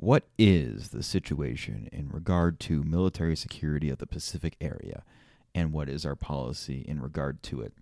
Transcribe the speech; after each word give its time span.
what 0.00 0.24
is 0.38 0.88
the 0.88 1.02
situation 1.02 1.86
in 1.92 2.08
regard 2.08 2.58
to 2.58 2.82
military 2.82 3.36
security 3.36 3.90
of 3.90 3.98
the 3.98 4.06
Pacific 4.06 4.56
area, 4.58 5.04
and 5.54 5.74
what 5.74 5.90
is 5.90 6.06
our 6.06 6.16
policy 6.16 6.86
in 6.88 7.02
regard 7.02 7.42
to 7.42 7.60
it? 7.60 7.74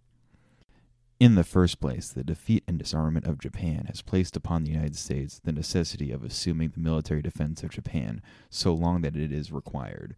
In 1.21 1.37
the 1.37 1.45
first 1.45 1.79
place, 1.79 2.09
the 2.09 2.25
defeat 2.25 2.65
and 2.67 2.77
disarmament 2.77 3.27
of 3.27 3.39
Japan 3.39 3.85
has 3.87 4.03
placed 4.03 4.35
upon 4.35 4.65
the 4.65 4.73
United 4.73 4.97
States 4.97 5.41
the 5.45 5.53
necessity 5.53 6.11
of 6.11 6.25
assuming 6.25 6.71
the 6.71 6.81
military 6.81 7.23
defense 7.23 7.63
of 7.63 7.71
Japan 7.71 8.21
so 8.51 8.75
long 8.75 9.03
that 9.03 9.15
it 9.15 9.31
is 9.31 9.53
required, 9.53 10.17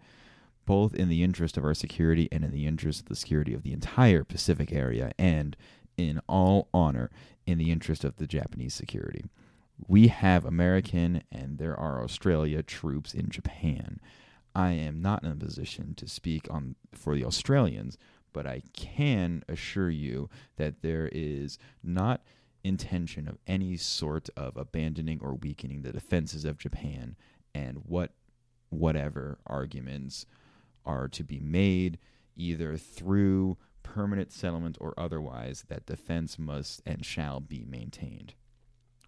both 0.64 0.94
in 0.94 1.10
the 1.10 1.22
interest 1.22 1.58
of 1.58 1.66
our 1.66 1.74
security 1.74 2.30
and 2.32 2.42
in 2.42 2.50
the 2.50 2.66
interest 2.66 3.00
of 3.00 3.06
the 3.08 3.14
security 3.14 3.52
of 3.52 3.62
the 3.62 3.74
entire 3.74 4.24
Pacific 4.24 4.72
area, 4.72 5.12
and, 5.18 5.54
in 5.98 6.18
all 6.26 6.68
honor, 6.72 7.10
in 7.44 7.58
the 7.58 7.70
interest 7.70 8.04
of 8.04 8.16
the 8.16 8.26
Japanese 8.26 8.72
security. 8.72 9.26
We 9.86 10.08
have 10.08 10.44
American 10.44 11.22
and 11.30 11.58
there 11.58 11.78
are 11.78 12.02
Australia 12.02 12.62
troops 12.62 13.14
in 13.14 13.30
Japan. 13.30 14.00
I 14.54 14.72
am 14.72 15.00
not 15.00 15.22
in 15.22 15.30
a 15.30 15.36
position 15.36 15.94
to 15.96 16.08
speak 16.08 16.46
on 16.50 16.74
for 16.92 17.14
the 17.14 17.24
Australians, 17.24 17.96
but 18.32 18.46
I 18.46 18.62
can 18.72 19.44
assure 19.48 19.90
you 19.90 20.28
that 20.56 20.82
there 20.82 21.08
is 21.12 21.58
not 21.82 22.22
intention 22.62 23.28
of 23.28 23.38
any 23.46 23.76
sort 23.76 24.28
of 24.36 24.56
abandoning 24.56 25.18
or 25.22 25.34
weakening 25.34 25.82
the 25.82 25.92
defenses 25.92 26.44
of 26.44 26.58
Japan 26.58 27.16
and 27.54 27.78
what 27.86 28.12
whatever 28.68 29.38
arguments 29.46 30.26
are 30.84 31.08
to 31.08 31.24
be 31.24 31.40
made 31.40 31.98
either 32.36 32.76
through 32.76 33.56
permanent 33.82 34.30
settlement 34.32 34.76
or 34.80 34.94
otherwise 34.96 35.64
that 35.68 35.86
defense 35.86 36.38
must 36.38 36.82
and 36.86 37.04
shall 37.04 37.40
be 37.40 37.64
maintained. 37.64 38.34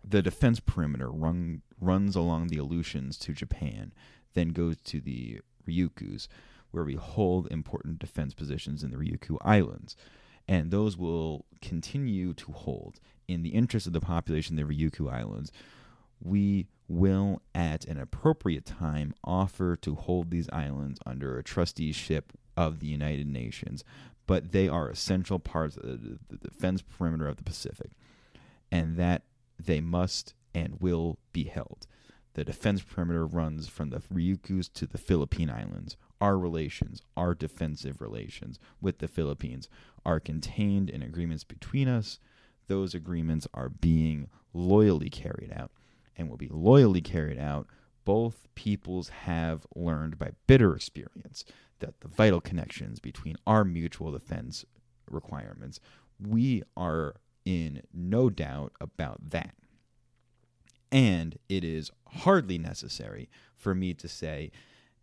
The 0.05 0.23
defense 0.23 0.61
perimeter 0.61 1.11
run, 1.11 1.63
runs 1.81 2.17
along 2.17 2.49
the 2.49 2.59
Aleutians 2.59 3.19
to 3.19 3.33
Japan, 3.33 3.93
then 4.35 4.49
goes 4.49 4.77
to 4.85 5.01
the 5.01 5.41
Ryukyus, 5.69 6.29
where 6.71 6.85
we 6.85 6.95
hold 6.95 7.49
important 7.51 7.99
defense 7.99 8.35
positions 8.35 8.83
in 8.83 8.91
the 8.91 8.97
Ryukyu 8.97 9.39
Islands. 9.43 9.97
And 10.49 10.71
those 10.71 10.97
will 10.97 11.45
continue 11.61 12.35
to 12.35 12.53
hold. 12.53 12.99
In 13.29 13.43
the 13.43 13.51
interest 13.51 13.87
of 13.87 13.93
the 13.93 14.01
population 14.01 14.59
of 14.59 14.69
the 14.69 14.75
Ryukyu 14.75 15.13
Islands, 15.13 15.53
we 16.21 16.67
will, 16.89 17.43
at 17.55 17.85
an 17.87 17.99
appropriate 17.99 18.67
time, 18.67 19.15
offer 19.25 19.77
to 19.77 19.95
hold 19.95 20.31
these 20.31 20.49
islands 20.53 20.99
under 21.07 21.39
a 21.39 21.45
trusteeship 21.45 22.33
of 22.57 22.81
the 22.81 22.87
United 22.87 23.27
Nations, 23.27 23.85
but 24.27 24.53
they 24.53 24.69
are 24.69 24.89
essential 24.89 25.39
parts 25.39 25.77
of 25.77 26.03
the 26.29 26.37
defense 26.37 26.83
perimeter 26.83 27.29
of 27.29 27.37
the 27.37 27.43
Pacific, 27.43 27.93
and 28.71 28.97
that 28.97 29.23
they 29.67 29.81
must 29.81 30.35
and 30.55 30.81
will 30.81 31.19
be 31.33 31.45
held. 31.45 31.87
The 32.35 32.45
defense 32.45 32.83
perimeter 32.83 33.27
runs 33.27 33.69
from 33.69 33.91
the 33.91 34.01
Ryukyus 34.01 34.73
to 34.75 34.87
the 34.87 34.99
Philippine 34.99 35.51
Islands. 35.51 35.97
Our 36.21 36.39
relations, 36.39 37.03
our 37.17 37.35
defensive 37.35 38.01
relations 38.01 38.59
with 38.81 38.99
the 38.99 39.09
Philippines, 39.09 39.69
are 40.05 40.21
contained 40.21 40.89
in 40.89 41.03
agreements 41.03 41.45
between 41.45 41.89
us. 41.89 42.19
Those 42.69 42.95
agreements 42.95 43.47
are 43.53 43.69
being 43.69 44.29
loyally 44.55 45.11
carried 45.11 45.53
out 45.53 45.73
and 46.17 46.31
will 46.31 46.37
be 46.37 46.49
loyally 46.49 47.03
carried 47.03 47.39
out. 47.39 47.67
Both 48.05 48.49
peoples 48.55 49.11
have 49.11 49.67
learned 49.75 50.19
by 50.19 50.31
bitter 50.47 50.75
experience 50.75 51.45
that 51.81 52.01
the 52.01 52.09
vital 52.09 52.41
connections 52.41 52.99
between 53.01 53.37
our 53.47 53.65
mutual 53.65 54.13
defense 54.13 54.65
requirements, 55.11 55.81
we 56.19 56.63
are 56.77 57.17
in 57.45 57.83
no 57.93 58.31
doubt 58.31 58.73
about 58.81 59.31
that. 59.31 59.55
And 60.91 61.39
it 61.49 61.65
is 61.65 61.91
hardly 62.09 62.59
necessary 62.59 63.29
for 63.57 63.75
me 63.75 63.95
to 63.95 64.09
say 64.09 64.51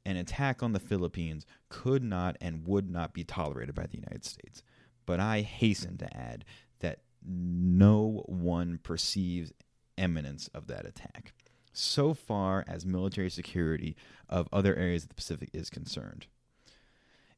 an 0.06 0.16
attack 0.16 0.62
on 0.64 0.74
the 0.74 0.80
Philippines 0.80 1.46
could 1.68 2.04
not 2.04 2.38
and 2.40 2.66
would 2.68 2.90
not 2.90 3.14
be 3.14 3.24
tolerated 3.24 3.76
by 3.76 3.88
the 3.88 3.98
United 3.98 4.24
States. 4.24 4.64
But 5.06 5.20
I 5.20 5.42
hasten 5.42 5.98
to 5.98 6.18
add 6.18 6.46
that 6.80 7.00
no 7.26 8.24
one 8.28 8.80
perceives 8.82 9.52
imminence 9.98 10.48
of 10.54 10.68
that 10.68 10.86
attack, 10.86 11.34
so 11.74 12.14
far 12.14 12.64
as 12.68 12.86
military 12.86 13.30
security 13.30 13.96
of 14.30 14.48
other 14.54 14.76
areas 14.76 15.04
of 15.04 15.10
the 15.10 15.16
Pacific 15.16 15.50
is 15.54 15.70
concerned. 15.70 16.28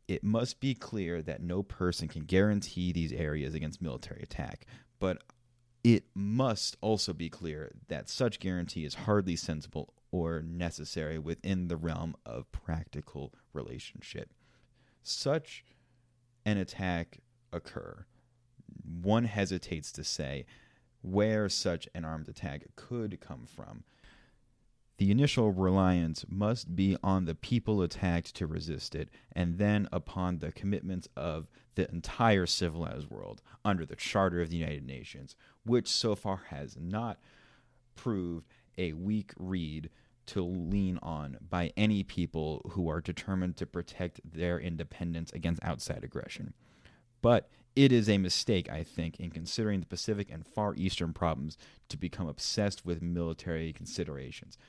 It 0.07 0.23
must 0.23 0.59
be 0.59 0.75
clear 0.75 1.21
that 1.21 1.41
no 1.41 1.63
person 1.63 2.07
can 2.07 2.25
guarantee 2.25 2.91
these 2.91 3.13
areas 3.13 3.53
against 3.53 3.81
military 3.81 4.21
attack, 4.21 4.65
but 5.01 5.23
it 5.83 6.03
must 6.13 6.77
also 6.79 7.11
be 7.11 7.27
clear 7.27 7.71
that 7.87 8.07
such 8.07 8.39
guarantee 8.39 8.85
is 8.85 8.93
hardly 8.93 9.35
sensible 9.35 9.95
or 10.11 10.43
necessary 10.43 11.17
within 11.17 11.67
the 11.67 11.75
realm 11.75 12.15
of 12.23 12.51
practical 12.51 13.33
relationship. 13.51 14.31
Such 15.01 15.65
an 16.45 16.57
attack 16.57 17.17
occur, 17.51 18.05
one 19.01 19.23
hesitates 19.23 19.91
to 19.93 20.03
say 20.03 20.45
where 21.01 21.49
such 21.49 21.89
an 21.95 22.05
armed 22.05 22.29
attack 22.29 22.65
could 22.75 23.19
come 23.19 23.47
from. 23.47 23.83
The 25.01 25.09
initial 25.09 25.49
reliance 25.51 26.25
must 26.29 26.75
be 26.75 26.95
on 27.01 27.25
the 27.25 27.33
people 27.33 27.81
attacked 27.81 28.35
to 28.35 28.45
resist 28.45 28.93
it, 28.93 29.09
and 29.31 29.57
then 29.57 29.89
upon 29.91 30.37
the 30.37 30.51
commitments 30.51 31.09
of 31.17 31.49
the 31.73 31.89
entire 31.89 32.45
civilized 32.45 33.09
world 33.09 33.41
under 33.65 33.83
the 33.83 33.95
Charter 33.95 34.43
of 34.43 34.51
the 34.51 34.57
United 34.57 34.85
Nations, 34.85 35.35
which 35.65 35.87
so 35.87 36.13
far 36.13 36.43
has 36.49 36.77
not 36.79 37.17
proved 37.95 38.45
a 38.77 38.93
weak 38.93 39.33
reed 39.39 39.89
to 40.27 40.43
lean 40.43 40.99
on 41.01 41.39
by 41.49 41.73
any 41.75 42.03
people 42.03 42.61
who 42.73 42.87
are 42.87 43.01
determined 43.01 43.57
to 43.57 43.65
protect 43.65 44.21
their 44.23 44.59
independence 44.59 45.31
against 45.31 45.63
outside 45.63 46.03
aggression. 46.03 46.53
But 47.23 47.49
it 47.75 47.91
is 47.91 48.07
a 48.07 48.19
mistake, 48.19 48.69
I 48.69 48.83
think, 48.83 49.19
in 49.19 49.31
considering 49.31 49.79
the 49.79 49.87
Pacific 49.87 50.29
and 50.29 50.45
Far 50.45 50.75
Eastern 50.75 51.11
problems 51.11 51.57
to 51.89 51.97
become 51.97 52.27
obsessed 52.27 52.85
with 52.85 53.01
military 53.01 53.73
considerations. 53.73 54.59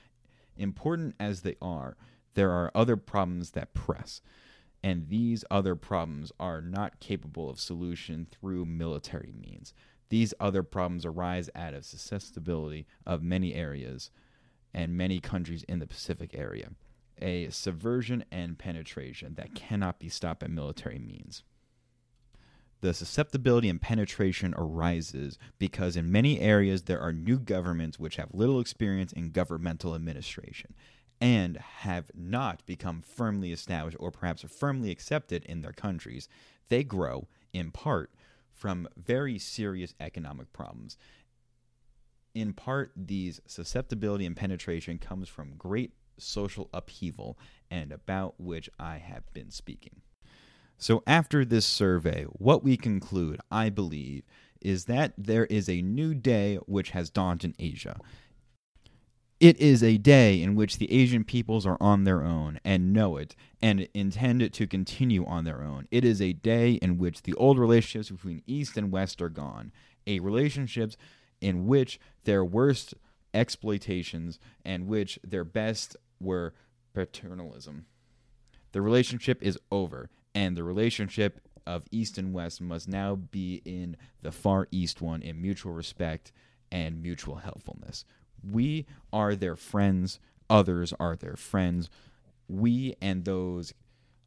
Important 0.56 1.14
as 1.18 1.42
they 1.42 1.56
are, 1.62 1.96
there 2.34 2.50
are 2.50 2.70
other 2.74 2.96
problems 2.96 3.50
that 3.52 3.74
press, 3.74 4.20
and 4.82 5.08
these 5.08 5.44
other 5.50 5.74
problems 5.76 6.32
are 6.40 6.60
not 6.60 7.00
capable 7.00 7.48
of 7.48 7.60
solution 7.60 8.26
through 8.30 8.64
military 8.64 9.32
means. 9.38 9.74
These 10.08 10.34
other 10.40 10.62
problems 10.62 11.06
arise 11.06 11.48
out 11.54 11.74
of 11.74 11.84
susceptibility 11.84 12.86
of 13.06 13.22
many 13.22 13.54
areas 13.54 14.10
and 14.74 14.96
many 14.96 15.20
countries 15.20 15.64
in 15.64 15.78
the 15.78 15.86
Pacific 15.86 16.34
area, 16.34 16.70
a 17.20 17.48
subversion 17.50 18.24
and 18.30 18.58
penetration 18.58 19.34
that 19.34 19.54
cannot 19.54 19.98
be 19.98 20.08
stopped 20.08 20.40
by 20.40 20.48
military 20.48 20.98
means. 20.98 21.44
The 22.82 22.92
susceptibility 22.92 23.68
and 23.68 23.80
penetration 23.80 24.54
arises 24.58 25.38
because 25.60 25.96
in 25.96 26.10
many 26.10 26.40
areas 26.40 26.82
there 26.82 27.00
are 27.00 27.12
new 27.12 27.38
governments 27.38 28.00
which 28.00 28.16
have 28.16 28.34
little 28.34 28.58
experience 28.58 29.12
in 29.12 29.30
governmental 29.30 29.94
administration 29.94 30.74
and 31.20 31.58
have 31.58 32.10
not 32.12 32.66
become 32.66 33.00
firmly 33.00 33.52
established 33.52 33.96
or 34.00 34.10
perhaps 34.10 34.42
firmly 34.42 34.90
accepted 34.90 35.44
in 35.44 35.60
their 35.60 35.72
countries. 35.72 36.28
They 36.70 36.82
grow, 36.82 37.28
in 37.52 37.70
part, 37.70 38.10
from 38.50 38.88
very 38.96 39.38
serious 39.38 39.94
economic 40.00 40.52
problems. 40.52 40.96
In 42.34 42.52
part, 42.52 42.90
these 42.96 43.40
susceptibility 43.46 44.26
and 44.26 44.36
penetration 44.36 44.98
comes 44.98 45.28
from 45.28 45.54
great 45.56 45.92
social 46.18 46.68
upheaval 46.74 47.38
and 47.70 47.92
about 47.92 48.40
which 48.40 48.68
I 48.80 48.98
have 48.98 49.32
been 49.32 49.52
speaking. 49.52 50.02
So, 50.82 51.04
after 51.06 51.44
this 51.44 51.64
survey, 51.64 52.24
what 52.24 52.64
we 52.64 52.76
conclude, 52.76 53.38
I 53.52 53.70
believe, 53.70 54.24
is 54.60 54.86
that 54.86 55.12
there 55.16 55.44
is 55.44 55.68
a 55.68 55.80
new 55.80 56.12
day 56.12 56.56
which 56.66 56.90
has 56.90 57.08
dawned 57.08 57.44
in 57.44 57.54
Asia. 57.56 58.00
It 59.38 59.60
is 59.60 59.84
a 59.84 59.96
day 59.96 60.42
in 60.42 60.56
which 60.56 60.78
the 60.78 60.92
Asian 60.92 61.22
peoples 61.22 61.66
are 61.66 61.76
on 61.80 62.02
their 62.02 62.24
own 62.24 62.58
and 62.64 62.92
know 62.92 63.16
it 63.16 63.36
and 63.62 63.86
intend 63.94 64.52
to 64.52 64.66
continue 64.66 65.24
on 65.24 65.44
their 65.44 65.62
own. 65.62 65.86
It 65.92 66.04
is 66.04 66.20
a 66.20 66.32
day 66.32 66.72
in 66.72 66.98
which 66.98 67.22
the 67.22 67.34
old 67.34 67.60
relationships 67.60 68.10
between 68.10 68.42
East 68.48 68.76
and 68.76 68.90
West 68.90 69.22
are 69.22 69.28
gone, 69.28 69.70
a 70.08 70.18
relationships 70.18 70.96
in 71.40 71.68
which 71.68 72.00
their 72.24 72.44
worst 72.44 72.94
exploitations 73.32 74.40
and 74.64 74.88
which 74.88 75.20
their 75.22 75.44
best 75.44 75.96
were 76.18 76.54
paternalism. 76.92 77.86
The 78.72 78.82
relationship 78.82 79.40
is 79.42 79.60
over, 79.70 80.10
and 80.34 80.56
the 80.56 80.64
relationship 80.64 81.40
of 81.66 81.84
East 81.90 82.18
and 82.18 82.32
West 82.32 82.60
must 82.60 82.88
now 82.88 83.14
be 83.14 83.62
in 83.64 83.96
the 84.22 84.32
Far 84.32 84.68
East 84.70 85.00
one 85.00 85.22
in 85.22 85.40
mutual 85.40 85.72
respect 85.72 86.32
and 86.70 87.02
mutual 87.02 87.36
helpfulness. 87.36 88.04
We 88.42 88.86
are 89.12 89.36
their 89.36 89.56
friends, 89.56 90.18
others 90.50 90.92
are 90.98 91.16
their 91.16 91.36
friends. 91.36 91.88
We 92.48 92.96
and 93.00 93.24
those 93.24 93.72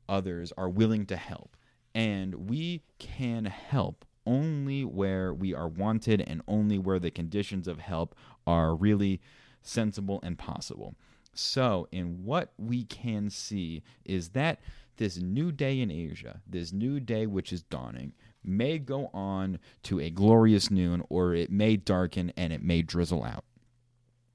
others 0.08 0.54
are 0.58 0.70
willing 0.70 1.06
to 1.08 1.18
help, 1.18 1.58
and 1.94 2.50
we 2.50 2.84
can 3.00 3.46
help 3.46 4.06
only 4.26 4.84
where 4.84 5.34
we 5.34 5.54
are 5.54 5.68
wanted 5.68 6.22
and 6.22 6.42
only 6.48 6.78
where 6.78 7.00
the 7.00 7.12
conditions 7.12 7.68
of 7.68 7.80
help 7.80 8.16
are 8.48 8.76
really 8.76 9.22
sensible 9.62 10.20
and 10.24 10.38
possible. 10.38 10.96
So, 11.34 11.88
in 11.92 12.24
what 12.24 12.54
we 12.58 12.86
can 12.86 13.30
see 13.30 13.84
is 14.06 14.30
that 14.30 14.60
this 14.98 15.18
new 15.18 15.52
day 15.52 15.80
in 15.80 15.92
Asia, 15.92 16.42
this 16.48 16.72
new 16.72 17.00
day 17.00 17.26
which 17.26 17.52
is 17.54 17.64
dawning, 17.64 18.14
may 18.44 18.78
go 18.78 19.10
on 19.14 19.60
to 19.84 20.00
a 20.00 20.10
glorious 20.10 20.70
noon, 20.70 21.04
or 21.10 21.34
it 21.34 21.52
may 21.52 21.76
darken 21.76 22.32
and 22.38 22.54
it 22.54 22.64
may 22.64 22.82
drizzle 22.82 23.24
out. 23.24 23.44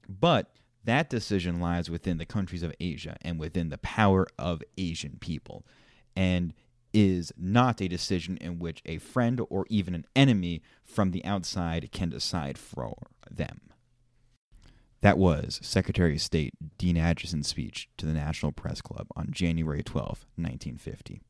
But 0.07 0.53
that 0.83 1.09
decision 1.09 1.59
lies 1.59 1.89
within 1.89 2.17
the 2.17 2.25
countries 2.25 2.63
of 2.63 2.73
Asia 2.79 3.17
and 3.21 3.39
within 3.39 3.69
the 3.69 3.77
power 3.77 4.27
of 4.37 4.63
Asian 4.77 5.17
people, 5.19 5.65
and 6.15 6.53
is 6.93 7.31
not 7.37 7.81
a 7.81 7.87
decision 7.87 8.37
in 8.37 8.59
which 8.59 8.81
a 8.85 8.97
friend 8.97 9.41
or 9.49 9.65
even 9.69 9.95
an 9.95 10.05
enemy 10.15 10.61
from 10.83 11.11
the 11.11 11.23
outside 11.23 11.89
can 11.91 12.09
decide 12.09 12.57
for 12.57 12.95
them. 13.29 13.61
That 15.01 15.17
was 15.17 15.59
Secretary 15.63 16.13
of 16.13 16.21
State 16.21 16.53
Dean 16.77 16.95
Acheson's 16.95 17.47
speech 17.47 17.89
to 17.97 18.05
the 18.05 18.13
National 18.13 18.51
Press 18.51 18.81
Club 18.81 19.07
on 19.15 19.29
January 19.31 19.81
12, 19.81 20.27
1950. 20.35 21.23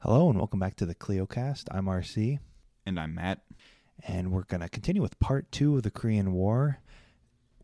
Hello 0.00 0.28
and 0.28 0.36
welcome 0.36 0.58
back 0.58 0.74
to 0.76 0.86
the 0.86 0.96
KleioCast. 0.96 1.68
I'm 1.70 1.84
RC. 1.86 2.40
And 2.84 2.98
I'm 2.98 3.14
Matt. 3.14 3.42
And 4.04 4.32
we're 4.32 4.42
going 4.42 4.62
to 4.62 4.68
continue 4.68 5.00
with 5.00 5.20
part 5.20 5.52
two 5.52 5.76
of 5.76 5.84
the 5.84 5.92
Korean 5.92 6.32
War. 6.32 6.80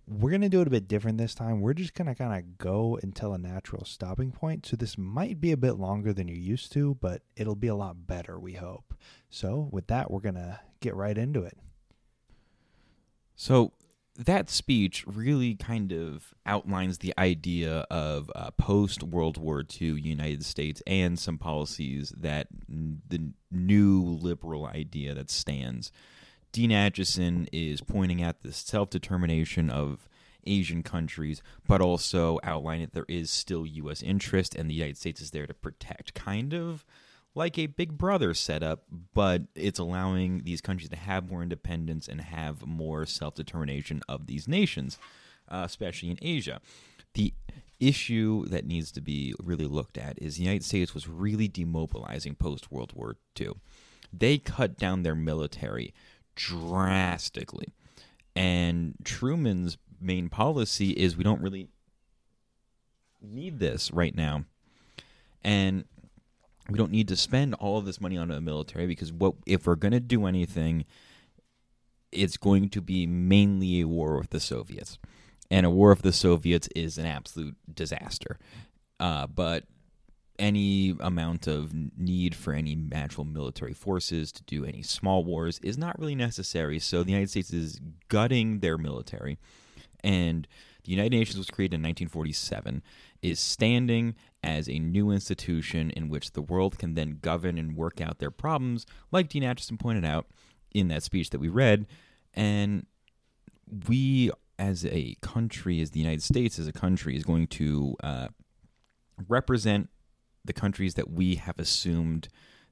We're 0.07 0.31
going 0.31 0.43
to 0.43 0.49
do 0.49 0.61
it 0.61 0.69
a 0.69 0.71
bit 0.71 0.87
different 0.87 1.19
this 1.19 1.35
time. 1.35 1.61
We're 1.61 1.75
just 1.75 1.95
going 1.95 2.07
to 2.07 2.15
kind 2.15 2.39
of 2.39 2.59
go 2.59 3.01
until 3.03 3.35
a 3.35 3.39
natural 3.39 3.85
stopping 3.85 4.31
point. 4.31 4.67
So 4.67 4.77
this 4.77 4.97
might 4.97 5.41
be 5.41 5.51
a 5.51 5.57
bit 5.57 5.79
longer 5.79 6.13
than 6.13 6.29
you're 6.29 6.37
used 6.37 6.71
to, 6.75 6.95
but 7.01 7.23
it'll 7.35 7.57
be 7.57 7.67
a 7.67 7.75
lot 7.75 8.07
better, 8.07 8.39
we 8.39 8.53
hope. 8.53 8.95
So 9.31 9.69
with 9.73 9.89
that, 9.89 10.13
we're 10.13 10.21
going 10.21 10.37
to 10.37 10.61
get 10.79 10.95
right 10.95 11.19
into 11.19 11.43
it. 11.43 11.59
So 13.35 13.73
that 14.19 14.51
speech 14.51 15.05
really 15.07 15.55
kind 15.55 15.93
of 15.93 16.35
outlines 16.45 16.99
the 16.99 17.15
idea 17.17 17.87
of 17.91 18.31
uh, 18.35 18.51
post 18.53 19.03
World 19.03 19.39
War 19.39 19.65
II 19.81 20.01
United 20.01 20.45
States 20.45 20.83
and 20.87 21.19
some 21.19 21.39
policies 21.39 22.13
that 22.17 22.49
n- 22.71 23.01
the 23.09 23.31
new 23.51 24.03
liberal 24.03 24.67
idea 24.67 25.15
that 25.15 25.31
stands. 25.31 25.91
Dean 26.53 26.71
Acheson 26.71 27.49
is 27.53 27.81
pointing 27.81 28.23
at 28.23 28.43
the 28.43 28.53
self 28.53 28.91
determination 28.91 29.71
of 29.71 30.09
Asian 30.45 30.83
countries, 30.83 31.43
but 31.67 31.81
also 31.81 32.39
outlining 32.43 32.87
that 32.87 32.95
there 32.95 33.07
is 33.09 33.31
still 33.31 33.65
U.S. 33.65 34.03
interest 34.03 34.55
and 34.55 34.69
the 34.69 34.75
United 34.75 34.99
States 34.99 35.21
is 35.21 35.31
there 35.31 35.47
to 35.47 35.55
protect, 35.55 36.15
kind 36.15 36.53
of 36.53 36.85
like 37.35 37.59
a 37.59 37.67
big 37.67 37.97
brother 37.97 38.35
setup, 38.35 38.85
but 39.15 39.43
it's 39.55 39.79
allowing 39.79 40.45
these 40.45 40.61
countries 40.61 40.91
to 40.91 40.97
have 40.97 41.31
more 41.31 41.43
independence 41.43 42.09
and 42.09 42.21
have 42.21 42.67
more 42.67 43.07
self 43.07 43.35
determination 43.35 44.03
of 44.09 44.27
these 44.27 44.47
nations, 44.47 44.99
uh, 45.49 45.63
especially 45.65 46.11
in 46.11 46.19
Asia. 46.21 46.61
The 47.15 47.33
issue 47.81 48.47
that 48.47 48.67
needs 48.67 48.93
to 48.93 49.01
be 49.01 49.35
really 49.43 49.67
looked 49.67 49.99
at 49.99 50.21
is 50.21 50.37
the 50.37 50.45
United 50.45 50.65
States 50.65 50.95
was 50.95 51.09
really 51.09 51.49
demobilizing 51.49 52.39
post 52.39 52.71
World 52.71 52.93
War 52.95 53.17
II. 53.39 53.53
They 54.13 54.39
cut 54.39 54.79
down 54.79 55.03
their 55.03 55.15
military 55.15 55.95
drastically. 56.37 57.73
And 58.37 58.95
Truman's 59.05 59.79
main 60.01 60.29
policy 60.29 60.91
is 60.91 61.17
we 61.17 61.25
don't 61.25 61.43
really 61.43 61.69
need 63.21 63.59
this 63.59 63.91
right 63.91 64.15
now. 64.15 64.45
And 65.45 65.85
we 66.69 66.79
don't 66.79 66.93
need 66.93 67.09
to 67.09 67.17
spend 67.17 67.55
all 67.55 67.79
of 67.79 67.85
this 67.85 68.01
money 68.01 68.17
on 68.17 68.29
the 68.29 68.41
military 68.41 68.87
because 68.87 69.13
what 69.13 69.35
if 69.47 69.67
we're 69.67 69.75
going 69.75 69.93
to 69.93 70.01
do 70.01 70.27
anything 70.27 70.85
it's 72.13 72.37
going 72.37 72.69
to 72.69 72.81
be 72.81 73.07
mainly 73.07 73.81
a 73.81 73.89
war 73.89 74.19
with 74.19 74.31
the 74.31 74.39
soviets. 74.39 74.99
And 75.51 75.67
a 75.67 75.71
war 75.71 75.91
with 75.91 76.03
the 76.03 76.13
soviets 76.13 76.69
is 76.77 76.99
an 76.99 77.07
absolute 77.07 77.57
disaster. 77.75 78.39
Uh, 79.01 79.27
but 79.27 79.65
any 80.39 80.95
amount 81.01 81.47
of 81.47 81.73
need 81.97 82.35
for 82.35 82.53
any 82.53 82.79
actual 82.93 83.25
military 83.25 83.73
forces 83.73 84.33
to 84.33 84.43
do 84.45 84.65
any 84.65 84.83
small 84.83 85.25
wars 85.25 85.59
is 85.63 85.77
not 85.77 85.99
really 85.99 86.15
necessary. 86.15 86.79
So 86.79 87.03
the 87.03 87.11
united 87.11 87.31
states 87.31 87.53
is 87.53 87.81
gutting 88.09 88.61
their 88.61 88.79
military. 88.79 89.39
And 90.03 90.49
the 90.85 90.91
United 90.91 91.17
Nations 91.17 91.39
was 91.39 91.51
created 91.51 91.75
in 91.75 91.83
1947, 91.83 92.83
is 93.23 93.39
standing 93.39 94.15
as 94.43 94.69
a 94.69 94.79
new 94.79 95.11
institution 95.11 95.91
in 95.91 96.09
which 96.09 96.33
the 96.33 96.43
world 96.43 96.79
can 96.79 96.95
then 96.95 97.19
govern 97.23 97.59
and 97.59 97.77
work 97.77 98.01
out 98.01 98.19
their 98.19 98.31
problems, 98.31 98.85
like 99.11 99.29
Dean 99.29 99.43
Acheson 99.43 99.79
pointed 99.79 100.05
out 100.05 100.27
in 100.73 100.89
that 100.89 101.03
speech 101.03 101.31
that 101.31 101.39
we 101.39 101.49
read. 101.49 101.87
And 102.35 102.87
we, 103.89 104.31
as 104.59 104.85
a 104.87 105.17
country, 105.21 105.81
as 105.81 105.91
the 105.91 106.01
United 106.01 106.23
States 106.23 106.59
as 106.59 106.67
a 106.67 106.73
country, 106.73 107.17
is 107.17 107.25
going 107.25 107.47
to 107.49 107.97
uh, 108.03 108.29
represent 109.29 109.89
the 110.45 110.53
countries 110.53 110.95
that 110.95 111.11
we 111.11 111.37
have 111.37 111.59
assumed 111.59 112.29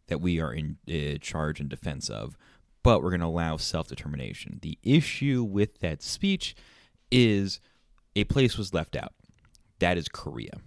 that 0.09 0.21
we 0.21 0.41
are 0.41 0.53
in 0.53 0.79
uh, 0.89 1.19
charge 1.21 1.61
and 1.61 1.69
defense 1.69 2.11
of, 2.11 2.37
but 2.83 3.03
we're 3.03 3.11
going 3.11 3.21
to 3.21 3.27
allow 3.27 3.57
self 3.57 3.89
determination. 3.89 4.59
The 4.63 4.79
issue 4.83 5.45
with 5.45 5.79
that 5.81 6.03
speech 6.03 6.57
is 7.11 7.61
a 8.21 8.25
place 8.25 8.59
was 8.59 8.75
left 8.75 8.97
out. 8.97 9.13
That 9.79 9.97
is 9.97 10.09
Korea. 10.09 10.59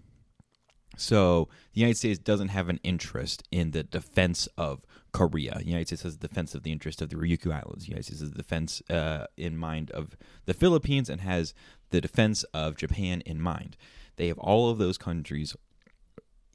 So 0.97 1.49
the 1.73 1.81
United 1.81 1.97
States 1.97 2.19
doesn't 2.19 2.49
have 2.49 2.69
an 2.69 2.79
interest 2.83 3.43
in 3.51 3.71
the 3.71 3.83
defense 3.83 4.47
of 4.57 4.85
Korea. 5.11 5.55
The 5.57 5.65
United 5.65 5.87
States 5.87 6.03
has 6.03 6.17
the 6.17 6.27
defense 6.27 6.53
of 6.53 6.63
the 6.63 6.71
interest 6.71 7.01
of 7.01 7.09
the 7.09 7.15
Ryukyu 7.15 7.51
Islands. 7.51 7.85
The 7.85 7.89
United 7.89 8.05
States 8.05 8.21
has 8.21 8.31
the 8.31 8.37
defense 8.37 8.81
uh, 8.89 9.25
in 9.37 9.57
mind 9.57 9.91
of 9.91 10.15
the 10.45 10.53
Philippines 10.53 11.09
and 11.09 11.21
has 11.21 11.53
the 11.89 12.01
defense 12.01 12.43
of 12.53 12.77
Japan 12.77 13.21
in 13.21 13.41
mind. 13.41 13.75
They 14.17 14.27
have 14.27 14.37
all 14.37 14.69
of 14.69 14.77
those 14.77 14.97
countries 14.97 15.55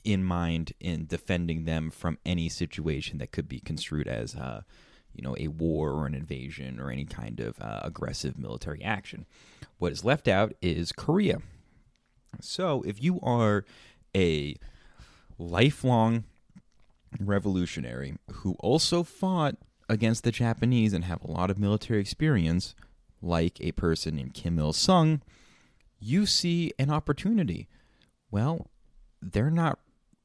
in 0.04 0.22
mind 0.24 0.72
in 0.80 1.06
defending 1.06 1.64
them 1.64 1.90
from 1.90 2.18
any 2.24 2.48
situation 2.48 3.18
that 3.18 3.32
could 3.32 3.48
be 3.48 3.60
construed 3.60 4.06
as, 4.06 4.34
uh, 4.36 4.62
you 5.14 5.22
know, 5.22 5.36
a 5.38 5.48
war 5.48 5.92
or 5.92 6.06
an 6.06 6.14
invasion 6.14 6.78
or 6.78 6.90
any 6.90 7.04
kind 7.04 7.40
of 7.40 7.60
uh, 7.60 7.80
aggressive 7.82 8.38
military 8.38 8.82
action. 8.82 9.26
What 9.78 9.92
is 9.92 10.04
left 10.04 10.28
out 10.28 10.52
is 10.62 10.92
Korea. 10.92 11.38
So 12.40 12.82
if 12.82 13.02
you 13.02 13.20
are 13.22 13.64
a 14.14 14.56
lifelong 15.38 16.24
revolutionary 17.18 18.16
who 18.30 18.54
also 18.60 19.02
fought 19.02 19.56
against 19.88 20.24
the 20.24 20.32
Japanese 20.32 20.92
and 20.92 21.04
have 21.04 21.22
a 21.22 21.30
lot 21.30 21.50
of 21.50 21.58
military 21.58 22.00
experience, 22.00 22.74
like 23.22 23.60
a 23.60 23.72
person 23.72 24.16
named 24.16 24.34
Kim 24.34 24.58
Il 24.58 24.72
sung, 24.72 25.22
you 25.98 26.26
see 26.26 26.72
an 26.78 26.90
opportunity. 26.90 27.68
Well, 28.30 28.70
they're 29.20 29.50
not 29.50 29.78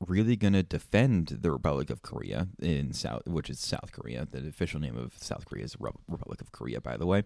really 0.07 0.35
going 0.35 0.53
to 0.53 0.63
defend 0.63 1.27
the 1.41 1.51
Republic 1.51 1.89
of 1.89 2.01
Korea 2.01 2.47
in 2.61 2.93
South, 2.93 3.23
which 3.27 3.49
is 3.49 3.59
South 3.59 3.91
Korea. 3.91 4.27
The 4.29 4.47
official 4.47 4.79
name 4.79 4.97
of 4.97 5.13
South 5.17 5.45
Korea 5.45 5.65
is 5.65 5.75
Republic 5.79 6.41
of 6.41 6.51
Korea, 6.51 6.81
by 6.81 6.97
the 6.97 7.05
way. 7.05 7.23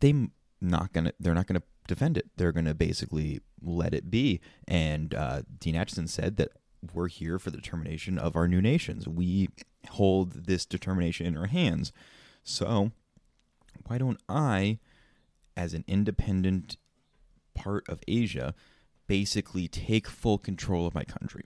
They 0.00 0.28
not 0.60 0.92
gonna, 0.92 1.12
they're 1.20 1.34
not 1.34 1.46
going 1.46 1.60
to 1.60 1.66
defend 1.86 2.16
it. 2.16 2.30
They're 2.36 2.52
going 2.52 2.64
to 2.64 2.74
basically 2.74 3.40
let 3.62 3.94
it 3.94 4.10
be. 4.10 4.40
And 4.66 5.14
uh, 5.14 5.42
Dean 5.58 5.74
Acheson 5.74 6.08
said 6.08 6.36
that 6.36 6.50
we're 6.92 7.08
here 7.08 7.38
for 7.38 7.50
the 7.50 7.56
determination 7.56 8.18
of 8.18 8.36
our 8.36 8.48
new 8.48 8.60
nations. 8.60 9.08
We 9.08 9.48
hold 9.90 10.46
this 10.46 10.66
determination 10.66 11.26
in 11.26 11.36
our 11.36 11.46
hands. 11.46 11.92
So 12.42 12.92
why 13.86 13.98
don't 13.98 14.20
I, 14.28 14.78
as 15.56 15.74
an 15.74 15.84
independent 15.86 16.76
part 17.54 17.88
of 17.88 18.00
Asia, 18.06 18.54
basically 19.06 19.68
take 19.68 20.08
full 20.08 20.38
control 20.38 20.86
of 20.86 20.94
my 20.94 21.04
country? 21.04 21.44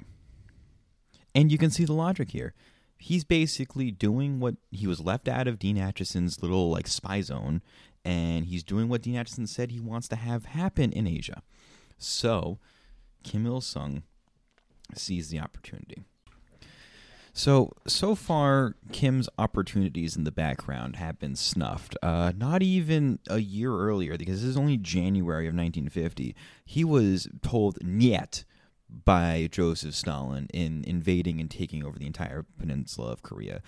And 1.34 1.52
you 1.52 1.58
can 1.58 1.70
see 1.70 1.84
the 1.84 1.92
logic 1.92 2.30
here. 2.30 2.54
He's 2.96 3.24
basically 3.24 3.90
doing 3.90 4.40
what 4.40 4.56
he 4.70 4.86
was 4.86 5.00
left 5.00 5.28
out 5.28 5.46
of 5.46 5.58
Dean 5.58 5.76
Acheson's 5.76 6.42
little 6.42 6.70
like 6.70 6.88
spy 6.88 7.20
zone 7.20 7.62
and 8.04 8.46
he's 8.46 8.64
doing 8.64 8.88
what 8.88 9.02
Dean 9.02 9.14
Acheson 9.14 9.46
said 9.46 9.70
he 9.70 9.80
wants 9.80 10.08
to 10.08 10.16
have 10.16 10.46
happen 10.46 10.92
in 10.92 11.06
Asia. 11.06 11.42
So, 11.98 12.58
Kim 13.22 13.46
Il 13.46 13.60
sung 13.60 14.02
sees 14.94 15.28
the 15.28 15.40
opportunity. 15.40 16.04
So, 17.38 17.70
so 17.86 18.16
far, 18.16 18.74
Kim's 18.90 19.28
opportunities 19.38 20.16
in 20.16 20.24
the 20.24 20.32
background 20.32 20.96
have 20.96 21.20
been 21.20 21.36
snuffed. 21.36 21.96
Uh, 22.02 22.32
not 22.36 22.64
even 22.64 23.20
a 23.28 23.38
year 23.38 23.72
earlier, 23.72 24.18
because 24.18 24.40
this 24.40 24.50
is 24.50 24.56
only 24.56 24.76
January 24.76 25.46
of 25.46 25.54
1950, 25.54 26.34
he 26.64 26.82
was 26.82 27.28
told 27.40 27.78
niet 27.80 28.44
by 28.90 29.48
Joseph 29.52 29.94
Stalin 29.94 30.48
in 30.52 30.82
invading 30.84 31.40
and 31.40 31.48
taking 31.48 31.84
over 31.84 31.96
the 31.96 32.08
entire 32.08 32.44
peninsula 32.58 33.12
of 33.12 33.22
Korea. 33.22 33.62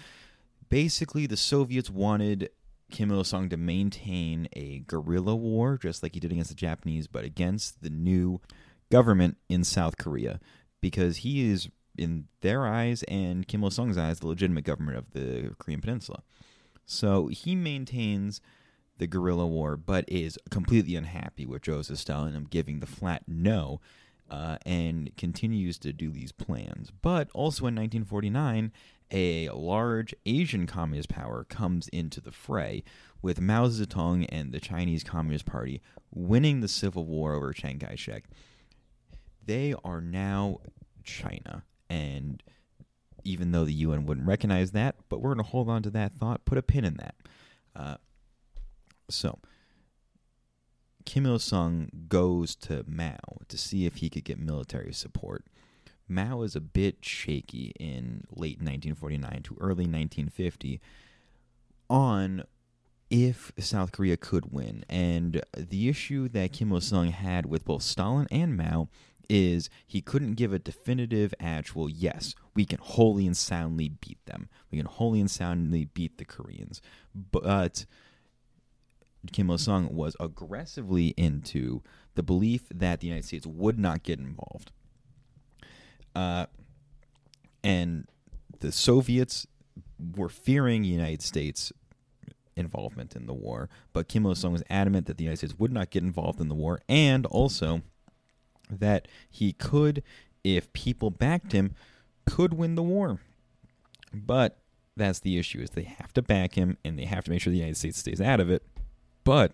Basically, 0.68 1.28
the 1.28 1.36
Soviets 1.36 1.88
wanted 1.90 2.50
Kim 2.90 3.12
Il 3.12 3.22
sung 3.22 3.48
to 3.50 3.56
maintain 3.56 4.48
a 4.54 4.80
guerrilla 4.80 5.36
war, 5.36 5.78
just 5.78 6.02
like 6.02 6.14
he 6.14 6.20
did 6.20 6.32
against 6.32 6.50
the 6.50 6.56
Japanese, 6.56 7.06
but 7.06 7.22
against 7.24 7.84
the 7.84 7.90
new 7.90 8.40
government 8.90 9.36
in 9.48 9.62
South 9.62 9.96
Korea, 9.96 10.40
because 10.80 11.18
he 11.18 11.48
is, 11.48 11.68
in 12.00 12.26
their 12.40 12.66
eyes 12.66 13.02
and 13.04 13.47
Kim 13.47 13.62
Il 13.62 13.71
sung's 13.71 13.99
eyes, 13.99 14.21
the 14.21 14.26
legitimate 14.26 14.64
government 14.64 14.99
of 14.99 15.11
the 15.12 15.54
Korean 15.59 15.80
Peninsula. 15.80 16.23
So 16.87 17.28
he 17.28 17.54
maintains 17.54 18.40
the 18.99 19.07
guerrilla 19.07 19.47
war, 19.47 19.76
but 19.76 20.04
is 20.09 20.38
completely 20.50 20.97
unhappy 20.97 21.47
with 21.47 21.62
Joseph 21.62 21.99
Stalin 21.99 22.35
and 22.35 22.50
giving 22.50 22.80
the 22.80 22.87
flat 22.87 23.23
no, 23.26 23.80
uh, 24.30 24.59
and 24.64 25.16
continues 25.16 25.78
to 25.78 25.92
do 25.92 26.11
these 26.11 26.33
plans. 26.33 26.90
But 27.02 27.28
also 27.33 27.62
in 27.62 27.75
1949, 27.75 28.73
a 29.11 29.49
large 29.50 30.14
Asian 30.26 30.66
communist 30.66 31.09
power 31.09 31.45
comes 31.45 31.88
into 31.88 32.21
the 32.21 32.30
fray, 32.30 32.85
with 33.23 33.40
Mao 33.40 33.69
Zedong 33.69 34.26
and 34.30 34.52
the 34.52 34.61
Chinese 34.61 35.04
Communist 35.04 35.47
Party 35.47 35.83
winning 36.12 36.61
the 36.61 36.69
civil 36.69 37.04
war 37.04 37.35
over 37.35 37.52
Chiang 37.52 37.78
Kai 37.78 37.95
shek. 37.95 38.25
They 39.45 39.75
are 39.85 40.00
now 40.00 40.59
China. 41.04 41.64
And 41.90 42.42
even 43.25 43.52
though 43.52 43.64
the 43.64 43.75
UN 43.75 44.06
wouldn't 44.06 44.26
recognize 44.26 44.70
that, 44.73 44.97
but 45.09 45.20
we're 45.20 45.35
going 45.35 45.44
to 45.44 45.50
hold 45.50 45.68
on 45.68 45.82
to 45.82 45.90
that 45.90 46.12
thought, 46.12 46.44
put 46.44 46.56
a 46.56 46.62
pin 46.62 46.85
in 46.85 46.94
that. 46.94 47.14
Uh, 47.75 47.97
so, 49.09 49.38
Kim 51.04 51.26
Il 51.26 51.38
sung 51.38 51.90
goes 52.09 52.54
to 52.56 52.85
Mao 52.87 53.18
to 53.49 53.59
see 53.59 53.87
if 53.87 53.97
he 53.97 54.09
could 54.09 54.25
get 54.25 54.38
military 54.38 54.92
support. 54.92 55.44
Mao 56.09 56.42
is 56.42 56.56
a 56.56 56.61
bit 56.61 57.04
shaky 57.04 57.73
in 57.78 58.25
late 58.30 58.59
1949 58.59 59.42
to 59.44 59.56
early 59.61 59.85
1950 59.85 60.80
on 61.88 62.44
if 63.11 63.52
South 63.59 63.92
Korea 63.92 64.16
could 64.16 64.52
win. 64.52 64.85
And 64.88 65.42
the 65.56 65.88
issue 65.88 66.28
that 66.28 66.52
Kim 66.52 66.73
Il 66.73 66.80
sung 66.80 67.09
had 67.09 67.47
with 67.47 67.64
both 67.64 67.82
Stalin 67.82 68.28
and 68.30 68.56
Mao 68.56 68.88
is 69.30 69.70
he 69.87 70.00
couldn't 70.00 70.34
give 70.34 70.52
a 70.52 70.58
definitive 70.58 71.32
actual 71.38 71.88
yes. 71.88 72.34
We 72.54 72.64
can 72.64 72.80
wholly 72.82 73.26
and 73.26 73.37
soundly 73.37 73.88
beat 73.88 74.18
them. 74.26 74.49
We 74.70 74.78
can 74.78 74.87
wholly 74.87 75.20
and 75.20 75.30
soundly 75.30 75.84
beat 75.84 76.18
the 76.18 76.25
koreans. 76.25 76.82
But 77.14 77.87
kim 79.32 79.49
il-sung 79.50 79.94
was 79.94 80.16
aggressively 80.18 81.08
into 81.16 81.82
the 82.16 82.22
belief 82.22 82.64
that 82.75 83.00
the 83.00 83.06
united 83.06 83.26
states 83.26 83.46
would 83.46 83.78
not 83.78 84.02
get 84.02 84.18
involved. 84.18 84.72
Uh, 86.14 86.46
and 87.62 88.08
the 88.58 88.72
soviets 88.72 89.46
were 90.16 90.30
fearing 90.30 90.82
united 90.82 91.22
states 91.22 91.72
involvement 92.56 93.14
in 93.14 93.26
the 93.26 93.34
war 93.34 93.68
but 93.92 94.08
kim 94.08 94.25
il-sung 94.25 94.52
was 94.52 94.62
adamant 94.70 95.06
that 95.06 95.18
the 95.18 95.25
united 95.25 95.37
states 95.37 95.58
would 95.58 95.70
not 95.70 95.90
get 95.90 96.02
involved 96.02 96.40
in 96.40 96.49
the 96.49 96.54
war. 96.54 96.80
And 96.88 97.26
also 97.26 97.82
that 98.78 99.08
he 99.28 99.52
could, 99.52 100.02
if 100.44 100.72
people 100.72 101.10
backed 101.10 101.52
him, 101.52 101.74
could 102.24 102.54
win 102.54 102.74
the 102.74 102.82
war. 102.82 103.20
But 104.12 104.58
that's 104.96 105.20
the 105.20 105.38
issue 105.38 105.60
is 105.60 105.70
they 105.70 105.82
have 105.82 106.12
to 106.14 106.22
back 106.22 106.54
him 106.54 106.76
and 106.84 106.98
they 106.98 107.04
have 107.04 107.24
to 107.24 107.30
make 107.30 107.40
sure 107.40 107.50
the 107.50 107.58
United 107.58 107.76
States 107.76 107.98
stays 107.98 108.20
out 108.20 108.40
of 108.40 108.50
it. 108.50 108.62
But 109.24 109.52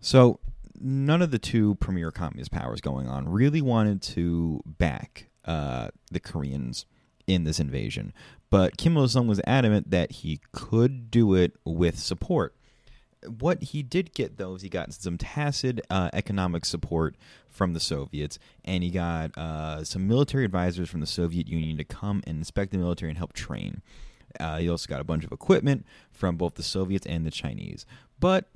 so 0.00 0.40
none 0.80 1.22
of 1.22 1.30
the 1.30 1.38
two 1.38 1.74
premier 1.76 2.10
communist 2.10 2.50
powers 2.50 2.80
going 2.80 3.08
on 3.08 3.28
really 3.28 3.60
wanted 3.60 4.02
to 4.02 4.62
back 4.64 5.28
uh, 5.44 5.88
the 6.10 6.20
Koreans 6.20 6.86
in 7.26 7.44
this 7.44 7.60
invasion. 7.60 8.12
But 8.48 8.76
Kim 8.76 8.96
Il 8.96 9.06
sung 9.08 9.28
was 9.28 9.40
adamant 9.46 9.90
that 9.90 10.10
he 10.10 10.40
could 10.52 11.10
do 11.10 11.34
it 11.34 11.52
with 11.64 11.98
support 11.98 12.56
what 13.26 13.62
he 13.62 13.82
did 13.82 14.14
get 14.14 14.38
though 14.38 14.54
is 14.54 14.62
he 14.62 14.68
got 14.68 14.92
some 14.92 15.18
tacit 15.18 15.80
uh, 15.90 16.10
economic 16.12 16.64
support 16.64 17.16
from 17.48 17.74
the 17.74 17.80
Soviets, 17.80 18.38
and 18.64 18.82
he 18.82 18.90
got 18.90 19.36
uh, 19.36 19.84
some 19.84 20.06
military 20.06 20.44
advisors 20.44 20.88
from 20.88 21.00
the 21.00 21.06
Soviet 21.06 21.48
Union 21.48 21.76
to 21.76 21.84
come 21.84 22.22
and 22.26 22.38
inspect 22.38 22.72
the 22.72 22.78
military 22.78 23.10
and 23.10 23.18
help 23.18 23.32
train. 23.32 23.82
Uh, 24.38 24.58
he 24.58 24.68
also 24.68 24.86
got 24.88 25.00
a 25.00 25.04
bunch 25.04 25.24
of 25.24 25.32
equipment 25.32 25.84
from 26.12 26.36
both 26.36 26.54
the 26.54 26.62
Soviets 26.62 27.06
and 27.06 27.26
the 27.26 27.30
Chinese, 27.30 27.84
but 28.20 28.46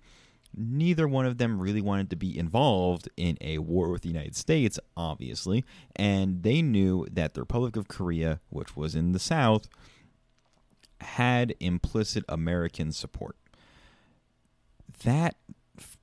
neither 0.56 1.08
one 1.08 1.26
of 1.26 1.38
them 1.38 1.60
really 1.60 1.80
wanted 1.80 2.08
to 2.10 2.16
be 2.16 2.38
involved 2.38 3.08
in 3.16 3.36
a 3.40 3.58
war 3.58 3.90
with 3.90 4.02
the 4.02 4.08
United 4.08 4.36
States, 4.36 4.78
obviously, 4.96 5.64
and 5.96 6.44
they 6.44 6.62
knew 6.62 7.06
that 7.10 7.34
the 7.34 7.40
Republic 7.40 7.76
of 7.76 7.88
Korea, 7.88 8.40
which 8.50 8.76
was 8.76 8.94
in 8.94 9.12
the 9.12 9.18
south, 9.18 9.68
had 11.00 11.54
implicit 11.58 12.24
American 12.28 12.92
support 12.92 13.36
that 15.04 15.36
f- 15.78 15.96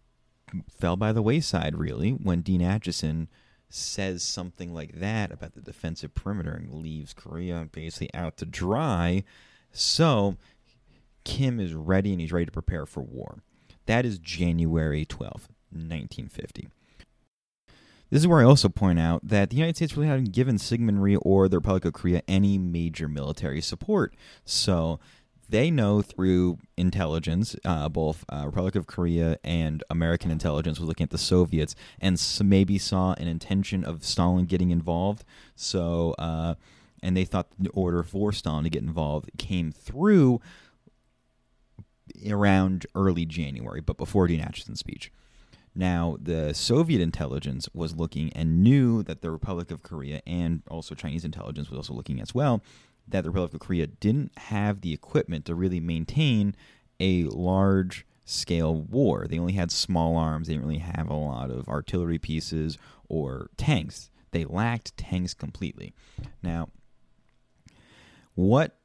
fell 0.70 0.96
by 0.96 1.12
the 1.12 1.22
wayside, 1.22 1.78
really, 1.78 2.12
when 2.12 2.42
Dean 2.42 2.62
Acheson 2.62 3.28
says 3.70 4.24
something 4.24 4.74
like 4.74 5.00
that 5.00 5.32
about 5.32 5.54
the 5.54 5.62
defensive 5.62 6.14
perimeter 6.14 6.52
and 6.52 6.74
leaves 6.74 7.14
Korea 7.14 7.68
basically 7.72 8.14
out 8.14 8.38
to 8.38 8.46
dry. 8.46 9.24
So 9.72 10.36
Kim 11.24 11.60
is 11.60 11.74
ready 11.74 12.12
and 12.12 12.20
he's 12.20 12.32
ready 12.34 12.46
to 12.46 12.52
prepare 12.52 12.86
for 12.86 13.02
war. 13.02 13.44
That 13.86 14.06
is 14.06 14.20
January 14.20 15.06
12th, 15.06 15.48
1950. 15.72 16.68
This 18.10 18.24
is 18.24 18.28
where 18.28 18.42
I 18.42 18.44
also 18.44 18.68
point 18.68 19.00
out 19.00 19.26
that 19.26 19.50
the 19.50 19.56
United 19.56 19.78
States 19.78 19.96
really 19.96 20.10
hadn't 20.10 20.34
given 20.34 20.58
Syngman 20.58 21.00
Rhee 21.02 21.16
or 21.16 21.48
the 21.48 21.58
Republic 21.58 21.86
of 21.86 21.94
Korea 21.94 22.22
any 22.28 22.58
major 22.58 23.08
military 23.08 23.62
support. 23.62 24.14
So 24.44 25.00
they 25.51 25.70
know 25.70 26.01
through 26.01 26.58
intelligence, 26.77 27.55
uh, 27.65 27.89
both 27.89 28.25
uh, 28.29 28.43
Republic 28.46 28.75
of 28.75 28.88
Korea 28.88 29.38
and 29.43 29.84
American 29.89 30.31
intelligence 30.31 30.79
was 30.79 30.88
looking 30.88 31.03
at 31.03 31.10
the 31.10 31.17
Soviets 31.17 31.75
and 32.00 32.20
maybe 32.43 32.77
saw 32.77 33.13
an 33.13 33.27
intention 33.27 33.84
of 33.84 34.03
Stalin 34.05 34.46
getting 34.46 34.72
involved. 34.72 35.25
So, 35.55 36.15
uh, 36.17 36.55
and 37.03 37.15
they 37.15 37.25
thought 37.25 37.48
the 37.60 37.70
order 37.72 38.01
for 38.01 38.31
Stalin 38.31 38.63
to 38.63 38.70
get 38.70 38.81
involved 38.81 39.29
came 39.38 39.72
through 39.72 40.39
around 42.29 42.86
early 42.96 43.25
January, 43.25 43.81
but 43.81 43.98
before 43.98 44.27
Dean 44.27 44.41
Acheson's 44.41 44.79
speech. 44.79 45.12
Now, 45.74 46.17
the 46.22 46.53
Soviet 46.53 47.01
intelligence 47.01 47.70
was 47.74 47.96
looking 47.96 48.31
and 48.34 48.62
knew 48.62 49.03
that 49.03 49.22
the 49.22 49.31
Republic 49.31 49.72
of 49.72 49.84
Korea 49.84 50.22
and 50.27 50.62
also 50.70 50.96
Chinese 50.96 51.24
intelligence 51.24 51.70
was 51.70 51.77
also 51.77 51.93
looking 51.93 52.20
as 52.22 52.34
well 52.36 52.62
that 53.12 53.24
the 53.24 53.30
Republic 53.30 53.53
of 53.53 53.60
Korea 53.60 53.88
didn't 53.88 54.32
have 54.38 54.82
the 54.82 54.94
equipment 54.94 55.46
to 55.46 55.56
really 55.56 55.80
maintain 55.80 56.56
a 57.00 57.24
large 57.24 58.06
scale 58.25 58.75
war. 58.75 59.27
They 59.27 59.39
only 59.39 59.53
had 59.53 59.72
small 59.72 60.18
arms, 60.18 60.48
they 60.48 60.53
didn't 60.53 60.68
really 60.68 60.80
have 60.80 61.10
a 61.10 61.15
lot 61.15 61.51
of 61.51 61.68
artillery 61.68 62.20
pieces 62.20 62.77
or 63.08 63.50
tanks. 63.58 64.10
They 64.32 64.46
lacked 64.46 64.96
tanks 64.98 65.34
completely. 65.34 65.94
Now, 66.41 66.70
what 68.34 68.77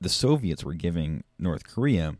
the 0.00 0.08
Soviets 0.08 0.64
were 0.64 0.74
giving 0.74 1.24
North 1.38 1.64
Korea 1.64 2.16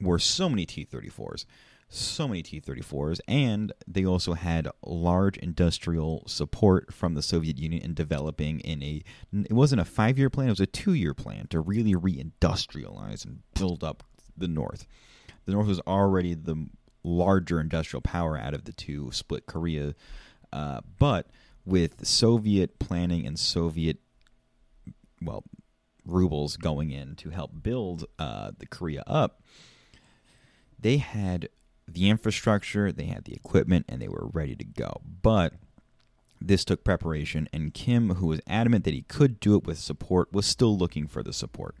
were 0.00 0.18
so 0.18 0.48
many 0.48 0.66
T 0.66 0.84
34s 0.84 1.46
so 1.94 2.28
many 2.28 2.42
T 2.42 2.60
34s, 2.60 3.20
and 3.28 3.72
they 3.86 4.04
also 4.04 4.34
had 4.34 4.68
large 4.84 5.36
industrial 5.38 6.24
support 6.26 6.92
from 6.92 7.14
the 7.14 7.22
Soviet 7.22 7.58
Union 7.58 7.82
in 7.82 7.94
developing 7.94 8.60
in 8.60 8.82
a, 8.82 9.02
it 9.32 9.52
wasn't 9.52 9.80
a 9.80 9.84
five 9.84 10.18
year 10.18 10.30
plan, 10.30 10.48
it 10.48 10.50
was 10.50 10.60
a 10.60 10.66
two 10.66 10.94
year 10.94 11.14
plan 11.14 11.46
to 11.48 11.60
really 11.60 11.94
reindustrialize 11.94 13.24
and 13.24 13.40
build 13.54 13.84
up 13.84 14.02
the 14.36 14.48
North. 14.48 14.86
The 15.46 15.52
North 15.52 15.66
was 15.66 15.80
already 15.80 16.34
the 16.34 16.68
larger 17.02 17.60
industrial 17.60 18.00
power 18.00 18.36
out 18.36 18.54
of 18.54 18.64
the 18.64 18.72
two 18.72 19.10
split 19.12 19.46
Korea, 19.46 19.94
uh, 20.52 20.80
but 20.98 21.28
with 21.64 22.06
Soviet 22.06 22.78
planning 22.78 23.26
and 23.26 23.38
Soviet, 23.38 23.98
well, 25.22 25.44
rubles 26.04 26.56
going 26.56 26.90
in 26.90 27.16
to 27.16 27.30
help 27.30 27.62
build 27.62 28.04
uh, 28.18 28.52
the 28.58 28.66
Korea 28.66 29.02
up, 29.06 29.42
they 30.78 30.98
had 30.98 31.48
the 31.94 32.10
infrastructure, 32.10 32.92
they 32.92 33.06
had 33.06 33.24
the 33.24 33.34
equipment, 33.34 33.86
and 33.88 34.00
they 34.00 34.08
were 34.08 34.28
ready 34.32 34.54
to 34.56 34.64
go. 34.64 35.00
But 35.22 35.54
this 36.40 36.64
took 36.64 36.84
preparation, 36.84 37.48
and 37.52 37.72
Kim, 37.72 38.16
who 38.16 38.26
was 38.26 38.40
adamant 38.46 38.84
that 38.84 38.94
he 38.94 39.02
could 39.02 39.40
do 39.40 39.56
it 39.56 39.64
with 39.64 39.78
support, 39.78 40.32
was 40.32 40.46
still 40.46 40.76
looking 40.76 41.06
for 41.06 41.22
the 41.22 41.32
support. 41.32 41.76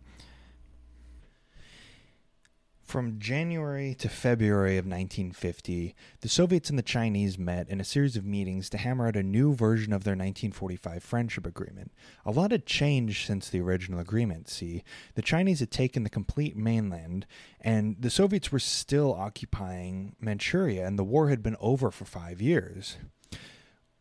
From 2.84 3.18
January 3.18 3.94
to 3.94 4.08
February 4.08 4.76
of 4.76 4.84
1950, 4.84 5.96
the 6.20 6.28
Soviets 6.28 6.68
and 6.68 6.78
the 6.78 6.82
Chinese 6.82 7.38
met 7.38 7.68
in 7.68 7.80
a 7.80 7.84
series 7.84 8.14
of 8.14 8.26
meetings 8.26 8.68
to 8.70 8.78
hammer 8.78 9.08
out 9.08 9.16
a 9.16 9.22
new 9.22 9.54
version 9.54 9.92
of 9.92 10.04
their 10.04 10.12
1945 10.12 11.02
friendship 11.02 11.46
agreement. 11.46 11.92
A 12.24 12.30
lot 12.30 12.52
had 12.52 12.66
changed 12.66 13.26
since 13.26 13.48
the 13.48 13.60
original 13.60 13.98
agreement. 13.98 14.48
See, 14.48 14.84
the 15.14 15.22
Chinese 15.22 15.60
had 15.60 15.70
taken 15.70 16.04
the 16.04 16.10
complete 16.10 16.56
mainland, 16.56 17.26
and 17.60 17.96
the 17.98 18.10
Soviets 18.10 18.52
were 18.52 18.60
still 18.60 19.14
occupying 19.14 20.14
Manchuria, 20.20 20.86
and 20.86 20.98
the 20.98 21.04
war 21.04 21.30
had 21.30 21.42
been 21.42 21.56
over 21.60 21.90
for 21.90 22.04
five 22.04 22.40
years. 22.40 22.98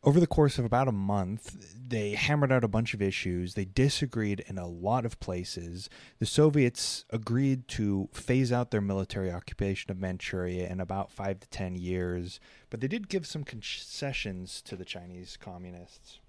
Over 0.06 0.20
the 0.20 0.28
course 0.28 0.60
of 0.60 0.66
about 0.66 0.90
a 0.90 0.92
month, 0.92 1.56
they 1.88 2.12
hammered 2.12 2.52
out 2.52 2.66
a 2.66 2.68
bunch 2.68 2.94
of 2.94 3.02
issues. 3.02 3.54
They 3.54 3.64
disagreed 3.64 4.44
in 4.48 4.58
a 4.58 4.68
lot 4.68 5.06
of 5.06 5.18
places. 5.22 5.90
The 6.20 6.26
Soviets 6.26 7.06
agreed 7.10 7.70
to 7.70 8.10
phase 8.12 8.52
out 8.52 8.72
their 8.72 8.82
military 8.82 9.32
occupation 9.32 9.92
of 9.92 10.00
Manchuria 10.00 10.68
in 10.68 10.82
about 10.82 11.10
five 11.10 11.40
to 11.40 11.48
ten 11.48 11.76
years, 11.76 12.42
but 12.70 12.82
they 12.82 12.90
did 12.90 13.08
give 13.08 13.26
some 13.26 13.46
concessions 13.46 14.62
to 14.64 14.76
the 14.76 14.84
Chinese 14.84 15.38
communists. 15.38 16.20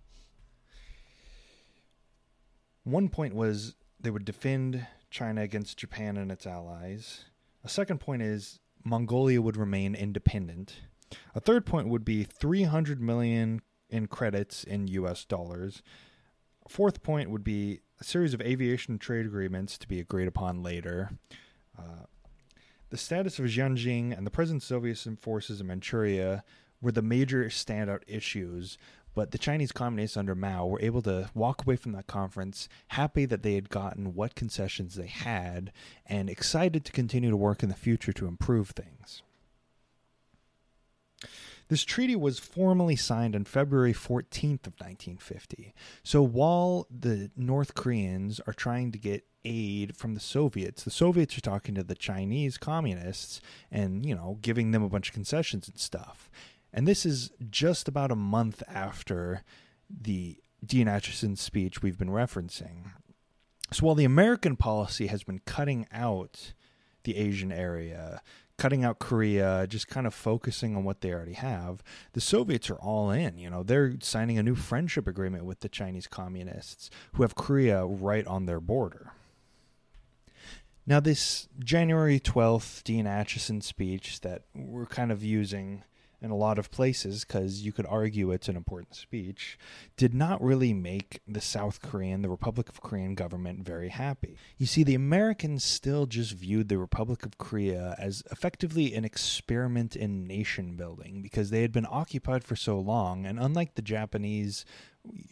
One 2.85 3.09
point 3.09 3.35
was 3.35 3.75
they 3.99 4.11
would 4.11 4.25
defend 4.25 4.87
China 5.11 5.43
against 5.43 5.79
Japan 5.79 6.17
and 6.17 6.31
its 6.31 6.47
allies. 6.47 7.25
A 7.65 7.69
second 7.69 7.99
point 7.99 8.23
is 8.23 8.61
Mongolia 8.85 9.43
would 9.43 9.57
remain 9.57 9.97
independent. 9.97 10.77
A 11.35 11.41
third 11.41 11.67
point 11.67 11.89
would 11.89 12.05
be 12.05 12.25
300 12.25 13.01
million 13.01 13.61
in 13.91 14.07
credits 14.07 14.65
in 14.65 14.89
US 14.89 15.25
dollars. 15.25 15.83
A 16.67 16.69
fourth 16.69 17.03
point 17.03 17.31
would 17.31 17.45
be 17.45 17.81
a 18.01 18.05
series 18.05 18.35
of 18.35 18.41
aviation 18.41 18.99
trade 18.99 19.27
agreements 19.27 19.79
to 19.79 19.89
be 19.89 20.01
agreed 20.01 20.29
upon 20.29 20.63
later. 20.63 21.11
Uh, 21.79 22.07
the 22.91 22.97
status 22.97 23.39
of 23.39 23.47
Xinjiang 23.47 24.17
and 24.17 24.27
the 24.27 24.31
present 24.31 24.63
Soviet 24.63 24.99
forces 25.21 25.61
in 25.61 25.67
Manchuria 25.67 26.45
were 26.81 26.93
the 26.93 27.03
major 27.03 27.45
standout 27.47 28.03
issues, 28.07 28.79
but 29.15 29.31
the 29.31 29.39
Chinese 29.39 29.73
communists 29.73 30.17
under 30.17 30.35
Mao 30.35 30.67
were 30.67 30.81
able 30.81 31.03
to 31.03 31.31
walk 31.35 31.63
away 31.63 31.77
from 31.77 31.93
that 31.93 32.07
conference 32.07 32.69
happy 32.89 33.25
that 33.27 33.43
they 33.43 33.55
had 33.55 33.71
gotten 33.71 34.15
what 34.15 34.35
concessions 34.35 34.97
they 34.97 35.07
had 35.07 35.73
and 36.05 36.29
excited 36.29 36.85
to 36.85 36.93
continue 36.93 37.31
to 37.31 37.37
work 37.37 37.63
in 37.63 37.69
the 37.69 37.75
future 37.75 38.13
to 38.13 38.27
improve 38.27 38.71
things. 38.71 39.23
This 41.75 41.83
treaty 41.83 42.15
was 42.15 42.39
formally 42.39 42.95
signed 42.95 43.35
on 43.35 43.43
February 43.43 43.93
14th 43.93 44.69
of 44.69 44.75
1950. 44.79 45.75
So 46.05 46.23
while 46.23 46.87
the 46.89 47.33
North 47.37 47.75
Koreans 47.75 48.41
are 48.47 48.53
trying 48.53 48.93
to 48.93 48.99
get 49.01 49.25
aid 49.45 49.97
from 49.97 50.15
the 50.15 50.21
Soviets, 50.21 50.85
the 50.85 50.93
Soviets 50.93 51.37
are 51.37 51.41
talking 51.41 51.75
to 51.75 51.83
the 51.83 51.97
Chinese 51.97 52.59
communists 52.59 53.41
and, 53.73 54.07
you 54.07 54.15
know, 54.15 54.39
giving 54.41 54.71
them 54.71 54.85
a 54.85 54.89
bunch 54.89 55.09
of 55.09 55.15
concessions 55.15 55.67
and 55.67 55.77
stuff. 55.77 56.31
And 56.73 56.87
this 56.87 57.05
is 57.05 57.33
just 57.51 57.89
about 57.89 58.13
a 58.13 58.15
month 58.15 58.63
after 58.69 59.43
the 59.91 60.37
Dean 60.65 60.87
Acheson 60.87 61.37
speech 61.37 61.83
we've 61.83 61.99
been 61.99 62.09
referencing. 62.09 62.93
So 63.73 63.87
while 63.87 63.97
the 63.97 64.05
American 64.05 64.55
policy 64.55 65.09
has 65.09 65.25
been 65.25 65.41
cutting 65.41 65.89
out 65.91 66.53
the 67.03 67.17
Asian 67.17 67.51
area, 67.51 68.23
cutting 68.57 68.85
out 68.85 68.99
Korea, 68.99 69.67
just 69.67 69.89
kind 69.89 70.07
of 70.07 70.15
focusing 70.15 70.77
on 70.77 70.85
what 70.85 71.01
they 71.01 71.13
already 71.13 71.33
have, 71.35 71.83
the 72.13 72.21
Soviets 72.21 72.71
are 72.71 72.79
all 72.79 73.11
in. 73.11 73.39
You 73.39 73.51
know, 73.51 73.63
they're 73.63 73.95
signing 74.01 74.39
a 74.39 74.43
new 74.43 74.55
friendship 74.55 75.07
agreement 75.07 75.45
with 75.45 75.61
the 75.61 75.69
Chinese 75.69 76.07
communists 76.07 76.91
who 77.15 77.23
have 77.23 77.35
Korea 77.35 77.85
right 77.85 78.27
on 78.27 78.47
their 78.47 78.61
border. 78.61 79.13
Now, 80.87 81.01
this 81.01 81.49
January 81.59 82.21
12th 82.21 82.85
Dean 82.85 83.07
Acheson 83.07 83.63
speech 83.63 84.21
that 84.21 84.43
we're 84.55 84.87
kind 84.87 85.11
of 85.11 85.23
using 85.23 85.83
in 86.25 86.31
a 86.31 86.37
lot 86.37 86.59
of 86.59 86.71
places 86.71 87.25
because 87.25 87.61
you 87.61 87.71
could 87.71 87.85
argue 87.87 88.31
it's 88.31 88.49
an 88.49 88.57
important 88.57 88.97
speech, 88.97 89.59
did 89.99 90.15
not 90.15 90.43
really 90.43 90.73
make 90.73 91.21
the 91.29 91.41
South 91.41 91.83
Korean, 91.83 92.23
the 92.23 92.31
Republic 92.31 92.71
of 92.71 92.81
Korean 92.81 93.15
government 93.15 93.65
very 93.65 93.91
happy. 93.91 94.39
You 94.57 94.65
see, 94.65 94.83
the 94.83 94.95
Americans 94.95 95.63
still 95.63 96.07
just 96.07 96.33
viewed 96.33 96.71
the 96.71 96.79
Republic 96.79 97.27
of 97.27 97.37
Korea 97.37 97.95
as 97.99 98.23
effectively 98.33 98.95
an 98.95 99.05
experiment 99.05 99.95
in 99.95 100.27
nation 100.27 100.77
building 100.77 101.21
because 101.21 101.51
they 101.51 101.61
had 101.61 101.73
been 101.73 101.87
occupied 101.89 102.43
for 102.43 102.57
so 102.57 102.81
long, 102.81 103.27
and 103.27 103.39
unlike 103.39 103.75
the 103.75 103.83
Japanese 103.83 104.65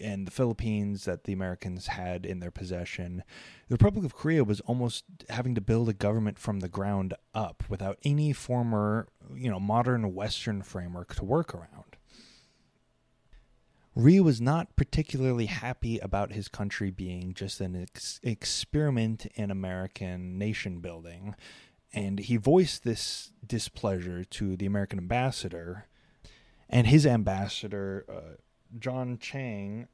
and 0.00 0.26
the 0.26 0.30
Philippines 0.30 1.04
that 1.04 1.24
the 1.24 1.32
Americans 1.32 1.86
had 1.88 2.26
in 2.26 2.40
their 2.40 2.50
possession, 2.50 3.22
the 3.68 3.74
Republic 3.74 4.04
of 4.04 4.14
Korea 4.14 4.44
was 4.44 4.60
almost 4.60 5.04
having 5.30 5.54
to 5.54 5.60
build 5.60 5.88
a 5.88 5.94
government 5.94 6.38
from 6.38 6.60
the 6.60 6.68
ground 6.68 7.14
up 7.34 7.64
without 7.68 7.98
any 8.04 8.32
former, 8.32 9.08
you 9.34 9.50
know, 9.50 9.60
modern 9.60 10.14
Western 10.14 10.62
framework 10.62 11.14
to 11.16 11.24
work 11.24 11.54
around. 11.54 11.96
Rhee 13.94 14.20
was 14.20 14.40
not 14.40 14.74
particularly 14.74 15.46
happy 15.46 15.98
about 15.98 16.32
his 16.32 16.48
country 16.48 16.90
being 16.90 17.34
just 17.34 17.60
an 17.60 17.76
ex- 17.76 18.20
experiment 18.22 19.26
in 19.34 19.50
American 19.50 20.38
nation 20.38 20.80
building, 20.80 21.34
and 21.92 22.18
he 22.18 22.36
voiced 22.38 22.84
this 22.84 23.32
displeasure 23.46 24.24
to 24.24 24.56
the 24.56 24.66
American 24.66 24.98
ambassador. 24.98 25.88
And 26.70 26.86
his 26.86 27.04
ambassador, 27.04 28.06
uh, 28.08 28.36
John 28.78 29.18
Chang 29.18 29.88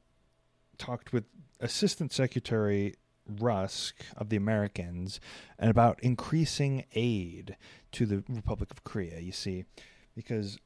talked 0.77 1.11
with 1.11 1.25
Assistant 1.59 2.13
Secretary 2.13 2.95
Rusk 3.27 4.03
of 4.17 4.29
the 4.29 4.37
Americans 4.37 5.19
and 5.57 5.69
about 5.69 5.99
increasing 6.01 6.85
aid 6.93 7.57
to 7.91 8.05
the 8.05 8.23
Republic 8.27 8.71
of 8.71 8.83
Korea, 8.83 9.19
you 9.19 9.31
see, 9.31 9.65
because 10.15 10.57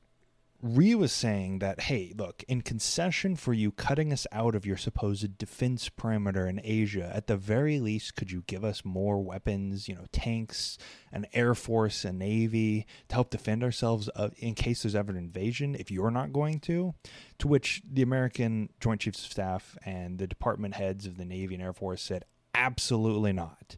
Rhee 0.64 0.96
was 0.96 1.12
saying 1.12 1.60
that, 1.60 1.82
hey, 1.82 2.14
look, 2.18 2.42
in 2.48 2.62
concession 2.62 3.36
for 3.36 3.52
you 3.52 3.70
cutting 3.70 4.14
us 4.14 4.26
out 4.32 4.56
of 4.56 4.66
your 4.66 4.78
supposed 4.78 5.38
defense 5.38 5.90
perimeter 5.90 6.48
in 6.48 6.62
Asia, 6.64 7.12
at 7.14 7.28
the 7.28 7.36
very 7.36 7.82
least, 7.82 8.16
could 8.16 8.32
you 8.32 8.46
give 8.48 8.64
us 8.64 8.86
more 8.86 9.22
weapons, 9.22 9.90
you 9.90 9.96
know, 9.96 10.06
tanks, 10.14 10.78
an 11.12 11.28
air 11.34 11.54
force, 11.54 12.06
a 12.06 12.14
navy 12.14 12.88
to 13.10 13.16
help 13.16 13.30
defend 13.30 13.62
ourselves 13.62 14.10
uh, 14.16 14.30
in 14.38 14.56
case 14.56 14.84
there's 14.84 14.96
ever 14.96 15.12
an 15.12 15.18
invasion 15.18 15.76
if 15.76 15.92
you're 15.92 16.10
not 16.10 16.32
going 16.32 16.62
to? 16.62 16.94
To 17.40 17.48
which 17.50 17.82
the 17.86 18.02
American 18.02 18.70
Joint 18.80 19.02
Chiefs 19.02 19.26
of 19.26 19.32
Staff 19.34 19.78
and 19.84 20.18
the 20.18 20.28
department 20.28 20.76
heads 20.76 21.06
of 21.06 21.18
the 21.18 21.26
Navy 21.26 21.56
and 21.56 21.64
Air 21.64 21.74
Force 21.74 22.02
said, 22.02 22.24
absolutely 22.56 23.34
not. 23.34 23.76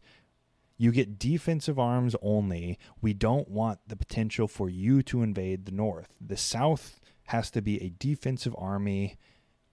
You 0.77 0.91
get 0.91 1.17
defensive 1.17 1.79
arms 1.79 2.15
only. 2.21 2.77
We 3.01 3.13
don't 3.13 3.49
want 3.49 3.79
the 3.87 3.95
potential 3.95 4.47
for 4.47 4.69
you 4.69 5.01
to 5.03 5.23
invade 5.23 5.65
the 5.65 5.71
North. 5.71 6.15
The 6.19 6.37
South 6.37 6.99
has 7.27 7.49
to 7.51 7.61
be 7.61 7.81
a 7.81 7.93
defensive 7.97 8.55
army 8.57 9.15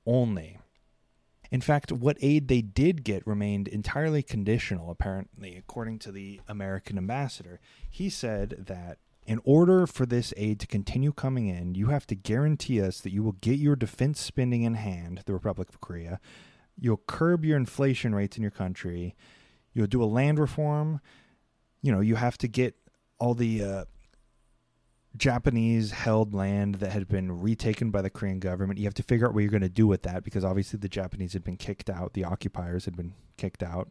only. 0.06 0.58
In 1.50 1.60
fact, 1.60 1.92
what 1.92 2.16
aid 2.22 2.48
they 2.48 2.62
did 2.62 3.04
get 3.04 3.26
remained 3.26 3.68
entirely 3.68 4.22
conditional, 4.22 4.90
apparently, 4.90 5.54
according 5.56 5.98
to 6.00 6.12
the 6.12 6.40
American 6.48 6.96
ambassador. 6.96 7.60
He 7.90 8.08
said 8.08 8.64
that 8.66 8.98
in 9.26 9.38
order 9.44 9.86
for 9.86 10.06
this 10.06 10.32
aid 10.36 10.60
to 10.60 10.66
continue 10.66 11.12
coming 11.12 11.48
in, 11.48 11.74
you 11.74 11.88
have 11.88 12.06
to 12.06 12.14
guarantee 12.14 12.80
us 12.80 13.00
that 13.00 13.12
you 13.12 13.22
will 13.22 13.32
get 13.32 13.58
your 13.58 13.76
defense 13.76 14.20
spending 14.20 14.62
in 14.62 14.74
hand, 14.74 15.22
the 15.26 15.34
Republic 15.34 15.68
of 15.68 15.80
Korea. 15.80 16.20
You'll 16.78 17.02
curb 17.06 17.44
your 17.44 17.58
inflation 17.58 18.14
rates 18.14 18.36
in 18.36 18.42
your 18.42 18.50
country 18.50 19.14
You'll 19.74 19.86
do 19.86 20.02
a 20.02 20.06
land 20.06 20.38
reform. 20.38 21.00
You 21.82 21.92
know, 21.92 22.00
you 22.00 22.14
have 22.16 22.38
to 22.38 22.48
get 22.48 22.76
all 23.18 23.34
the 23.34 23.64
uh, 23.64 23.84
Japanese 25.16 25.90
held 25.90 26.34
land 26.34 26.76
that 26.76 26.92
had 26.92 27.08
been 27.08 27.40
retaken 27.40 27.90
by 27.90 28.02
the 28.02 28.10
Korean 28.10 28.38
government. 28.38 28.78
You 28.78 28.86
have 28.86 28.94
to 28.94 29.02
figure 29.02 29.26
out 29.26 29.34
what 29.34 29.40
you're 29.40 29.50
going 29.50 29.62
to 29.62 29.68
do 29.68 29.86
with 29.86 30.02
that 30.02 30.24
because 30.24 30.44
obviously 30.44 30.78
the 30.78 30.88
Japanese 30.88 31.32
had 31.32 31.44
been 31.44 31.56
kicked 31.56 31.90
out, 31.90 32.14
the 32.14 32.24
occupiers 32.24 32.84
had 32.84 32.96
been 32.96 33.14
kicked 33.36 33.62
out. 33.62 33.88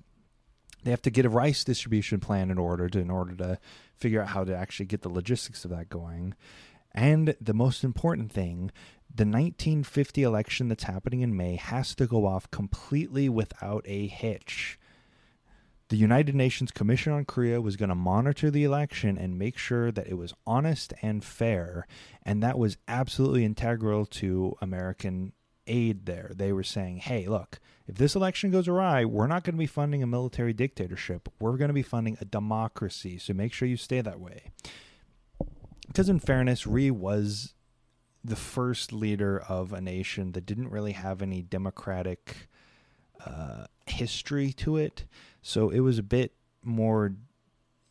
They 0.83 0.91
have 0.91 1.01
to 1.03 1.11
get 1.11 1.25
a 1.25 1.29
rice 1.29 1.63
distribution 1.63 2.19
plan 2.19 2.49
in 2.49 2.57
order 2.57 2.89
to 2.89 2.99
in 2.99 3.11
order 3.11 3.35
to 3.35 3.59
figure 3.95 4.21
out 4.21 4.29
how 4.29 4.43
to 4.43 4.55
actually 4.55 4.87
get 4.87 5.03
the 5.03 5.09
logistics 5.09 5.63
of 5.63 5.69
that 5.71 5.89
going. 5.89 6.33
And 6.93 7.35
the 7.39 7.53
most 7.53 7.83
important 7.83 8.31
thing, 8.31 8.71
the 9.13 9.23
1950 9.23 10.23
election 10.23 10.67
that's 10.69 10.83
happening 10.83 11.21
in 11.21 11.37
May 11.37 11.55
has 11.55 11.93
to 11.95 12.07
go 12.07 12.25
off 12.25 12.49
completely 12.49 13.29
without 13.29 13.85
a 13.85 14.07
hitch. 14.07 14.79
The 15.91 15.97
United 15.97 16.35
Nations 16.35 16.71
Commission 16.71 17.11
on 17.11 17.25
Korea 17.25 17.59
was 17.59 17.75
going 17.75 17.89
to 17.89 17.95
monitor 17.95 18.49
the 18.49 18.63
election 18.63 19.17
and 19.17 19.37
make 19.37 19.57
sure 19.57 19.91
that 19.91 20.07
it 20.07 20.13
was 20.13 20.33
honest 20.47 20.93
and 21.01 21.21
fair. 21.21 21.85
And 22.23 22.41
that 22.41 22.57
was 22.57 22.77
absolutely 22.87 23.43
integral 23.43 24.05
to 24.05 24.55
American 24.61 25.33
aid 25.67 26.05
there. 26.05 26.31
They 26.33 26.53
were 26.53 26.63
saying, 26.63 26.99
hey, 26.99 27.27
look, 27.27 27.59
if 27.87 27.95
this 27.95 28.15
election 28.15 28.51
goes 28.51 28.69
awry, 28.69 29.03
we're 29.03 29.27
not 29.27 29.43
going 29.43 29.55
to 29.55 29.59
be 29.59 29.65
funding 29.65 30.01
a 30.01 30.07
military 30.07 30.53
dictatorship. 30.53 31.27
We're 31.41 31.57
going 31.57 31.67
to 31.67 31.73
be 31.73 31.83
funding 31.83 32.17
a 32.21 32.25
democracy. 32.25 33.17
So 33.17 33.33
make 33.33 33.51
sure 33.51 33.67
you 33.67 33.75
stay 33.75 33.99
that 33.99 34.21
way. 34.21 34.43
Because, 35.87 36.07
in 36.07 36.19
fairness, 36.19 36.65
Rhee 36.65 36.89
was 36.89 37.53
the 38.23 38.37
first 38.37 38.93
leader 38.93 39.43
of 39.49 39.73
a 39.73 39.81
nation 39.81 40.31
that 40.31 40.45
didn't 40.45 40.69
really 40.69 40.93
have 40.93 41.21
any 41.21 41.41
democratic 41.41 42.47
uh, 43.25 43.65
history 43.85 44.53
to 44.53 44.77
it. 44.77 45.03
So 45.41 45.69
it 45.69 45.79
was 45.79 45.97
a 45.97 46.03
bit 46.03 46.33
more, 46.63 47.13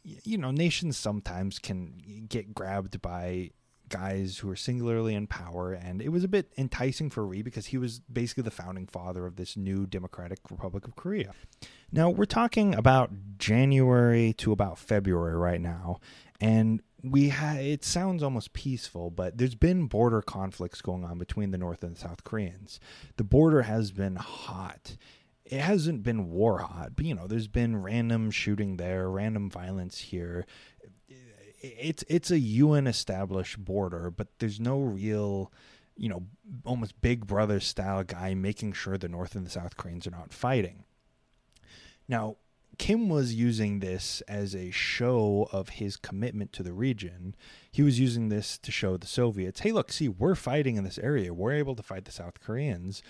you 0.02 0.38
know, 0.38 0.50
nations 0.50 0.96
sometimes 0.96 1.58
can 1.58 2.26
get 2.28 2.54
grabbed 2.54 3.00
by 3.02 3.50
guys 3.90 4.38
who 4.38 4.48
are 4.48 4.56
singularly 4.56 5.14
in 5.14 5.26
power, 5.26 5.72
and 5.72 6.00
it 6.00 6.08
was 6.08 6.24
a 6.24 6.28
bit 6.28 6.52
enticing 6.56 7.10
for 7.10 7.26
Rhee 7.26 7.42
because 7.42 7.66
he 7.66 7.76
was 7.76 8.00
basically 8.00 8.44
the 8.44 8.50
founding 8.50 8.86
father 8.86 9.26
of 9.26 9.36
this 9.36 9.56
new 9.56 9.84
Democratic 9.84 10.38
Republic 10.50 10.86
of 10.86 10.96
Korea. 10.96 11.32
Now, 11.92 12.08
we're 12.08 12.24
talking 12.24 12.74
about 12.74 13.10
January 13.36 14.32
to 14.34 14.52
about 14.52 14.78
February 14.78 15.36
right 15.36 15.60
now, 15.60 15.98
and 16.40 16.82
we 17.02 17.30
ha- 17.30 17.56
it 17.58 17.84
sounds 17.84 18.22
almost 18.22 18.52
peaceful, 18.52 19.10
but 19.10 19.38
there's 19.38 19.54
been 19.54 19.86
border 19.86 20.22
conflicts 20.22 20.80
going 20.80 21.04
on 21.04 21.18
between 21.18 21.50
the 21.50 21.58
North 21.58 21.82
and 21.82 21.96
the 21.96 22.00
South 22.00 22.24
Koreans. 22.24 22.78
The 23.16 23.24
border 23.24 23.62
has 23.62 23.90
been 23.90 24.16
hot 24.16 24.96
it 25.50 25.60
hasn't 25.60 26.04
been 26.04 26.30
war 26.30 26.58
hot, 26.58 26.94
but 26.94 27.04
you 27.04 27.14
know, 27.14 27.26
there's 27.26 27.48
been 27.48 27.82
random 27.82 28.30
shooting 28.30 28.76
there, 28.76 29.10
random 29.10 29.50
violence 29.50 29.98
here. 29.98 30.46
It's 31.60 32.04
it's 32.08 32.30
a 32.30 32.38
UN 32.38 32.86
established 32.86 33.62
border, 33.62 34.10
but 34.10 34.28
there's 34.38 34.60
no 34.60 34.78
real, 34.80 35.52
you 35.96 36.08
know, 36.08 36.22
almost 36.64 37.00
Big 37.02 37.26
Brother 37.26 37.58
style 37.58 38.04
guy 38.04 38.32
making 38.34 38.74
sure 38.74 38.96
the 38.96 39.08
North 39.08 39.34
and 39.34 39.44
the 39.44 39.50
South 39.50 39.76
Koreans 39.76 40.06
are 40.06 40.12
not 40.12 40.32
fighting. 40.32 40.84
Now, 42.08 42.36
Kim 42.78 43.08
was 43.08 43.34
using 43.34 43.80
this 43.80 44.20
as 44.22 44.54
a 44.54 44.70
show 44.70 45.48
of 45.52 45.68
his 45.70 45.96
commitment 45.96 46.52
to 46.54 46.62
the 46.62 46.72
region. 46.72 47.34
He 47.72 47.82
was 47.82 47.98
using 47.98 48.28
this 48.28 48.56
to 48.58 48.70
show 48.70 48.96
the 48.96 49.06
Soviets, 49.06 49.60
hey, 49.60 49.72
look, 49.72 49.92
see, 49.92 50.08
we're 50.08 50.36
fighting 50.36 50.76
in 50.76 50.84
this 50.84 50.98
area. 50.98 51.34
We're 51.34 51.52
able 51.52 51.74
to 51.74 51.82
fight 51.82 52.04
the 52.04 52.12
South 52.12 52.40
Koreans. 52.40 53.02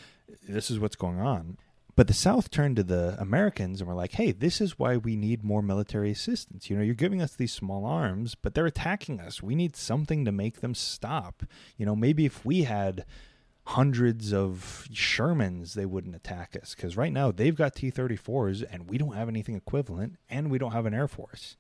This 0.49 0.71
is 0.71 0.81
what's 0.81 0.97
going 0.97 1.21
on. 1.21 1.59
But 1.97 2.07
the 2.07 2.15
South 2.15 2.51
turned 2.51 2.77
to 2.77 2.83
the 2.83 3.17
Americans 3.19 3.81
and 3.81 3.89
were 3.89 3.95
like, 3.95 4.13
hey, 4.13 4.33
this 4.33 4.61
is 4.61 4.79
why 4.79 4.97
we 4.97 5.17
need 5.17 5.45
more 5.45 5.63
military 5.63 6.11
assistance. 6.11 6.71
You 6.71 6.77
know, 6.77 6.83
you're 6.83 6.95
giving 6.95 7.21
us 7.21 7.35
these 7.35 7.53
small 7.53 7.85
arms, 7.85 8.35
but 8.35 8.55
they're 8.55 8.67
attacking 8.67 9.21
us. 9.21 9.43
We 9.43 9.55
need 9.55 9.77
something 9.77 10.25
to 10.25 10.33
make 10.33 10.61
them 10.61 10.75
stop. 10.75 11.43
You 11.77 11.87
know, 11.87 11.97
maybe 11.97 12.25
if 12.27 12.45
we 12.45 12.63
had 12.63 13.05
hundreds 13.65 14.33
of 14.33 14.89
Shermans, 14.93 15.75
they 15.75 15.87
wouldn't 15.87 16.17
attack 16.17 16.57
us. 16.61 16.75
Because 16.75 16.97
right 16.97 17.13
now 17.13 17.33
they've 17.33 17.57
got 17.57 17.75
T 17.75 17.91
34s 17.91 18.65
and 18.71 18.89
we 18.89 18.99
don't 18.99 19.15
have 19.15 19.29
anything 19.29 19.57
equivalent, 19.57 20.17
and 20.29 20.51
we 20.51 20.59
don't 20.59 20.73
have 20.73 20.87
an 20.87 20.95
Air 20.95 21.09
Force 21.09 21.57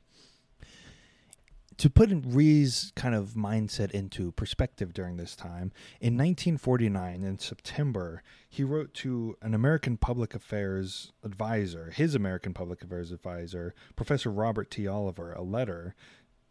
to 1.80 1.88
put 1.88 2.10
Rhee's 2.26 2.92
kind 2.94 3.14
of 3.14 3.30
mindset 3.30 3.90
into 3.92 4.32
perspective 4.32 4.92
during 4.92 5.16
this 5.16 5.34
time, 5.34 5.72
in 5.98 6.12
1949, 6.12 7.24
in 7.24 7.38
September, 7.38 8.22
he 8.46 8.62
wrote 8.62 8.92
to 8.96 9.38
an 9.40 9.54
American 9.54 9.96
public 9.96 10.34
affairs 10.34 11.12
advisor, 11.24 11.90
his 11.90 12.14
American 12.14 12.52
public 12.52 12.82
affairs 12.82 13.10
advisor, 13.12 13.74
Professor 13.96 14.30
Robert 14.30 14.70
T. 14.70 14.86
Oliver, 14.86 15.32
a 15.32 15.40
letter 15.40 15.94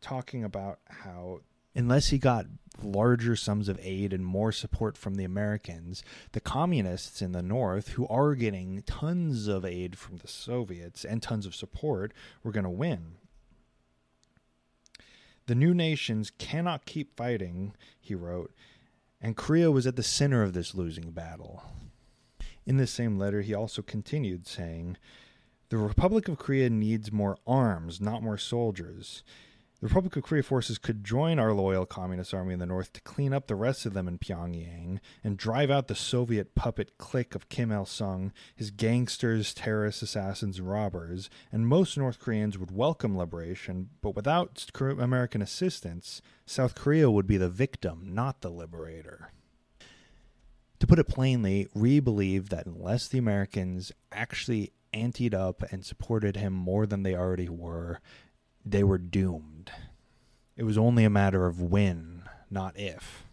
talking 0.01 0.43
about 0.43 0.79
how 1.03 1.41
unless 1.75 2.07
he 2.07 2.17
got 2.17 2.47
larger 2.81 3.35
sums 3.35 3.69
of 3.69 3.79
aid 3.83 4.11
and 4.11 4.25
more 4.25 4.51
support 4.51 4.97
from 4.97 5.13
the 5.13 5.25
Americans, 5.25 6.03
the 6.31 6.39
communists 6.39 7.21
in 7.21 7.33
the 7.33 7.43
North, 7.43 7.89
who 7.89 8.07
are 8.07 8.33
getting 8.33 8.81
tons 8.87 9.47
of 9.47 9.63
aid 9.63 9.95
from 9.95 10.17
the 10.17 10.27
Soviets 10.27 11.05
and 11.05 11.21
tons 11.21 11.45
of 11.45 11.53
support, 11.53 12.15
were 12.41 12.51
going 12.51 12.63
to 12.63 12.69
win. 12.71 13.17
The 15.49 15.55
new 15.55 15.73
nations 15.73 16.31
cannot 16.37 16.85
keep 16.85 17.17
fighting, 17.17 17.73
he 17.99 18.13
wrote, 18.13 18.53
and 19.19 19.35
Korea 19.35 19.71
was 19.71 19.87
at 19.87 19.95
the 19.95 20.03
center 20.03 20.43
of 20.43 20.53
this 20.53 20.75
losing 20.75 21.09
battle. 21.09 21.63
In 22.67 22.77
this 22.77 22.91
same 22.91 23.17
letter, 23.17 23.41
he 23.41 23.55
also 23.55 23.81
continued, 23.81 24.45
saying, 24.45 24.97
The 25.69 25.79
Republic 25.79 26.27
of 26.27 26.37
Korea 26.37 26.69
needs 26.69 27.11
more 27.11 27.35
arms, 27.47 27.99
not 27.99 28.21
more 28.21 28.37
soldiers. 28.37 29.23
The 29.81 29.87
Republic 29.87 30.17
of 30.17 30.23
Korea 30.23 30.43
forces 30.43 30.77
could 30.77 31.05
join 31.05 31.39
our 31.39 31.53
loyal 31.53 31.85
Communist 31.85 32.33
Army 32.33 32.51
in 32.51 32.59
the 32.59 32.65
north 32.65 32.91
to 32.91 33.01
clean 33.01 33.33
up 33.33 33.47
the 33.47 33.55
rest 33.55 33.85
of 33.85 33.93
them 33.93 34.09
in 34.09 34.17
Pyongyang 34.17 34.99
and 35.23 35.37
drive 35.37 35.71
out 35.71 35.87
the 35.87 35.95
Soviet 35.95 36.53
puppet 36.53 36.97
clique 36.97 37.33
of 37.33 37.47
Kim 37.47 37.71
Il 37.71 37.85
sung, 37.85 38.33
his 38.53 38.71
gangsters, 38.71 39.53
terrorists, 39.53 40.01
assassins, 40.01 40.59
and 40.59 40.69
robbers, 40.69 41.29
and 41.49 41.65
most 41.65 41.97
North 41.97 42.19
Koreans 42.19 42.57
would 42.57 42.71
welcome 42.71 43.17
liberation, 43.17 43.89
but 44.01 44.17
without 44.17 44.65
American 44.81 45.41
assistance, 45.41 46.21
South 46.45 46.75
Korea 46.75 47.09
would 47.09 47.25
be 47.25 47.37
the 47.37 47.47
victim, 47.47 48.09
not 48.13 48.41
the 48.41 48.51
liberator. 48.51 49.31
To 50.79 50.87
put 50.87 50.99
it 50.99 51.07
plainly, 51.07 51.69
Rhee 51.73 52.01
believed 52.01 52.51
that 52.51 52.65
unless 52.65 53.07
the 53.07 53.17
Americans 53.17 53.93
actually 54.11 54.73
anteed 54.93 55.33
up 55.33 55.63
and 55.71 55.85
supported 55.85 56.35
him 56.35 56.51
more 56.51 56.85
than 56.85 57.03
they 57.03 57.15
already 57.15 57.47
were, 57.47 58.01
they 58.71 58.83
were 58.83 58.97
doomed. 58.97 59.71
It 60.55 60.63
was 60.63 60.77
only 60.77 61.03
a 61.03 61.09
matter 61.09 61.45
of 61.45 61.61
when, 61.61 62.23
not 62.49 62.77
if. 62.77 63.23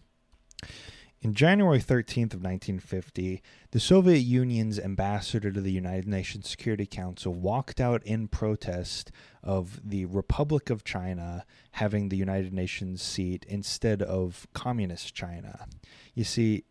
In 1.19 1.33
January 1.33 1.79
13th 1.79 2.33
of 2.33 2.43
1950, 2.43 3.41
the 3.71 3.79
Soviet 3.79 4.19
Union's 4.19 4.79
ambassador 4.79 5.51
to 5.51 5.59
the 5.59 5.71
United 5.71 6.07
Nations 6.07 6.47
Security 6.47 6.85
Council 6.85 7.33
walked 7.33 7.81
out 7.81 8.03
in 8.03 8.27
protest 8.27 9.11
of 9.43 9.81
the 9.83 10.05
Republic 10.05 10.69
of 10.69 10.83
China 10.83 11.43
having 11.71 12.09
the 12.09 12.17
United 12.17 12.53
Nations 12.53 13.01
seat 13.01 13.45
instead 13.49 14.03
of 14.03 14.47
communist 14.53 15.15
China. 15.15 15.65
You 16.13 16.23
see, 16.23 16.65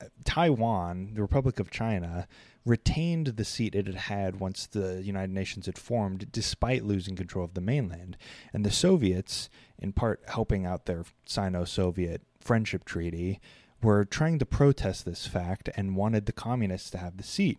uh, 0.00 0.06
Taiwan, 0.24 1.12
the 1.14 1.22
Republic 1.22 1.60
of 1.60 1.70
China, 1.70 2.26
retained 2.66 3.28
the 3.28 3.44
seat 3.44 3.74
it 3.74 3.86
had 3.86 3.94
had 3.96 4.40
once 4.40 4.66
the 4.66 5.00
United 5.02 5.32
Nations 5.32 5.66
had 5.66 5.78
formed, 5.78 6.30
despite 6.32 6.84
losing 6.84 7.14
control 7.14 7.44
of 7.44 7.54
the 7.54 7.60
mainland. 7.60 8.18
And 8.52 8.66
the 8.66 8.72
Soviets, 8.72 9.48
in 9.78 9.92
part 9.92 10.20
helping 10.26 10.66
out 10.66 10.84
their 10.84 11.04
Sino 11.24 11.64
Soviet 11.64 12.20
friendship 12.40 12.84
treaty, 12.84 13.40
were 13.82 14.04
trying 14.04 14.38
to 14.40 14.46
protest 14.46 15.04
this 15.04 15.26
fact 15.26 15.70
and 15.76 15.96
wanted 15.96 16.26
the 16.26 16.32
communists 16.32 16.90
to 16.90 16.98
have 16.98 17.16
the 17.16 17.22
seat. 17.22 17.58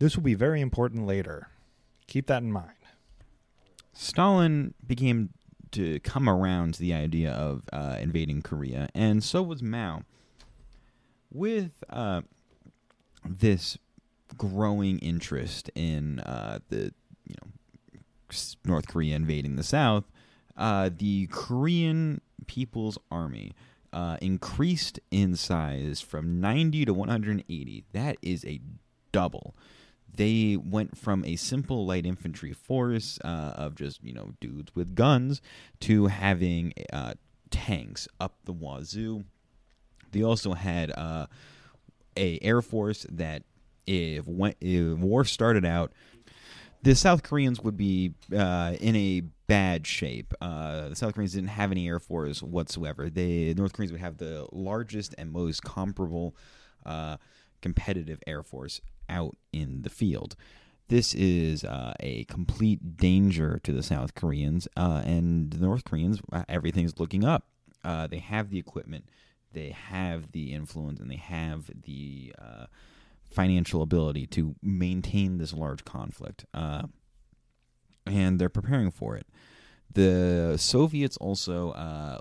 This 0.00 0.16
will 0.16 0.24
be 0.24 0.34
very 0.34 0.60
important 0.60 1.06
later. 1.06 1.48
Keep 2.08 2.26
that 2.26 2.42
in 2.42 2.50
mind. 2.50 2.72
Stalin 3.92 4.74
began 4.84 5.30
to 5.72 6.00
come 6.00 6.28
around 6.28 6.74
to 6.74 6.80
the 6.80 6.94
idea 6.94 7.30
of 7.30 7.62
uh, 7.72 7.96
invading 8.00 8.42
Korea, 8.42 8.88
and 8.92 9.22
so 9.22 9.40
was 9.42 9.62
Mao 9.62 10.02
with 11.32 11.84
uh, 11.90 12.22
this 13.24 13.78
growing 14.40 14.98
interest 15.00 15.70
in 15.74 16.18
uh, 16.20 16.58
the 16.70 16.94
you 17.26 17.34
know 17.42 17.50
North 18.64 18.88
Korea 18.88 19.14
invading 19.14 19.56
the 19.56 19.62
South, 19.62 20.04
uh, 20.56 20.88
the 20.96 21.26
Korean 21.26 22.22
People's 22.46 22.96
Army 23.10 23.52
uh, 23.92 24.16
increased 24.22 24.98
in 25.10 25.36
size 25.36 26.00
from 26.00 26.40
90 26.40 26.86
to 26.86 26.94
180. 26.94 27.84
That 27.92 28.16
is 28.22 28.42
a 28.46 28.60
double. 29.12 29.54
They 30.10 30.56
went 30.56 30.96
from 30.96 31.22
a 31.26 31.36
simple 31.36 31.84
light 31.84 32.06
infantry 32.06 32.54
force 32.54 33.18
uh, 33.22 33.52
of 33.56 33.74
just 33.74 34.02
you 34.02 34.14
know 34.14 34.32
dudes 34.40 34.74
with 34.74 34.94
guns 34.94 35.42
to 35.80 36.06
having 36.06 36.72
uh, 36.90 37.12
tanks 37.50 38.08
up 38.18 38.36
the 38.46 38.52
wazoo 38.52 39.24
they 40.12 40.22
also 40.22 40.54
had 40.54 40.90
uh, 40.92 41.26
a 42.16 42.38
air 42.42 42.62
force 42.62 43.06
that 43.10 43.42
if, 43.86 44.26
when, 44.26 44.54
if 44.60 44.98
war 44.98 45.24
started 45.24 45.64
out, 45.64 45.92
the 46.82 46.94
South 46.94 47.22
Koreans 47.22 47.60
would 47.60 47.76
be 47.76 48.14
uh, 48.34 48.74
in 48.80 48.96
a 48.96 49.20
bad 49.46 49.86
shape. 49.86 50.32
Uh, 50.40 50.88
the 50.90 50.96
South 50.96 51.14
Koreans 51.14 51.34
didn't 51.34 51.50
have 51.50 51.70
any 51.70 51.86
air 51.88 51.98
force 51.98 52.42
whatsoever. 52.42 53.10
The 53.10 53.54
North 53.54 53.72
Koreans 53.72 53.92
would 53.92 54.00
have 54.00 54.16
the 54.16 54.46
largest 54.52 55.14
and 55.18 55.30
most 55.30 55.62
comparable 55.62 56.34
uh, 56.86 57.18
competitive 57.60 58.20
air 58.26 58.42
force 58.42 58.80
out 59.08 59.36
in 59.52 59.82
the 59.82 59.90
field. 59.90 60.36
This 60.88 61.14
is 61.14 61.64
uh, 61.64 61.94
a 62.00 62.24
complete 62.24 62.96
danger 62.96 63.60
to 63.62 63.72
the 63.72 63.82
South 63.82 64.14
Koreans, 64.14 64.66
uh, 64.76 65.02
and 65.04 65.50
the 65.50 65.58
North 65.58 65.84
Koreans. 65.84 66.20
Uh, 66.32 66.44
everything's 66.48 66.98
looking 66.98 67.24
up. 67.24 67.44
they 67.84 68.18
have 68.18 68.50
the 68.50 68.58
equipment 68.58 69.04
they 69.52 69.70
have 69.70 70.30
the 70.30 70.52
influence 70.52 71.00
and 71.00 71.10
they 71.10 71.16
have 71.16 71.68
the 71.84 72.32
financial 73.30 73.82
ability 73.82 74.26
to 74.26 74.54
maintain 74.62 75.38
this 75.38 75.52
large 75.52 75.84
conflict, 75.84 76.44
uh, 76.52 76.82
and 78.06 78.38
they're 78.38 78.48
preparing 78.48 78.90
for 78.90 79.16
it. 79.16 79.26
The 79.92 80.56
Soviets 80.58 81.16
also 81.16 81.70
uh, 81.70 82.18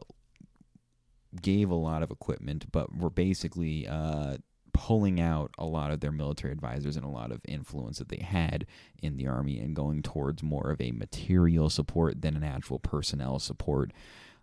gave 1.41 1.69
a 1.69 1.75
lot 1.75 2.03
of 2.03 2.11
equipment, 2.11 2.71
but 2.71 2.95
were 2.95 3.09
basically 3.09 3.87
uh, 3.87 4.37
pulling 4.73 5.19
out 5.19 5.51
a 5.57 5.65
lot 5.65 5.91
of 5.91 5.99
their 5.99 6.11
military 6.11 6.53
advisors 6.53 6.95
and 6.95 7.05
a 7.05 7.09
lot 7.09 7.31
of 7.31 7.41
influence 7.47 7.97
that 7.99 8.09
they 8.09 8.23
had 8.23 8.65
in 9.01 9.17
the 9.17 9.27
army 9.27 9.59
and 9.59 9.75
going 9.75 10.01
towards 10.01 10.41
more 10.41 10.71
of 10.71 10.79
a 10.79 10.91
material 10.91 11.69
support 11.69 12.21
than 12.21 12.35
an 12.35 12.43
actual 12.43 12.79
personnel 12.79 13.39
support 13.39 13.91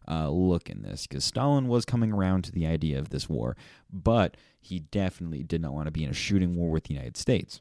uh, 0.08 0.28
look 0.28 0.70
in 0.70 0.82
this 0.82 1.06
because 1.06 1.24
Stalin 1.24 1.68
was 1.68 1.84
coming 1.84 2.12
around 2.12 2.42
to 2.44 2.52
the 2.52 2.66
idea 2.66 2.98
of 2.98 3.10
this 3.10 3.28
war, 3.28 3.56
but 3.92 4.36
he 4.60 4.80
definitely 4.80 5.42
did 5.42 5.60
not 5.60 5.72
want 5.72 5.86
to 5.86 5.92
be 5.92 6.04
in 6.04 6.10
a 6.10 6.14
shooting 6.14 6.56
war 6.56 6.70
with 6.70 6.84
the 6.84 6.94
United 6.94 7.16
States. 7.16 7.60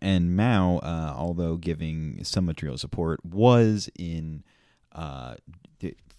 And 0.00 0.36
Mao, 0.36 0.78
uh, 0.78 1.14
although 1.16 1.56
giving 1.56 2.24
some 2.24 2.46
material 2.46 2.78
support, 2.78 3.24
was 3.24 3.90
in, 3.98 4.42
uh, 4.92 5.34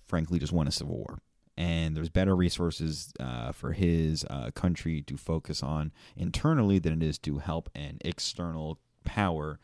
frankly, 0.08 0.39
just 0.39 0.54
won 0.54 0.68
a 0.68 0.72
civil 0.72 0.98
war. 0.98 1.20
And 1.58 1.96
there's 1.96 2.10
better 2.10 2.36
resources 2.36 3.13
uh, 3.20 3.54
for 3.54 3.72
his 3.72 4.26
uh, 4.30 4.52
country 4.52 5.02
to 5.04 5.15
focus 5.18 5.63
on 5.63 5.94
internally 6.15 6.80
than 6.80 6.94
it 6.94 7.04
is 7.04 7.18
to 7.20 7.38
help 7.38 7.70
an 7.74 7.98
external 8.04 8.78
power 9.06 9.60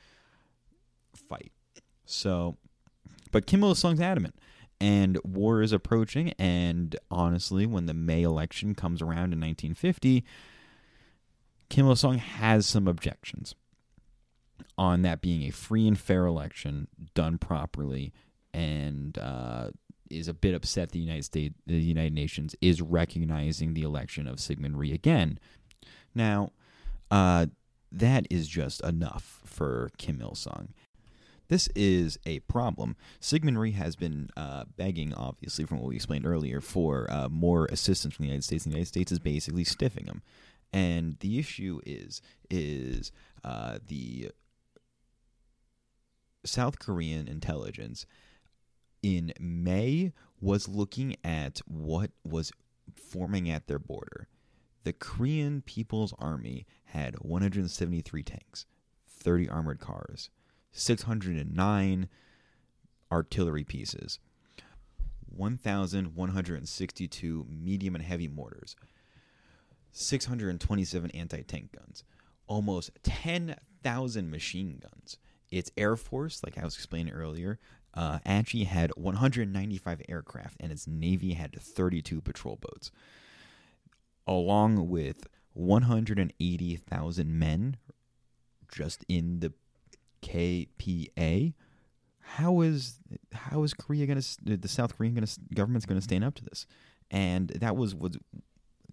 fight. 1.14 1.52
So, 2.06 2.58
but 3.32 3.46
Kim 3.46 3.64
Il 3.64 3.76
sung's 3.76 4.00
adamant 4.00 4.36
and 4.82 5.20
war 5.24 5.62
is 5.62 5.72
approaching. 5.72 6.34
And 6.40 6.96
honestly, 7.12 7.66
when 7.66 7.86
the 7.86 7.94
May 7.94 8.24
election 8.24 8.74
comes 8.74 9.02
around 9.02 9.32
in 9.32 9.40
1950, 9.40 10.26
Kim 11.70 11.86
Il 11.86 11.96
sung 11.96 12.18
has 12.18 12.66
some 12.66 12.88
objections 12.88 13.56
on 14.78 15.04
that 15.04 15.22
being 15.22 15.44
a 15.44 15.52
free 15.52 15.88
and 15.88 15.98
fair 15.98 16.26
election 16.26 16.88
done 17.14 17.38
properly, 17.38 18.12
and 18.54 19.18
uh, 19.20 19.70
is 20.10 20.28
a 20.28 20.34
bit 20.34 20.56
upset 20.56 20.92
the 20.92 21.00
United 21.00 21.26
States, 21.26 21.56
the 21.66 21.76
United 21.76 22.14
Nations 22.14 22.56
is 22.60 22.82
recognizing 22.82 23.74
the 23.74 23.84
election 23.84 24.28
of 24.28 24.38
Syngman 24.38 24.76
Rhee 24.76 24.94
again. 24.94 25.40
Now, 26.16 26.52
uh, 27.10 27.46
that 27.92 28.26
is 28.30 28.48
just 28.48 28.82
enough 28.82 29.42
for 29.46 29.92
Kim 29.98 30.20
Il 30.22 30.36
Sung. 30.36 30.70
This 31.52 31.68
is 31.76 32.18
a 32.26 32.40
problem. 32.40 32.96
Syngman 33.20 33.58
Rhee 33.58 33.74
has 33.74 33.98
been 33.98 34.30
uh, 34.38 34.64
begging, 34.78 35.14
obviously, 35.14 35.66
from 35.66 35.80
what 35.80 35.90
we 35.90 35.98
explained 35.98 36.26
earlier, 36.26 36.62
for 36.62 37.12
uh, 37.12 37.28
more 37.28 37.66
assistance 37.66 38.16
from 38.16 38.24
the 38.24 38.30
United 38.30 38.46
States. 38.46 38.64
The 38.64 38.70
United 38.70 38.88
States 38.88 39.12
is 39.12 39.20
basically 39.20 39.66
stiffing 39.66 40.06
them, 40.06 40.22
and 40.72 41.18
the 41.20 41.40
issue 41.40 41.82
is 41.86 42.22
is 42.50 43.12
uh, 43.44 43.80
the 43.86 44.32
South 46.46 46.80
Korean 46.80 47.28
intelligence 47.28 48.06
in 49.04 49.34
May 49.38 50.14
was 50.40 50.70
looking 50.70 51.18
at 51.22 51.60
what 51.66 52.12
was 52.24 52.54
forming 52.96 53.50
at 53.50 53.68
their 53.68 53.78
border. 53.78 54.30
The 54.86 54.94
Korean 54.94 55.64
People's 55.64 56.14
Army 56.18 56.66
had 56.86 57.16
173 57.20 58.24
tanks, 58.24 58.66
30 59.06 59.50
armored 59.50 59.82
cars, 59.82 60.30
609 60.72 62.10
artillery 63.12 63.64
pieces, 63.64 64.20
1,162 65.36 67.48
medium 67.50 67.96
and 67.96 68.04
heavy 68.04 68.28
mortars, 68.28 68.76
627 69.92 71.12
anti 71.12 71.42
tank 71.44 71.72
guns, 71.78 72.04
almost 72.48 72.92
10,000 73.04 74.30
machine 74.30 74.82
guns. 74.82 75.18
Its 75.50 75.72
Air 75.76 75.98
Force, 75.98 76.44
like 76.44 76.58
I 76.58 76.64
was 76.64 76.76
explaining 76.76 77.14
earlier, 77.14 77.60
uh, 77.94 78.20
actually 78.26 78.64
had 78.64 78.92
195 78.96 80.02
aircraft, 80.08 80.56
and 80.62 80.72
its 80.72 80.88
Navy 80.88 81.34
had 81.34 81.60
32 81.60 82.22
patrol 82.22 82.56
boats, 82.56 82.90
along 84.26 84.90
with 84.90 85.28
180,000 85.54 87.40
men 87.40 87.76
just 88.72 89.04
in 89.10 89.42
the 89.42 89.52
KPA. 90.22 91.54
How 92.20 92.62
is 92.62 93.00
how 93.34 93.64
is 93.64 93.74
Korea 93.74 94.06
going 94.06 94.22
to 94.22 94.58
the 94.58 94.68
South 94.68 94.98
Korean 94.98 95.16
gonna, 95.16 95.28
government's 95.54 95.86
going 95.86 96.00
to 96.00 96.04
stand 96.04 96.24
up 96.24 96.36
to 96.36 96.44
this? 96.44 96.66
And 97.10 97.50
that 97.50 97.76
was 97.76 97.94
was 97.94 98.18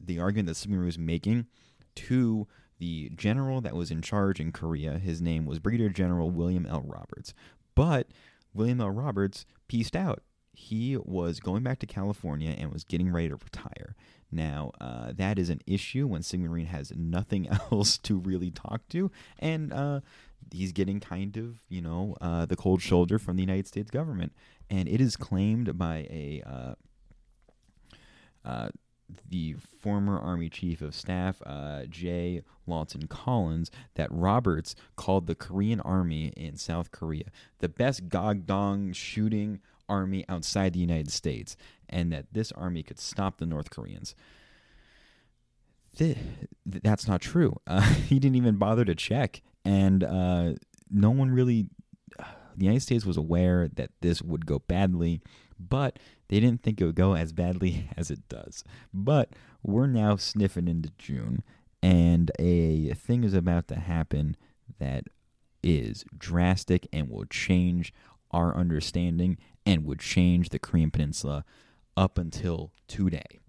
the 0.00 0.18
argument 0.18 0.48
that 0.48 0.70
Rhee 0.70 0.84
was 0.86 0.98
making 0.98 1.46
to 1.94 2.46
the 2.78 3.10
general 3.14 3.60
that 3.60 3.74
was 3.74 3.90
in 3.90 4.02
charge 4.02 4.40
in 4.40 4.52
Korea. 4.52 4.98
His 4.98 5.20
name 5.20 5.44
was 5.46 5.58
Brigadier 5.58 5.88
General 5.88 6.30
William 6.30 6.66
L. 6.66 6.82
Roberts. 6.86 7.34
But 7.74 8.08
William 8.54 8.80
L. 8.80 8.90
Roberts 8.90 9.44
pieced 9.68 9.96
out. 9.96 10.22
He 10.52 10.96
was 10.96 11.38
going 11.38 11.62
back 11.62 11.78
to 11.80 11.86
California 11.86 12.50
and 12.50 12.72
was 12.72 12.82
getting 12.82 13.12
ready 13.12 13.28
to 13.28 13.36
retire. 13.36 13.94
Now, 14.30 14.72
uh, 14.80 15.12
that 15.16 15.38
is 15.38 15.50
an 15.50 15.60
issue 15.66 16.06
when 16.06 16.22
Rhee 16.50 16.64
has 16.64 16.92
nothing 16.96 17.48
else 17.72 17.98
to 17.98 18.18
really 18.18 18.50
talk 18.50 18.88
to, 18.90 19.10
and 19.38 19.72
uh, 19.72 20.00
he's 20.53 20.72
getting 20.72 21.01
kind 21.01 21.37
of, 21.37 21.61
you 21.68 21.81
know, 21.81 22.16
uh, 22.20 22.46
the 22.46 22.57
cold 22.57 22.83
shoulder 22.83 23.18
from 23.18 23.37
the 23.37 23.42
United 23.42 23.66
States 23.66 23.90
government. 23.90 24.33
And 24.70 24.88
it 24.88 25.01
is 25.01 25.16
claimed 25.16 25.79
by 25.79 26.07
a 26.11 26.42
uh, 26.46 26.74
uh, 28.44 28.68
the 29.29 29.55
former 29.81 30.18
Army 30.18 30.48
Chief 30.48 30.83
of 30.83 30.94
Staff, 30.94 31.40
uh, 31.46 31.85
J. 31.88 32.42
Lawton 32.66 33.07
Collins, 33.07 33.70
that 33.94 34.09
Roberts 34.11 34.74
called 34.96 35.27
the 35.27 35.35
Korean 35.35 35.81
Army 35.81 36.33
in 36.37 36.57
South 36.57 36.90
Korea 36.90 37.24
the 37.59 37.68
best 37.68 38.09
Gogdong 38.09 38.94
shooting 38.94 39.61
army 39.88 40.24
outside 40.29 40.74
the 40.74 40.79
United 40.79 41.11
States, 41.11 41.57
and 41.88 42.12
that 42.12 42.27
this 42.33 42.53
army 42.53 42.83
could 42.83 42.98
stop 42.98 43.38
the 43.38 43.46
North 43.46 43.70
Koreans. 43.70 44.14
Th- 45.96 46.18
that's 46.66 47.09
not 47.09 47.20
true. 47.20 47.57
Uh, 47.66 47.81
he 48.09 48.18
didn't 48.18 48.37
even 48.37 48.57
bother 48.57 48.85
to 48.85 48.94
check, 48.94 49.42
and 49.68 50.02
uh, 50.02 50.52
no 50.90 51.11
one 51.11 51.31
really. 51.31 51.66
the 52.57 52.64
United 52.64 52.81
States 52.81 53.04
was 53.04 53.16
aware 53.16 53.68
that 53.76 53.90
this 54.00 54.22
would 54.22 54.46
go 54.46 54.61
badly, 54.61 55.20
but 55.61 55.98
they 56.28 56.40
didn't 56.40 56.62
think 56.62 56.81
it 56.81 56.87
would 56.87 56.94
go 56.94 57.14
as 57.14 57.33
badly 57.33 57.90
as 57.96 58.11
it 58.11 58.28
does. 58.28 58.64
But 58.92 59.31
we're 59.62 59.87
now 59.87 60.16
sniffing 60.16 60.68
into 60.68 60.90
June, 60.98 61.42
and 61.83 62.31
a 62.38 62.94
thing 62.94 63.24
is 63.24 63.35
about 63.35 63.68
to 63.68 63.76
happen 63.76 64.37
that 64.78 65.04
is 65.62 66.04
drastic 66.16 66.88
and 66.92 67.11
will 67.11 67.26
change 67.26 67.92
our 68.31 68.57
understanding 68.57 69.37
and 69.66 69.85
would 69.85 70.00
change 70.00 70.48
the 70.48 70.59
Korean 70.59 70.90
Peninsula 70.90 71.44
up 71.96 72.16
until 72.16 72.72
today. 72.87 73.40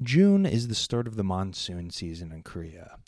June 0.00 0.46
is 0.46 0.68
the 0.68 0.74
start 0.74 1.08
of 1.08 1.16
the 1.16 1.24
monsoon 1.24 1.90
season 1.90 2.30
in 2.30 2.42
Korea. 2.42 2.98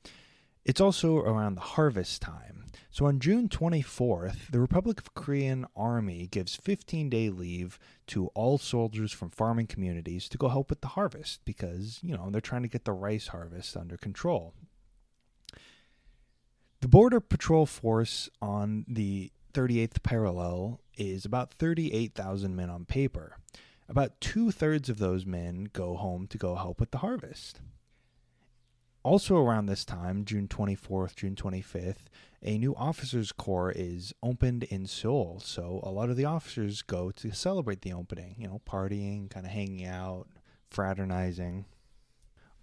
It's 0.71 0.81
also 0.81 1.17
around 1.17 1.57
the 1.57 1.63
harvest 1.63 2.23
time. 2.23 2.67
So 2.93 3.07
on 3.07 3.19
June 3.19 3.49
24th, 3.49 4.53
the 4.53 4.61
Republic 4.61 5.01
of 5.01 5.15
Korean 5.15 5.67
Army 5.75 6.29
gives 6.31 6.55
15 6.55 7.11
day 7.11 7.29
leave 7.29 7.77
to 8.07 8.29
all 8.37 8.57
soldiers 8.57 9.11
from 9.11 9.31
farming 9.31 9.67
communities 9.67 10.29
to 10.29 10.39
go 10.39 10.47
help 10.47 10.71
with 10.71 10.81
the 10.81 10.95
harvest 10.95 11.41
because, 11.45 11.99
you 12.05 12.17
know, 12.17 12.31
they're 12.31 12.41
trying 12.41 12.63
to 12.63 12.69
get 12.69 12.85
the 12.85 12.93
rice 12.93 13.27
harvest 13.27 13.77
under 13.77 13.97
control. 13.97 14.55
The 16.83 16.89
Border 16.89 17.19
Patrol 17.19 17.67
force 17.67 18.31
on 18.41 18.85
the 18.87 19.33
38th 19.53 20.05
parallel 20.05 20.83
is 20.97 21.25
about 21.25 21.53
38,000 21.53 22.55
men 22.55 22.71
on 22.71 22.85
paper. 22.85 23.39
About 23.89 24.21
two 24.21 24.53
thirds 24.53 24.89
of 24.89 24.99
those 24.99 25.27
men 25.27 25.69
go 25.73 25.97
home 25.97 26.29
to 26.29 26.39
go 26.39 26.55
help 26.55 26.79
with 26.79 26.93
the 26.93 26.99
harvest. 26.99 27.61
Also, 29.03 29.37
around 29.37 29.67
this 29.67 29.85
time, 29.85 30.27
June 30.27 30.47
24th, 30.47 31.17
June 31.17 31.35
25th, 31.35 32.09
a 32.43 32.59
new 32.59 32.75
officers' 32.77 33.33
corps 33.33 33.73
is 33.73 34.13
opened 34.23 34.65
in 34.65 34.87
Seoul. 34.87 35.41
So, 35.43 35.81
a 35.83 35.91
lot 35.91 36.11
of 36.11 36.17
the 36.17 36.27
officers 36.27 36.83
go 36.83 37.11
to 37.13 37.33
celebrate 37.33 37.81
the 37.81 37.95
opening, 37.95 38.37
you 38.39 38.47
know, 38.47 38.61
partying, 38.69 39.31
kind 39.31 39.47
of 39.47 39.53
hanging 39.53 39.87
out, 39.87 40.27
fraternizing. 40.71 41.65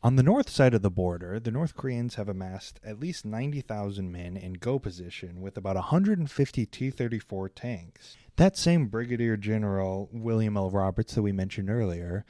On 0.04 0.16
the 0.16 0.24
north 0.24 0.48
side 0.48 0.76
of 0.76 0.84
the 0.84 0.92
border, 0.92 1.40
the 1.40 1.50
North 1.50 1.76
Koreans 1.76 2.16
have 2.16 2.30
amassed 2.30 2.80
at 2.84 3.00
least 3.00 3.26
90,000 3.26 4.12
men 4.12 4.38
in 4.38 4.54
go 4.54 4.78
position 4.78 5.42
with 5.42 5.58
about 5.58 5.76
150 5.76 6.66
T 6.68 6.92
34 6.92 7.50
tanks. 7.50 8.16
That 8.36 8.56
same 8.56 8.86
Brigadier 8.86 9.38
General 9.38 10.08
William 10.12 10.56
L. 10.56 10.70
Roberts 10.70 11.16
that 11.16 11.24
we 11.24 11.32
mentioned 11.32 11.72
earlier 11.72 12.26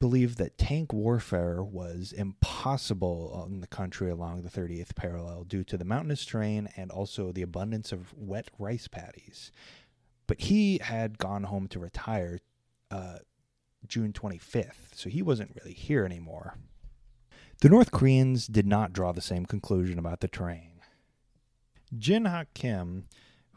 believed 0.00 0.38
that 0.38 0.56
tank 0.56 0.92
warfare 0.92 1.62
was 1.62 2.12
impossible 2.12 3.46
in 3.48 3.60
the 3.60 3.66
country 3.66 4.10
along 4.10 4.42
the 4.42 4.48
30th 4.48 4.96
parallel 4.96 5.44
due 5.44 5.62
to 5.62 5.76
the 5.76 5.84
mountainous 5.84 6.24
terrain 6.24 6.68
and 6.76 6.90
also 6.90 7.30
the 7.30 7.42
abundance 7.42 7.92
of 7.92 8.14
wet 8.16 8.48
rice 8.58 8.88
paddies. 8.88 9.52
But 10.26 10.40
he 10.40 10.78
had 10.78 11.18
gone 11.18 11.44
home 11.44 11.68
to 11.68 11.78
retire 11.78 12.40
uh, 12.90 13.18
June 13.86 14.12
25th, 14.12 14.94
so 14.94 15.10
he 15.10 15.20
wasn't 15.20 15.54
really 15.56 15.74
here 15.74 16.04
anymore. 16.04 16.54
The 17.60 17.68
North 17.68 17.90
Koreans 17.90 18.46
did 18.46 18.66
not 18.66 18.94
draw 18.94 19.12
the 19.12 19.20
same 19.20 19.44
conclusion 19.44 19.98
about 19.98 20.20
the 20.20 20.28
terrain. 20.28 20.80
Jin 21.96 22.24
Hak 22.24 22.54
Kim, 22.54 23.04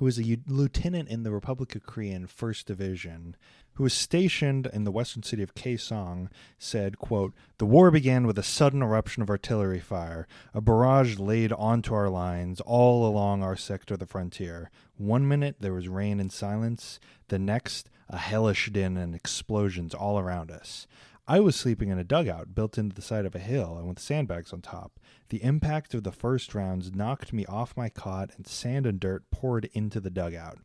who 0.04 0.06
was 0.06 0.20
a 0.20 0.38
lieutenant 0.48 1.08
in 1.08 1.24
the 1.24 1.32
Republic 1.32 1.76
of 1.76 1.86
Korean 1.86 2.28
1st 2.28 2.66
Division, 2.66 3.38
who 3.76 3.84
was 3.84 3.94
stationed 3.94 4.68
in 4.74 4.84
the 4.84 4.92
western 4.92 5.24
city 5.24 5.42
of 5.42 5.56
Kaesong, 5.56 6.28
said, 6.58 6.98
quote, 6.98 7.34
The 7.58 7.66
war 7.66 7.90
began 7.90 8.28
with 8.28 8.38
a 8.38 8.44
sudden 8.44 8.84
eruption 8.84 9.24
of 9.24 9.30
artillery 9.30 9.80
fire, 9.80 10.28
a 10.54 10.60
barrage 10.60 11.20
laid 11.20 11.54
onto 11.54 11.94
our 11.94 12.10
lines 12.10 12.60
all 12.60 13.08
along 13.08 13.44
our 13.44 13.56
sector 13.56 13.94
of 13.94 14.02
the 14.02 14.06
frontier. 14.06 14.70
One 14.98 15.26
minute 15.26 15.56
there 15.62 15.74
was 15.74 15.88
rain 15.88 16.20
and 16.20 16.34
silence, 16.34 17.00
the 17.30 17.40
next, 17.40 17.90
a 18.10 18.18
hellish 18.18 18.70
din 18.74 18.98
and 18.98 19.16
explosions 19.16 19.94
all 19.94 20.20
around 20.20 20.52
us. 20.52 20.86
I 21.26 21.40
was 21.40 21.56
sleeping 21.56 21.88
in 21.88 21.98
a 21.98 22.04
dugout 22.04 22.54
built 22.54 22.78
into 22.78 22.94
the 22.94 23.02
side 23.02 23.26
of 23.26 23.34
a 23.34 23.40
hill 23.40 23.78
and 23.78 23.88
with 23.88 24.00
sandbags 24.00 24.52
on 24.52 24.62
top. 24.62 25.00
The 25.30 25.42
impact 25.42 25.94
of 25.94 26.04
the 26.04 26.12
first 26.12 26.54
rounds 26.54 26.94
knocked 26.94 27.32
me 27.32 27.46
off 27.46 27.78
my 27.78 27.88
cot, 27.88 28.32
and 28.36 28.46
sand 28.46 28.86
and 28.86 29.00
dirt 29.00 29.24
poured 29.32 29.70
into 29.72 30.02
the 30.02 30.10
dugout. 30.10 30.60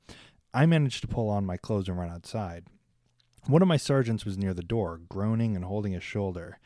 I 0.52 0.66
managed 0.66 1.02
to 1.02 1.08
pull 1.08 1.30
on 1.30 1.46
my 1.46 1.58
clothes 1.58 1.88
and 1.88 1.96
run 1.96 2.10
outside. 2.10 2.64
One 3.46 3.62
of 3.62 3.68
my 3.68 3.76
sergeants 3.76 4.24
was 4.24 4.36
near 4.36 4.52
the 4.52 4.64
door, 4.64 5.00
groaning 5.08 5.54
and 5.54 5.64
holding 5.64 5.92
his 5.92 6.02
shoulder. 6.02 6.58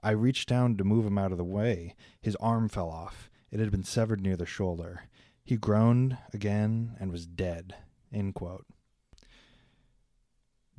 I 0.00 0.12
reached 0.12 0.48
down 0.48 0.76
to 0.76 0.84
move 0.84 1.04
him 1.04 1.18
out 1.18 1.32
of 1.32 1.38
the 1.38 1.44
way. 1.44 1.96
His 2.20 2.36
arm 2.36 2.68
fell 2.68 2.88
off. 2.88 3.28
It 3.50 3.58
had 3.58 3.72
been 3.72 3.82
severed 3.82 4.20
near 4.20 4.36
the 4.36 4.46
shoulder. 4.46 5.08
He 5.42 5.56
groaned 5.56 6.18
again 6.32 6.96
and 7.00 7.10
was 7.10 7.26
dead. 7.26 7.74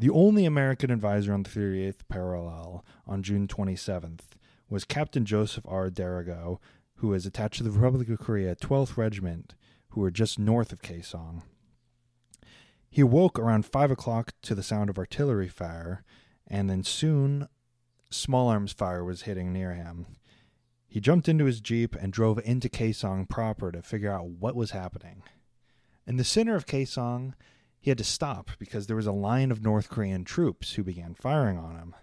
The 0.02 0.10
only 0.10 0.46
American 0.46 0.90
advisor 0.90 1.32
on 1.32 1.44
the 1.44 1.50
38th 1.52 2.08
parallel 2.10 2.84
on 3.06 3.22
June 3.22 3.48
27th 3.48 4.22
was 4.68 4.84
Captain 4.84 5.26
Joseph 5.26 5.64
R. 5.68 5.92
Darrigo, 5.92 6.58
who 6.96 7.10
was 7.10 7.28
attached 7.28 7.58
to 7.58 7.64
the 7.64 7.70
Republic 7.70 8.10
of 8.10 8.18
Korea 8.18 8.56
12th 8.56 8.98
Regiment, 8.98 9.54
who 9.90 10.02
were 10.02 10.10
just 10.10 10.40
north 10.40 10.72
of 10.72 10.82
Kaesong. 10.82 11.44
He 12.90 13.02
awoke 13.02 13.38
around 13.38 13.68
5 13.68 13.92
o'clock 13.92 14.32
to 14.42 14.56
the 14.56 14.64
sound 14.64 14.90
of 14.90 14.98
artillery 14.98 15.48
fire, 15.48 16.04
and 16.48 16.68
then 16.68 16.84
soon 16.84 17.48
small 18.10 18.48
arms 18.48 18.74
fire 18.74 19.04
was 19.04 19.22
hitting 19.22 19.54
near 19.54 19.76
him. 19.76 20.08
He 20.88 21.00
jumped 21.00 21.30
into 21.30 21.46
his 21.46 21.62
Jeep 21.62 21.94
and 21.94 22.12
drove 22.12 22.40
into 22.44 22.70
Kaesong 22.70 23.30
proper 23.30 23.72
to 23.72 23.84
figure 23.84 24.12
out 24.12 24.26
what 24.26 24.56
was 24.56 24.72
happening. 24.72 25.22
In 26.08 26.18
the 26.18 26.24
center 26.24 26.56
of 26.56 26.66
Kaesong, 26.66 27.36
he 27.82 27.90
had 27.90 27.98
to 27.98 28.04
stop 28.04 28.52
because 28.60 28.86
there 28.86 28.96
was 28.96 29.08
a 29.08 29.12
line 29.12 29.52
of 29.52 29.64
North 29.64 29.90
Korean 29.90 30.24
troops 30.24 30.74
who 30.74 30.84
began 30.84 31.16
firing 31.16 31.58
on 31.58 31.76
him. 31.76 31.96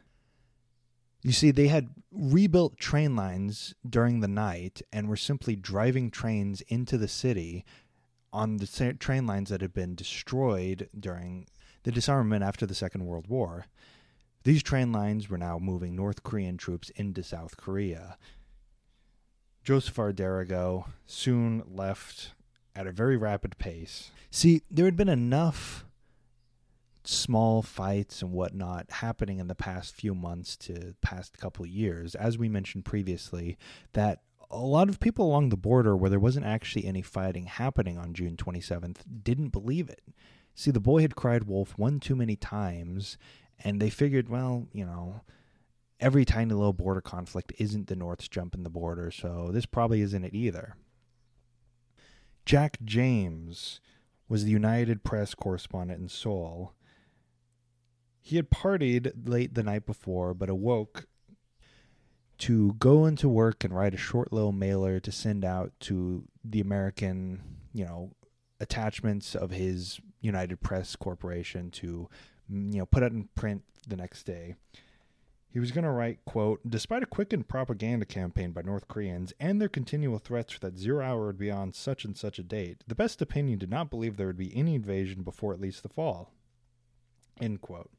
You 1.22 1.32
see, 1.32 1.52
they 1.52 1.68
had 1.68 1.88
rebuilt 2.12 2.78
train 2.78 3.14
lines 3.14 3.74
during 3.88 4.20
the 4.20 4.28
night 4.28 4.82
and 4.92 5.08
were 5.08 5.16
simply 5.16 5.54
driving 5.54 6.10
trains 6.10 6.60
into 6.62 6.98
the 6.98 7.08
city 7.08 7.64
on 8.32 8.56
the 8.56 8.94
train 8.98 9.26
lines 9.26 9.50
that 9.50 9.60
had 9.60 9.72
been 9.72 9.94
destroyed 9.94 10.88
during 10.98 11.46
the 11.84 11.92
disarmament 11.92 12.42
after 12.42 12.66
the 12.66 12.74
Second 12.74 13.06
World 13.06 13.28
War. 13.28 13.66
These 14.42 14.62
train 14.62 14.92
lines 14.92 15.28
were 15.28 15.38
now 15.38 15.58
moving 15.58 15.94
North 15.94 16.24
Korean 16.24 16.56
troops 16.56 16.90
into 16.90 17.22
South 17.22 17.56
Korea. 17.56 18.16
Joseph 19.62 19.98
R. 19.98 20.12
Soon 21.06 21.62
left 21.68 22.32
at 22.78 22.86
a 22.86 22.92
very 22.92 23.16
rapid 23.16 23.58
pace. 23.58 24.12
See, 24.30 24.62
there 24.70 24.84
had 24.84 24.96
been 24.96 25.08
enough 25.08 25.84
small 27.02 27.60
fights 27.60 28.22
and 28.22 28.30
whatnot 28.30 28.86
happening 28.88 29.40
in 29.40 29.48
the 29.48 29.54
past 29.56 29.96
few 29.96 30.14
months 30.14 30.56
to 30.58 30.94
past 31.02 31.38
couple 31.38 31.66
years, 31.66 32.14
as 32.14 32.38
we 32.38 32.48
mentioned 32.48 32.84
previously, 32.84 33.58
that 33.94 34.20
a 34.48 34.58
lot 34.58 34.88
of 34.88 35.00
people 35.00 35.26
along 35.26 35.48
the 35.48 35.56
border 35.56 35.96
where 35.96 36.08
there 36.08 36.20
wasn't 36.20 36.46
actually 36.46 36.84
any 36.84 37.02
fighting 37.02 37.46
happening 37.46 37.98
on 37.98 38.14
June 38.14 38.36
27th 38.36 38.98
didn't 39.24 39.48
believe 39.48 39.90
it. 39.90 40.02
See, 40.54 40.70
the 40.70 40.78
boy 40.78 41.02
had 41.02 41.16
cried 41.16 41.44
wolf 41.44 41.76
one 41.76 41.98
too 41.98 42.14
many 42.14 42.36
times, 42.36 43.18
and 43.64 43.80
they 43.80 43.90
figured, 43.90 44.28
well, 44.28 44.68
you 44.72 44.86
know, 44.86 45.22
every 45.98 46.24
tiny 46.24 46.54
little 46.54 46.72
border 46.72 47.00
conflict 47.00 47.52
isn't 47.58 47.88
the 47.88 47.96
North's 47.96 48.28
jumping 48.28 48.62
the 48.62 48.70
border, 48.70 49.10
so 49.10 49.50
this 49.52 49.66
probably 49.66 50.00
isn't 50.00 50.24
it 50.24 50.34
either. 50.34 50.76
Jack 52.48 52.78
James 52.82 53.78
was 54.26 54.42
the 54.42 54.50
United 54.50 55.04
Press 55.04 55.34
correspondent 55.34 56.00
in 56.00 56.08
Seoul, 56.08 56.72
he 58.22 58.36
had 58.36 58.48
partied 58.48 59.28
late 59.28 59.52
the 59.52 59.62
night 59.62 59.84
before, 59.84 60.32
but 60.32 60.48
awoke 60.48 61.08
to 62.38 62.72
go 62.78 63.04
into 63.04 63.28
work 63.28 63.64
and 63.64 63.76
write 63.76 63.92
a 63.92 63.98
short 63.98 64.32
little 64.32 64.52
mailer 64.52 64.98
to 64.98 65.12
send 65.12 65.44
out 65.44 65.72
to 65.80 66.24
the 66.42 66.62
American, 66.62 67.42
you 67.74 67.84
know, 67.84 68.12
attachments 68.60 69.34
of 69.34 69.50
his 69.50 70.00
United 70.22 70.62
Press 70.62 70.96
Corporation 70.96 71.70
to, 71.72 72.08
mm, 72.50 72.72
you 72.72 72.78
know, 72.78 72.86
put 72.86 73.02
it 73.02 73.12
in 73.12 73.28
print 73.34 73.62
the 73.86 73.96
next 73.96 74.22
day. 74.22 74.54
He 75.58 75.60
was 75.60 75.72
going 75.72 75.82
to 75.82 75.90
write, 75.90 76.24
quote, 76.24 76.60
Despite 76.70 77.02
a 77.02 77.06
quickened 77.06 77.48
propaganda 77.48 78.06
campaign 78.06 78.52
by 78.52 78.62
North 78.62 78.86
Koreans 78.86 79.32
and 79.40 79.60
their 79.60 79.68
continual 79.68 80.20
threats 80.20 80.56
that 80.60 80.78
zero 80.78 81.04
hour 81.04 81.26
would 81.26 81.36
be 81.36 81.50
on 81.50 81.72
such 81.72 82.04
and 82.04 82.16
such 82.16 82.38
a 82.38 82.44
date, 82.44 82.84
the 82.86 82.94
best 82.94 83.20
opinion 83.20 83.58
did 83.58 83.68
not 83.68 83.90
believe 83.90 84.16
there 84.16 84.28
would 84.28 84.36
be 84.36 84.56
any 84.56 84.76
invasion 84.76 85.24
before 85.24 85.52
at 85.52 85.60
least 85.60 85.82
the 85.82 85.88
fall. 85.88 86.32
End 87.40 87.60
quote. 87.60 87.90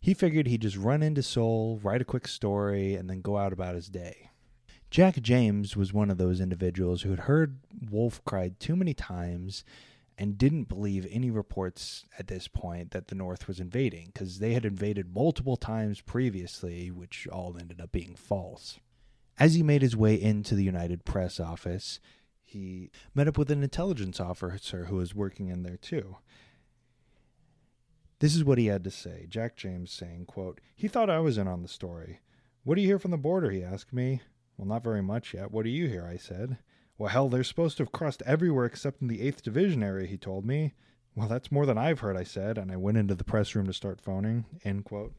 He 0.00 0.14
figured 0.14 0.46
he'd 0.46 0.62
just 0.62 0.78
run 0.78 1.02
into 1.02 1.22
Seoul, 1.22 1.78
write 1.82 2.00
a 2.00 2.06
quick 2.06 2.26
story, 2.26 2.94
and 2.94 3.10
then 3.10 3.20
go 3.20 3.36
out 3.36 3.52
about 3.52 3.74
his 3.74 3.90
day. 3.90 4.30
Jack 4.90 5.20
James 5.20 5.76
was 5.76 5.92
one 5.92 6.08
of 6.08 6.16
those 6.16 6.40
individuals 6.40 7.02
who 7.02 7.10
had 7.10 7.20
heard 7.20 7.58
Wolf 7.90 8.24
cried 8.24 8.58
too 8.58 8.76
many 8.76 8.94
times 8.94 9.62
and 10.18 10.38
didn't 10.38 10.68
believe 10.68 11.06
any 11.10 11.30
reports 11.30 12.06
at 12.18 12.28
this 12.28 12.48
point 12.48 12.90
that 12.92 13.08
the 13.08 13.14
North 13.14 13.46
was 13.46 13.60
invading 13.60 14.10
because 14.12 14.38
they 14.38 14.54
had 14.54 14.64
invaded 14.64 15.14
multiple 15.14 15.56
times 15.56 16.00
previously, 16.00 16.90
which 16.90 17.28
all 17.28 17.56
ended 17.58 17.80
up 17.80 17.92
being 17.92 18.14
false. 18.14 18.78
As 19.38 19.54
he 19.54 19.62
made 19.62 19.82
his 19.82 19.96
way 19.96 20.14
into 20.14 20.54
the 20.54 20.64
United 20.64 21.04
Press 21.04 21.38
office, 21.38 22.00
he 22.42 22.90
met 23.14 23.28
up 23.28 23.36
with 23.36 23.50
an 23.50 23.62
intelligence 23.62 24.18
officer 24.18 24.86
who 24.86 24.96
was 24.96 25.14
working 25.14 25.48
in 25.48 25.62
there 25.62 25.76
too. 25.76 26.16
This 28.20 28.34
is 28.34 28.44
what 28.44 28.56
he 28.56 28.66
had 28.66 28.84
to 28.84 28.90
say. 28.90 29.26
Jack 29.28 29.56
James 29.56 29.92
saying, 29.92 30.24
quote, 30.26 30.60
He 30.74 30.88
thought 30.88 31.10
I 31.10 31.18
was 31.18 31.36
in 31.36 31.46
on 31.46 31.60
the 31.60 31.68
story. 31.68 32.20
What 32.64 32.76
do 32.76 32.80
you 32.80 32.86
hear 32.86 32.98
from 32.98 33.10
the 33.10 33.18
border? 33.18 33.50
He 33.50 33.62
asked 33.62 33.92
me. 33.92 34.22
Well, 34.56 34.66
not 34.66 34.82
very 34.82 35.02
much 35.02 35.34
yet. 35.34 35.50
What 35.50 35.64
do 35.64 35.70
you 35.70 35.86
hear? 35.86 36.06
I 36.06 36.16
said. 36.16 36.56
Well, 36.98 37.10
hell, 37.10 37.28
they're 37.28 37.44
supposed 37.44 37.76
to 37.76 37.82
have 37.82 37.92
crossed 37.92 38.22
everywhere 38.24 38.64
except 38.64 39.02
in 39.02 39.08
the 39.08 39.20
8th 39.20 39.42
Division 39.42 39.82
area, 39.82 40.06
he 40.06 40.16
told 40.16 40.44
me. 40.46 40.74
Well, 41.14 41.28
that's 41.28 41.52
more 41.52 41.66
than 41.66 41.78
I've 41.78 42.00
heard, 42.00 42.16
I 42.16 42.24
said, 42.24 42.58
and 42.58 42.70
I 42.70 42.76
went 42.76 42.98
into 42.98 43.14
the 43.14 43.24
press 43.24 43.54
room 43.54 43.66
to 43.66 43.72
start 43.72 44.00
phoning. 44.00 44.44
End 44.64 44.84
quote. 44.84 45.14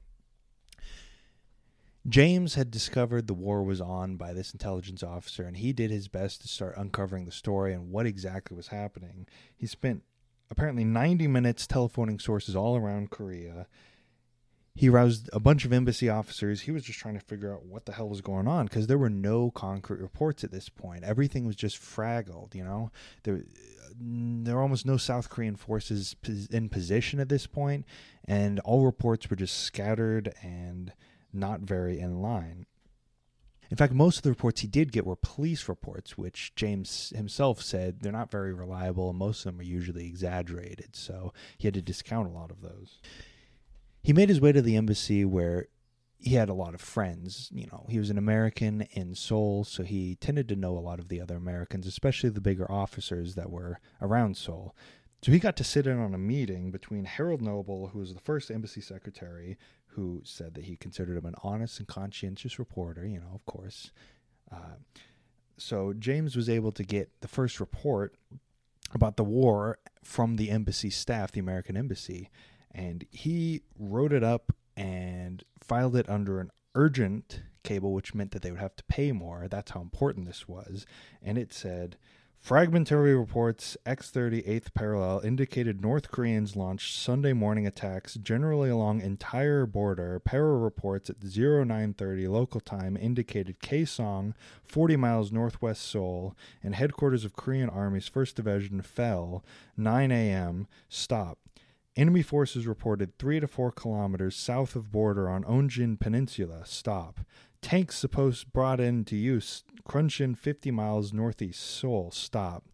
James 2.07 2.55
had 2.55 2.71
discovered 2.71 3.27
the 3.27 3.33
war 3.33 3.63
was 3.63 3.81
on 3.81 4.15
by 4.15 4.31
this 4.31 4.53
intelligence 4.53 5.03
officer, 5.03 5.43
and 5.43 5.57
he 5.57 5.73
did 5.73 5.91
his 5.91 6.07
best 6.07 6.41
to 6.41 6.47
start 6.47 6.77
uncovering 6.77 7.25
the 7.25 7.31
story 7.31 7.73
and 7.73 7.91
what 7.91 8.05
exactly 8.05 8.55
was 8.55 8.69
happening. 8.69 9.27
He 9.55 9.67
spent 9.67 10.03
apparently 10.49 10.85
90 10.85 11.27
minutes 11.27 11.67
telephoning 11.67 12.19
sources 12.19 12.55
all 12.55 12.77
around 12.77 13.11
Korea. 13.11 13.67
He 14.77 14.89
roused 14.89 15.29
a 15.33 15.39
bunch 15.39 15.65
of 15.65 15.73
embassy 15.73 16.07
officers. 16.07 16.61
He 16.61 16.71
was 16.71 16.83
just 16.83 16.99
trying 16.99 17.15
to 17.15 17.25
figure 17.25 17.51
out 17.51 17.65
what 17.65 17.85
the 17.85 17.93
hell 17.93 18.07
was 18.07 18.21
going 18.21 18.47
on 18.47 18.67
because 18.67 18.85
there 18.85 18.97
were 18.97 19.09
no 19.09 19.49
concrete 19.49 19.99
reports 19.99 20.43
at 20.43 20.51
this 20.51 20.69
point. 20.69 21.03
Everything 21.03 21.45
was 21.45 21.55
just 21.55 21.77
fraggled, 21.77 22.53
you 22.53 22.63
know. 22.63 22.91
There 23.23 23.43
there 23.99 24.55
were 24.55 24.61
almost 24.61 24.85
no 24.85 24.97
South 24.97 25.29
Korean 25.29 25.55
forces 25.55 26.15
in 26.51 26.69
position 26.69 27.19
at 27.19 27.29
this 27.29 27.47
point, 27.47 27.85
and 28.25 28.59
all 28.59 28.85
reports 28.85 29.29
were 29.29 29.35
just 29.35 29.63
scattered 29.63 30.33
and 30.43 30.93
not 31.33 31.61
very 31.61 31.99
in 31.99 32.21
line. 32.21 32.67
In 33.69 33.77
fact, 33.77 33.93
most 33.93 34.17
of 34.17 34.23
the 34.23 34.29
reports 34.29 34.61
he 34.61 34.67
did 34.67 34.91
get 34.91 35.05
were 35.05 35.17
police 35.17 35.67
reports, 35.67 36.17
which 36.17 36.53
James 36.55 37.11
himself 37.15 37.61
said 37.61 37.99
they're 37.99 38.11
not 38.11 38.31
very 38.31 38.53
reliable 38.53 39.09
and 39.09 39.19
most 39.19 39.45
of 39.45 39.51
them 39.51 39.59
are 39.59 39.63
usually 39.63 40.05
exaggerated. 40.05 40.95
So 40.95 41.33
he 41.57 41.67
had 41.67 41.73
to 41.73 41.81
discount 41.81 42.29
a 42.29 42.31
lot 42.31 42.51
of 42.51 42.61
those. 42.61 42.99
He 44.07 44.13
made 44.13 44.29
his 44.29 44.39
way 44.39 44.53
to 44.53 44.61
the 44.61 44.77
embassy 44.77 45.25
where 45.25 45.67
he 46.17 46.35
had 46.35 46.47
a 46.47 46.53
lot 46.53 46.73
of 46.73 46.79
friends. 46.79 47.49
You 47.53 47.67
know, 47.69 47.85
he 47.89 47.99
was 47.99 48.09
an 48.09 48.17
American 48.17 48.87
in 48.93 49.15
Seoul, 49.15 49.65
so 49.65 49.83
he 49.83 50.15
tended 50.15 50.47
to 50.47 50.55
know 50.55 50.77
a 50.77 50.79
lot 50.79 50.99
of 50.99 51.09
the 51.09 51.19
other 51.19 51.35
Americans, 51.35 51.85
especially 51.85 52.29
the 52.29 52.39
bigger 52.39 52.71
officers 52.71 53.35
that 53.35 53.51
were 53.51 53.81
around 54.01 54.37
Seoul. 54.37 54.73
So 55.21 55.33
he 55.33 55.39
got 55.39 55.57
to 55.57 55.65
sit 55.65 55.87
in 55.87 55.99
on 55.99 56.13
a 56.13 56.17
meeting 56.17 56.71
between 56.71 57.03
Harold 57.03 57.41
Noble, 57.41 57.87
who 57.87 57.99
was 57.99 58.13
the 58.13 58.21
first 58.21 58.49
embassy 58.49 58.79
secretary, 58.79 59.57
who 59.87 60.21
said 60.23 60.53
that 60.53 60.63
he 60.63 60.77
considered 60.77 61.17
him 61.17 61.25
an 61.25 61.35
honest 61.43 61.79
and 61.79 61.87
conscientious 61.89 62.57
reporter, 62.57 63.05
you 63.05 63.19
know, 63.19 63.33
of 63.35 63.45
course. 63.45 63.91
Uh, 64.49 64.77
so 65.57 65.91
James 65.91 66.37
was 66.37 66.47
able 66.47 66.71
to 66.71 66.83
get 66.83 67.11
the 67.19 67.27
first 67.27 67.59
report 67.59 68.15
about 68.93 69.17
the 69.17 69.25
war 69.25 69.79
from 70.01 70.37
the 70.37 70.49
embassy 70.49 70.89
staff, 70.89 71.33
the 71.33 71.41
American 71.41 71.75
embassy, 71.75 72.29
and 72.71 73.05
he 73.11 73.61
wrote 73.77 74.13
it 74.13 74.23
up 74.23 74.53
and 74.75 75.43
filed 75.59 75.95
it 75.95 76.07
under 76.09 76.39
an 76.39 76.51
urgent 76.75 77.41
cable, 77.63 77.93
which 77.93 78.13
meant 78.13 78.31
that 78.31 78.41
they 78.41 78.51
would 78.51 78.59
have 78.59 78.75
to 78.77 78.83
pay 78.85 79.11
more. 79.11 79.47
That's 79.49 79.71
how 79.71 79.81
important 79.81 80.25
this 80.25 80.47
was. 80.47 80.85
And 81.21 81.37
it 81.37 81.53
said, 81.53 81.97
Fragmentary 82.39 83.13
reports 83.13 83.75
X38th 83.85 84.73
parallel 84.73 85.19
indicated 85.19 85.81
North 85.81 86.11
Koreans 86.11 86.55
launched 86.55 86.95
Sunday 86.95 87.33
morning 87.33 87.67
attacks 87.67 88.13
generally 88.13 88.69
along 88.69 89.01
entire 89.01 89.65
border. 89.65 90.19
Para 90.19 90.57
reports 90.57 91.09
at 91.09 91.21
0930 91.21 92.27
local 92.27 92.61
time 92.61 92.95
indicated 92.95 93.59
Kaesong, 93.59 94.33
40 94.63 94.95
miles 94.95 95.31
northwest 95.31 95.81
Seoul, 95.81 96.37
and 96.63 96.75
headquarters 96.75 97.25
of 97.25 97.35
Korean 97.35 97.69
Army's 97.69 98.09
1st 98.09 98.35
Division 98.35 98.81
fell 98.81 99.43
9 99.75 100.11
a.m. 100.11 100.67
Stop. 100.87 101.39
Enemy 101.97 102.21
forces 102.21 102.67
reported 102.67 103.17
3 103.17 103.39
to 103.39 103.47
4 103.47 103.71
kilometers 103.71 104.35
south 104.35 104.75
of 104.75 104.91
border 104.91 105.27
on 105.27 105.43
Ongjin 105.45 105.99
Peninsula. 105.99 106.61
Stop. 106.63 107.21
Tanks 107.59 107.97
supposed 107.97 108.53
brought 108.53 108.79
into 108.79 109.15
use 109.15 109.63
Krunshin 109.83 110.37
50 110.37 110.69
miles 110.69 111.11
northeast 111.11 111.59
Seoul. 111.59 112.11
Stop. 112.11 112.65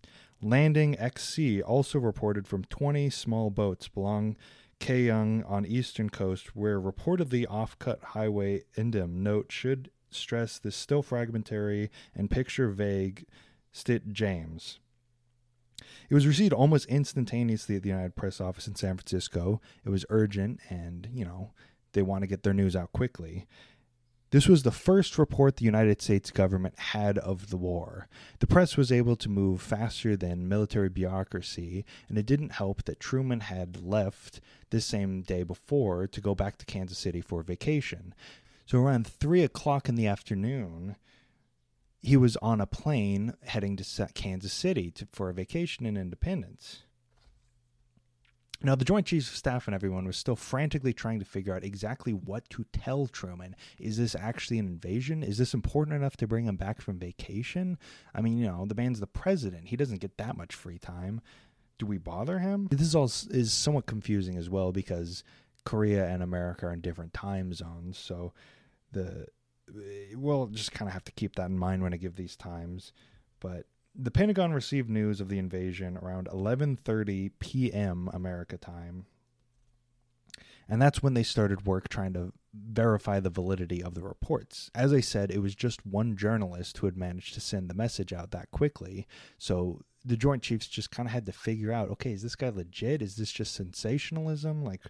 Landing 0.41 0.99
XC 0.99 1.61
also 1.61 1.99
reported 1.99 2.49
from 2.49 2.65
20 2.65 3.09
small 3.09 3.49
boats 3.49 3.87
belong 3.87 4.35
Kaeyoung 4.81 5.49
on 5.49 5.65
eastern 5.65 6.09
coast 6.09 6.53
where 6.53 6.77
reportedly 6.77 7.45
off-cut 7.49 8.03
highway 8.07 8.63
Indem 8.75 9.23
note 9.23 9.53
should 9.53 9.89
stress 10.09 10.59
this 10.59 10.75
still 10.75 11.01
fragmentary 11.01 11.89
and 12.13 12.29
picture 12.29 12.67
vague 12.67 13.25
Stit 13.73 14.11
James. 14.11 14.79
It 16.09 16.13
was 16.13 16.27
received 16.27 16.53
almost 16.53 16.85
instantaneously 16.87 17.75
at 17.75 17.83
the 17.83 17.89
United 17.89 18.15
Press 18.15 18.41
Office 18.41 18.67
in 18.67 18.75
San 18.75 18.97
Francisco. 18.97 19.61
It 19.85 19.89
was 19.89 20.05
urgent 20.09 20.59
and, 20.69 21.07
you 21.13 21.25
know, 21.25 21.51
they 21.93 22.01
want 22.01 22.23
to 22.23 22.27
get 22.27 22.43
their 22.43 22.53
news 22.53 22.75
out 22.75 22.91
quickly. 22.91 23.47
This 24.31 24.47
was 24.47 24.63
the 24.63 24.71
first 24.71 25.19
report 25.19 25.57
the 25.57 25.65
United 25.65 26.01
States 26.01 26.31
government 26.31 26.73
had 26.79 27.19
of 27.19 27.51
the 27.51 27.57
war. 27.57 28.07
The 28.39 28.47
press 28.47 28.75
was 28.75 28.91
able 28.91 29.15
to 29.17 29.29
move 29.29 29.61
faster 29.61 30.17
than 30.17 30.49
military 30.49 30.89
bureaucracy, 30.89 31.85
and 32.09 32.17
it 32.17 32.25
didn't 32.25 32.53
help 32.53 32.83
that 32.85 32.99
Truman 32.99 33.41
had 33.41 33.83
left 33.83 34.41
this 34.71 34.85
same 34.85 35.21
day 35.21 35.43
before 35.43 36.07
to 36.07 36.19
go 36.19 36.33
back 36.33 36.57
to 36.57 36.65
Kansas 36.65 36.97
City 36.97 37.21
for 37.21 37.43
vacation. 37.43 38.15
So 38.65 38.79
around 38.79 39.05
3 39.05 39.43
o'clock 39.43 39.87
in 39.87 39.93
the 39.93 40.07
afternoon, 40.07 40.95
he 42.03 42.17
was 42.17 42.35
on 42.37 42.59
a 42.59 42.67
plane 42.67 43.33
heading 43.43 43.77
to 43.77 44.09
Kansas 44.13 44.51
City 44.51 44.91
to, 44.91 45.07
for 45.13 45.29
a 45.29 45.33
vacation 45.33 45.85
in 45.85 45.95
Independence. 45.95 46.83
Now, 48.61 48.75
the 48.75 48.85
Joint 48.85 49.07
Chiefs 49.07 49.29
of 49.29 49.35
Staff 49.35 49.67
and 49.67 49.75
everyone 49.75 50.05
was 50.05 50.15
still 50.15 50.35
frantically 50.35 50.93
trying 50.93 51.19
to 51.19 51.25
figure 51.25 51.55
out 51.55 51.63
exactly 51.63 52.13
what 52.13 52.49
to 52.51 52.65
tell 52.71 53.07
Truman. 53.07 53.55
Is 53.79 53.97
this 53.97 54.15
actually 54.15 54.59
an 54.59 54.67
invasion? 54.67 55.23
Is 55.23 55.37
this 55.37 55.53
important 55.53 55.97
enough 55.97 56.15
to 56.17 56.27
bring 56.27 56.45
him 56.45 56.55
back 56.55 56.81
from 56.81 56.99
vacation? 56.99 57.77
I 58.13 58.21
mean, 58.21 58.37
you 58.37 58.47
know, 58.47 58.65
the 58.65 58.75
man's 58.75 58.99
the 58.99 59.07
president. 59.07 59.67
He 59.67 59.75
doesn't 59.75 59.99
get 59.99 60.17
that 60.17 60.37
much 60.37 60.53
free 60.53 60.77
time. 60.77 61.21
Do 61.77 61.85
we 61.85 61.97
bother 61.97 62.39
him? 62.39 62.67
This 62.71 62.95
all 62.95 63.05
is 63.05 63.51
somewhat 63.51 63.85
confusing 63.85 64.37
as 64.37 64.49
well 64.49 64.71
because 64.71 65.23
Korea 65.65 66.07
and 66.07 66.23
America 66.23 66.67
are 66.67 66.73
in 66.73 66.81
different 66.81 67.13
time 67.13 67.53
zones. 67.53 67.97
So 67.97 68.33
the 68.91 69.27
we'll 70.15 70.47
just 70.47 70.71
kind 70.71 70.87
of 70.87 70.93
have 70.93 71.05
to 71.05 71.11
keep 71.11 71.35
that 71.35 71.49
in 71.49 71.57
mind 71.57 71.83
when 71.83 71.93
I 71.93 71.97
give 71.97 72.15
these 72.15 72.35
times. 72.35 72.93
But 73.39 73.65
the 73.95 74.11
Pentagon 74.11 74.53
received 74.53 74.89
news 74.89 75.21
of 75.21 75.29
the 75.29 75.37
invasion 75.37 75.97
around 75.97 76.27
11:30 76.27 77.31
p.m. 77.39 78.09
America 78.13 78.57
time. 78.57 79.05
And 80.69 80.81
that's 80.81 81.03
when 81.03 81.13
they 81.13 81.23
started 81.23 81.65
work 81.65 81.89
trying 81.89 82.13
to 82.13 82.31
verify 82.53 83.19
the 83.19 83.29
validity 83.29 83.83
of 83.83 83.95
the 83.95 84.01
reports. 84.01 84.71
As 84.73 84.93
I 84.93 85.01
said, 85.01 85.29
it 85.29 85.39
was 85.39 85.55
just 85.55 85.85
one 85.85 86.15
journalist 86.15 86.77
who 86.77 86.87
had 86.87 86.95
managed 86.95 87.33
to 87.33 87.41
send 87.41 87.69
the 87.69 87.73
message 87.73 88.13
out 88.13 88.31
that 88.31 88.49
quickly. 88.51 89.05
So 89.37 89.81
the 90.05 90.15
Joint 90.17 90.41
Chiefs 90.41 90.67
just 90.67 90.89
kind 90.89 91.07
of 91.07 91.13
had 91.13 91.25
to 91.25 91.31
figure 91.31 91.71
out 91.71 91.89
okay, 91.89 92.13
is 92.13 92.21
this 92.21 92.35
guy 92.35 92.49
legit? 92.49 93.01
Is 93.01 93.15
this 93.17 93.31
just 93.31 93.53
sensationalism? 93.53 94.63
Like, 94.63 94.81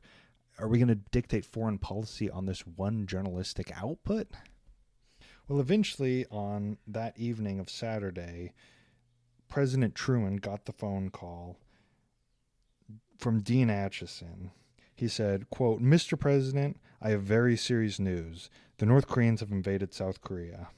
are 0.60 0.68
we 0.68 0.78
going 0.78 0.88
to 0.90 0.96
dictate 0.96 1.46
foreign 1.46 1.80
policy 1.80 2.30
on 2.30 2.46
this 2.46 2.62
one 2.62 3.08
journalistic 3.08 3.72
output? 3.76 4.28
Well, 5.48 5.60
eventually, 5.60 6.26
on 6.32 6.78
that 6.88 7.18
evening 7.18 7.60
of 7.60 7.70
Saturday, 7.70 8.54
President 9.50 9.94
Truman 9.94 10.38
got 10.38 10.66
the 10.66 10.72
phone 10.72 11.10
call 11.10 11.58
from 13.18 13.42
Dean 13.42 13.68
Acheson. 13.68 14.52
He 14.96 15.08
said, 15.08 15.50
quote, 15.50 15.82
Mr. 15.82 16.18
President, 16.18 16.78
I 17.02 17.10
have 17.10 17.24
very 17.24 17.58
serious 17.58 18.00
news. 18.00 18.50
The 18.78 18.86
North 18.86 19.08
Koreans 19.08 19.42
have 19.42 19.52
invaded 19.52 19.94
South 19.94 20.22
Korea. 20.22 20.70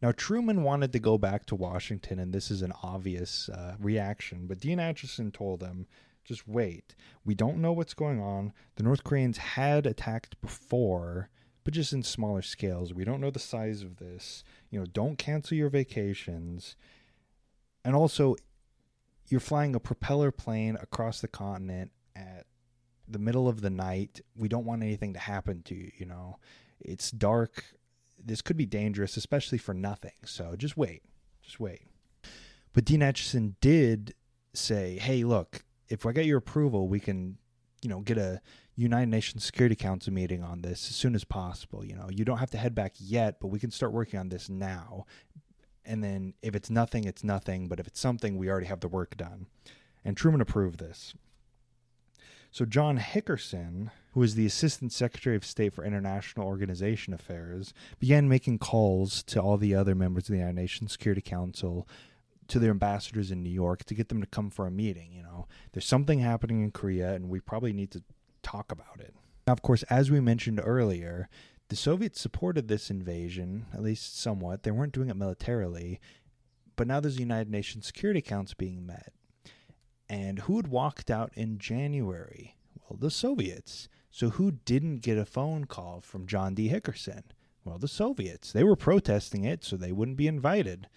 Now, 0.00 0.12
Truman 0.12 0.62
wanted 0.62 0.92
to 0.92 0.98
go 0.98 1.18
back 1.18 1.46
to 1.46 1.54
Washington, 1.54 2.18
and 2.18 2.32
this 2.32 2.50
is 2.50 2.62
an 2.62 2.72
obvious 2.82 3.48
uh, 3.48 3.74
reaction, 3.80 4.46
but 4.46 4.60
Dean 4.60 4.78
Acheson 4.78 5.32
told 5.32 5.62
him, 5.62 5.86
just 6.24 6.46
wait. 6.46 6.94
We 7.24 7.34
don't 7.34 7.58
know 7.58 7.72
what's 7.72 7.94
going 7.94 8.20
on. 8.20 8.52
The 8.76 8.82
North 8.82 9.04
Koreans 9.04 9.38
had 9.38 9.86
attacked 9.86 10.40
before, 10.40 11.28
but 11.64 11.74
just 11.74 11.92
in 11.92 12.02
smaller 12.02 12.42
scales. 12.42 12.92
We 12.92 13.04
don't 13.04 13.20
know 13.20 13.30
the 13.30 13.38
size 13.38 13.82
of 13.82 13.96
this. 13.96 14.44
You 14.70 14.78
know, 14.78 14.86
don't 14.86 15.18
cancel 15.18 15.56
your 15.56 15.70
vacations. 15.70 16.76
And 17.84 17.96
also, 17.96 18.36
you're 19.28 19.40
flying 19.40 19.74
a 19.74 19.80
propeller 19.80 20.30
plane 20.30 20.76
across 20.80 21.20
the 21.20 21.28
continent 21.28 21.90
at 22.14 22.46
the 23.08 23.18
middle 23.18 23.48
of 23.48 23.62
the 23.62 23.70
night. 23.70 24.20
We 24.36 24.48
don't 24.48 24.66
want 24.66 24.82
anything 24.82 25.14
to 25.14 25.18
happen 25.18 25.62
to 25.64 25.74
you, 25.74 25.90
you 25.96 26.06
know. 26.06 26.38
It's 26.80 27.10
dark. 27.10 27.64
This 28.22 28.42
could 28.42 28.56
be 28.56 28.66
dangerous, 28.66 29.16
especially 29.16 29.58
for 29.58 29.74
nothing. 29.74 30.12
So 30.24 30.54
just 30.56 30.76
wait. 30.76 31.02
Just 31.42 31.60
wait. 31.60 31.86
But 32.72 32.84
Dean 32.84 33.00
Acheson 33.00 33.54
did 33.60 34.14
say, 34.52 34.98
hey, 34.98 35.24
look, 35.24 35.64
if 35.88 36.04
I 36.04 36.12
get 36.12 36.26
your 36.26 36.38
approval, 36.38 36.88
we 36.88 37.00
can, 37.00 37.38
you 37.82 37.88
know, 37.88 38.00
get 38.00 38.18
a 38.18 38.40
United 38.76 39.08
Nations 39.08 39.44
Security 39.44 39.76
Council 39.76 40.12
meeting 40.12 40.42
on 40.42 40.62
this 40.62 40.88
as 40.88 40.96
soon 40.96 41.14
as 41.14 41.24
possible. 41.24 41.84
You 41.84 41.94
know, 41.94 42.08
you 42.10 42.24
don't 42.24 42.38
have 42.38 42.50
to 42.50 42.58
head 42.58 42.74
back 42.74 42.94
yet, 42.98 43.38
but 43.40 43.48
we 43.48 43.58
can 43.58 43.70
start 43.70 43.92
working 43.92 44.18
on 44.18 44.28
this 44.28 44.48
now. 44.48 45.06
And 45.84 46.02
then 46.02 46.34
if 46.42 46.54
it's 46.54 46.70
nothing, 46.70 47.04
it's 47.04 47.22
nothing. 47.22 47.68
But 47.68 47.78
if 47.78 47.86
it's 47.86 48.00
something, 48.00 48.36
we 48.36 48.50
already 48.50 48.66
have 48.66 48.80
the 48.80 48.88
work 48.88 49.16
done. 49.16 49.46
And 50.04 50.16
Truman 50.16 50.40
approved 50.40 50.80
this. 50.80 51.14
So 52.50 52.64
John 52.64 52.98
Hickerson, 52.98 53.90
who 54.12 54.20
was 54.20 54.36
the 54.36 54.46
Assistant 54.46 54.92
Secretary 54.92 55.34
of 55.34 55.44
State 55.44 55.74
for 55.74 55.84
International 55.84 56.46
Organization 56.46 57.12
Affairs, 57.12 57.74
began 57.98 58.28
making 58.28 58.58
calls 58.60 59.24
to 59.24 59.40
all 59.40 59.56
the 59.56 59.74
other 59.74 59.94
members 59.94 60.24
of 60.24 60.28
the 60.28 60.38
United 60.38 60.54
Nations 60.54 60.92
Security 60.92 61.20
Council 61.20 61.88
to 62.46 62.58
their 62.58 62.70
ambassadors 62.70 63.30
in 63.30 63.42
New 63.42 63.50
York 63.50 63.84
to 63.84 63.94
get 63.94 64.08
them 64.08 64.20
to 64.20 64.26
come 64.26 64.50
for 64.50 64.66
a 64.66 64.70
meeting. 64.70 65.12
You 65.12 65.22
know, 65.22 65.48
there's 65.72 65.86
something 65.86 66.20
happening 66.20 66.62
in 66.62 66.70
Korea, 66.70 67.14
and 67.14 67.28
we 67.28 67.40
probably 67.40 67.72
need 67.72 67.90
to 67.90 68.04
talk 68.44 68.70
about 68.70 69.00
it. 69.00 69.14
Now, 69.46 69.52
of 69.52 69.62
course, 69.62 69.82
as 69.84 70.10
we 70.10 70.20
mentioned 70.20 70.60
earlier, 70.62 71.28
the 71.68 71.76
Soviets 71.76 72.20
supported 72.20 72.68
this 72.68 72.90
invasion, 72.90 73.66
at 73.72 73.82
least 73.82 74.18
somewhat. 74.18 74.62
They 74.62 74.70
weren't 74.70 74.92
doing 74.92 75.10
it 75.10 75.16
militarily, 75.16 76.00
but 76.76 76.86
now 76.86 77.00
there's 77.00 77.16
a 77.16 77.20
United 77.20 77.50
Nations 77.50 77.86
Security 77.86 78.20
Council 78.20 78.54
being 78.58 78.86
met. 78.86 79.12
And 80.08 80.40
who 80.40 80.56
had 80.56 80.68
walked 80.68 81.10
out 81.10 81.32
in 81.34 81.58
January? 81.58 82.56
Well, 82.88 82.98
the 83.00 83.10
Soviets. 83.10 83.88
So 84.10 84.30
who 84.30 84.52
didn't 84.52 84.98
get 84.98 85.18
a 85.18 85.24
phone 85.24 85.64
call 85.64 86.00
from 86.00 86.26
John 86.26 86.54
D. 86.54 86.68
Hickerson? 86.68 87.22
Well, 87.64 87.78
the 87.78 87.88
Soviets. 87.88 88.52
They 88.52 88.62
were 88.62 88.76
protesting 88.76 89.44
it, 89.44 89.64
so 89.64 89.76
they 89.76 89.92
wouldn't 89.92 90.18
be 90.18 90.28
invited. 90.28 90.88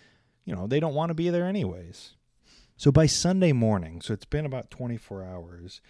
You 0.46 0.56
know, 0.56 0.68
they 0.68 0.80
don't 0.80 0.94
want 0.94 1.10
to 1.10 1.16
be 1.16 1.30
there 1.30 1.46
anyways. 1.46 2.14
So 2.76 2.92
by 2.92 3.08
Sunday 3.08 3.54
morning, 3.54 4.02
so 4.02 4.14
it's 4.14 4.26
been 4.26 4.46
about 4.46 4.70
24 4.70 5.24
hours, 5.24 5.82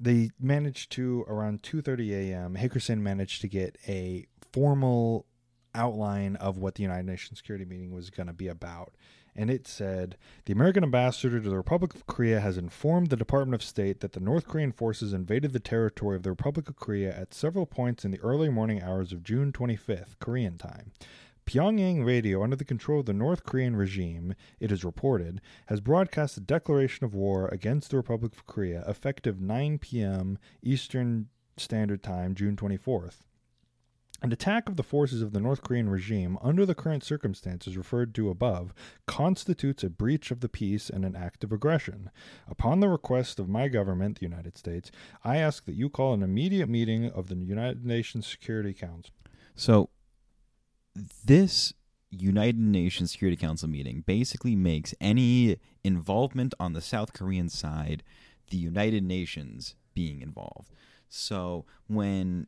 they 0.00 0.30
managed 0.38 0.92
to 0.92 1.24
around 1.28 1.62
2:30 1.62 2.10
a.m. 2.12 2.56
Hickerson 2.56 2.98
managed 2.98 3.40
to 3.42 3.48
get 3.48 3.76
a 3.86 4.26
formal 4.52 5.26
outline 5.74 6.36
of 6.36 6.58
what 6.58 6.74
the 6.74 6.82
United 6.82 7.06
Nations 7.06 7.38
security 7.38 7.64
meeting 7.64 7.92
was 7.92 8.10
going 8.10 8.26
to 8.26 8.32
be 8.32 8.48
about. 8.48 8.94
And 9.36 9.50
it 9.50 9.68
said 9.68 10.16
the 10.46 10.52
American 10.52 10.82
ambassador 10.82 11.40
to 11.40 11.48
the 11.48 11.56
Republic 11.56 11.94
of 11.94 12.06
Korea 12.06 12.40
has 12.40 12.58
informed 12.58 13.08
the 13.08 13.16
Department 13.16 13.54
of 13.54 13.66
State 13.66 14.00
that 14.00 14.12
the 14.12 14.20
North 14.20 14.48
Korean 14.48 14.72
forces 14.72 15.12
invaded 15.12 15.52
the 15.52 15.60
territory 15.60 16.16
of 16.16 16.24
the 16.24 16.30
Republic 16.30 16.68
of 16.68 16.76
Korea 16.76 17.16
at 17.16 17.32
several 17.32 17.64
points 17.64 18.04
in 18.04 18.10
the 18.10 18.20
early 18.20 18.48
morning 18.48 18.82
hours 18.82 19.12
of 19.12 19.22
June 19.22 19.52
25th, 19.52 20.18
Korean 20.18 20.58
time. 20.58 20.90
Pyongyang 21.48 22.04
radio, 22.04 22.42
under 22.42 22.56
the 22.56 22.64
control 22.64 23.00
of 23.00 23.06
the 23.06 23.14
North 23.14 23.42
Korean 23.42 23.74
regime, 23.74 24.34
it 24.60 24.70
is 24.70 24.84
reported, 24.84 25.40
has 25.68 25.80
broadcast 25.80 26.36
a 26.36 26.40
declaration 26.40 27.06
of 27.06 27.14
war 27.14 27.48
against 27.48 27.90
the 27.90 27.96
Republic 27.96 28.34
of 28.34 28.44
Korea 28.44 28.84
effective 28.86 29.40
9 29.40 29.78
p.m. 29.78 30.36
Eastern 30.62 31.28
Standard 31.56 32.02
Time, 32.02 32.34
June 32.34 32.54
24th. 32.54 33.20
An 34.20 34.30
attack 34.30 34.68
of 34.68 34.76
the 34.76 34.82
forces 34.82 35.22
of 35.22 35.32
the 35.32 35.40
North 35.40 35.62
Korean 35.62 35.88
regime 35.88 36.36
under 36.42 36.66
the 36.66 36.74
current 36.74 37.02
circumstances 37.02 37.78
referred 37.78 38.14
to 38.16 38.28
above 38.28 38.74
constitutes 39.06 39.82
a 39.82 39.88
breach 39.88 40.30
of 40.30 40.40
the 40.40 40.50
peace 40.50 40.90
and 40.90 41.02
an 41.02 41.16
act 41.16 41.44
of 41.44 41.50
aggression. 41.50 42.10
Upon 42.46 42.80
the 42.80 42.90
request 42.90 43.38
of 43.38 43.48
my 43.48 43.68
government, 43.68 44.18
the 44.18 44.26
United 44.26 44.58
States, 44.58 44.90
I 45.24 45.38
ask 45.38 45.64
that 45.64 45.76
you 45.76 45.88
call 45.88 46.12
an 46.12 46.22
immediate 46.22 46.68
meeting 46.68 47.10
of 47.10 47.28
the 47.28 47.36
United 47.36 47.86
Nations 47.86 48.26
Security 48.26 48.74
Council. 48.74 49.14
So, 49.54 49.88
this 51.24 51.72
United 52.10 52.58
Nations 52.58 53.12
Security 53.12 53.36
Council 53.36 53.68
meeting 53.68 54.02
basically 54.06 54.56
makes 54.56 54.94
any 55.00 55.58
involvement 55.84 56.54
on 56.58 56.72
the 56.72 56.80
South 56.80 57.12
Korean 57.12 57.48
side 57.48 58.02
the 58.50 58.56
United 58.56 59.02
Nations 59.02 59.74
being 59.94 60.22
involved. 60.22 60.70
So 61.08 61.64
when 61.86 62.46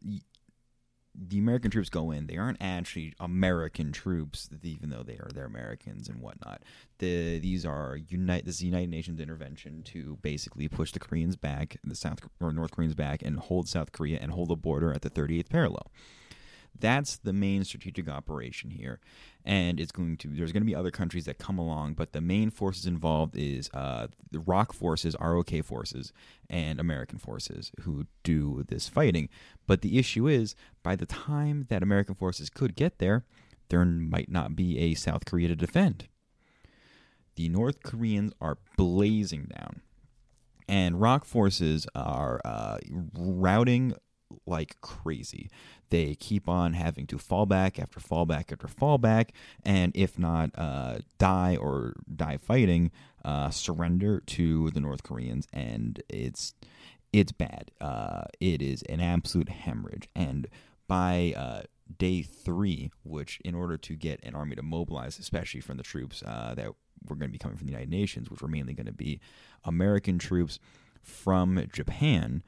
the 1.14 1.38
American 1.38 1.70
troops 1.70 1.88
go 1.88 2.10
in, 2.10 2.26
they 2.26 2.36
aren't 2.36 2.60
actually 2.60 3.14
American 3.18 3.92
troops, 3.92 4.48
even 4.62 4.90
though 4.90 5.02
they 5.02 5.14
are 5.14 5.28
they're 5.34 5.44
Americans 5.44 6.08
and 6.08 6.20
whatnot. 6.20 6.62
The 6.98 7.38
these 7.40 7.66
are 7.66 7.96
unite 7.96 8.46
this 8.46 8.62
United 8.62 8.90
Nations 8.90 9.20
intervention 9.20 9.82
to 9.84 10.18
basically 10.22 10.68
push 10.68 10.92
the 10.92 11.00
Koreans 11.00 11.36
back, 11.36 11.76
the 11.84 11.96
South 11.96 12.20
or 12.40 12.52
North 12.52 12.70
Koreans 12.70 12.94
back, 12.94 13.22
and 13.22 13.38
hold 13.38 13.68
South 13.68 13.92
Korea 13.92 14.18
and 14.20 14.32
hold 14.32 14.48
the 14.48 14.56
border 14.56 14.92
at 14.92 15.02
the 15.02 15.10
38th 15.10 15.50
parallel. 15.50 15.90
That's 16.78 17.18
the 17.18 17.32
main 17.32 17.64
strategic 17.64 18.08
operation 18.08 18.70
here, 18.70 19.00
and 19.44 19.78
it's 19.78 19.92
going 19.92 20.16
to. 20.18 20.28
There's 20.28 20.52
going 20.52 20.62
to 20.62 20.66
be 20.66 20.74
other 20.74 20.90
countries 20.90 21.26
that 21.26 21.38
come 21.38 21.58
along, 21.58 21.94
but 21.94 22.12
the 22.12 22.20
main 22.20 22.50
forces 22.50 22.86
involved 22.86 23.36
is 23.36 23.70
uh, 23.74 24.08
the 24.30 24.40
ROK 24.40 24.72
forces, 24.72 25.14
ROK 25.20 25.62
forces, 25.62 26.12
and 26.48 26.80
American 26.80 27.18
forces 27.18 27.70
who 27.82 28.06
do 28.22 28.64
this 28.68 28.88
fighting. 28.88 29.28
But 29.66 29.82
the 29.82 29.98
issue 29.98 30.26
is, 30.26 30.54
by 30.82 30.96
the 30.96 31.06
time 31.06 31.66
that 31.68 31.82
American 31.82 32.14
forces 32.14 32.48
could 32.48 32.74
get 32.74 32.98
there, 32.98 33.24
there 33.68 33.84
might 33.84 34.30
not 34.30 34.56
be 34.56 34.78
a 34.78 34.94
South 34.94 35.24
Korea 35.24 35.48
to 35.48 35.56
defend. 35.56 36.08
The 37.36 37.48
North 37.48 37.82
Koreans 37.82 38.32
are 38.40 38.58
blazing 38.76 39.50
down 39.56 39.82
and 40.70 41.00
ROK 41.00 41.24
forces 41.24 41.86
are 41.96 42.40
uh, 42.44 42.78
routing 43.12 43.92
like 44.46 44.80
crazy. 44.80 45.50
They 45.90 46.14
keep 46.14 46.48
on 46.48 46.72
having 46.72 47.06
to 47.08 47.18
fall 47.18 47.46
back 47.46 47.78
after 47.78 48.00
fall 48.00 48.26
back 48.26 48.50
after 48.52 48.68
fall 48.68 48.98
back, 48.98 49.32
and 49.64 49.92
if 49.94 50.18
not 50.18 50.50
uh, 50.56 50.98
die 51.18 51.56
or 51.56 51.94
die 52.14 52.38
fighting, 52.38 52.90
uh, 53.24 53.50
surrender 53.50 54.20
to 54.26 54.70
the 54.70 54.80
North 54.80 55.02
Koreans, 55.02 55.46
and 55.52 56.02
it's 56.08 56.54
it's 57.12 57.32
bad. 57.32 57.70
Uh, 57.80 58.22
it 58.40 58.62
is 58.62 58.82
an 58.82 59.00
absolute 59.00 59.48
hemorrhage, 59.48 60.08
and 60.14 60.46
by 60.86 61.34
uh, 61.36 61.62
day 61.98 62.22
three, 62.22 62.90
which 63.04 63.40
in 63.44 63.54
order 63.54 63.76
to 63.76 63.94
get 63.96 64.20
an 64.22 64.34
army 64.34 64.56
to 64.56 64.62
mobilize, 64.62 65.18
especially 65.18 65.60
from 65.60 65.76
the 65.76 65.82
troops 65.82 66.22
uh, 66.24 66.54
that 66.54 66.68
were 67.08 67.16
going 67.16 67.28
to 67.28 67.32
be 67.32 67.38
coming 67.38 67.56
from 67.56 67.66
the 67.66 67.72
United 67.72 67.90
Nations, 67.90 68.30
which 68.30 68.42
were 68.42 68.48
mainly 68.48 68.74
going 68.74 68.86
to 68.86 68.92
be 68.92 69.20
American 69.64 70.18
troops 70.18 70.58
from 71.02 71.66
Japan, 71.72 72.42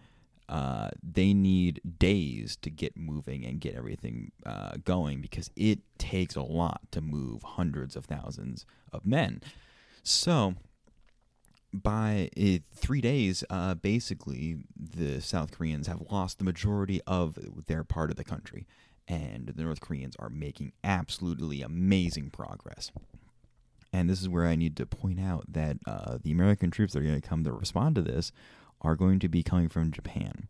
uh, 0.53 0.91
they 1.03 1.33
need 1.33 1.81
days 1.99 2.57
to 2.57 2.69
get 2.69 2.95
moving 2.95 3.43
and 3.43 3.59
get 3.59 3.75
everything 3.75 4.33
uh, 4.45 4.73
going 4.85 5.23
because 5.23 5.51
it 5.57 5.79
takes 5.97 6.37
a 6.37 6.43
lot 6.43 6.83
to 6.91 7.01
move 7.01 7.43
hundreds 7.43 7.97
of 7.97 8.05
thousands 8.05 8.67
of 8.93 9.07
men. 9.07 9.41
So, 10.03 10.57
by 11.73 12.29
uh, 12.39 12.59
three 12.75 13.01
days, 13.01 13.43
uh, 13.49 13.73
basically, 13.73 14.59
the 14.79 15.23
South 15.23 15.57
Koreans 15.57 15.87
have 15.87 16.03
lost 16.11 16.37
the 16.37 16.45
majority 16.45 17.01
of 17.07 17.39
their 17.67 17.83
part 17.83 18.11
of 18.11 18.17
the 18.17 18.25
country, 18.25 18.67
and 19.09 19.47
the 19.47 19.63
North 19.63 19.81
Koreans 19.81 20.17
are 20.19 20.29
making 20.29 20.73
absolutely 20.85 21.63
amazing 21.63 22.29
progress. 22.29 22.93
And 23.91 24.11
this 24.11 24.21
is 24.21 24.29
where 24.29 24.47
I 24.47 24.57
need 24.57 24.77
to 24.77 24.85
point 24.85 25.19
out 25.19 25.51
that 25.51 25.79
uh, 25.87 26.19
the 26.23 26.33
American 26.33 26.71
troops 26.71 26.93
that 26.93 26.99
are 26.99 27.07
going 27.07 27.21
to 27.21 27.27
come 27.27 27.43
to 27.45 27.53
respond 27.53 27.95
to 27.95 28.03
this 28.03 28.33
are 28.83 28.97
going 28.97 29.19
to 29.21 29.29
be 29.29 29.43
coming 29.43 29.69
from 29.69 29.91
Japan. 29.91 30.49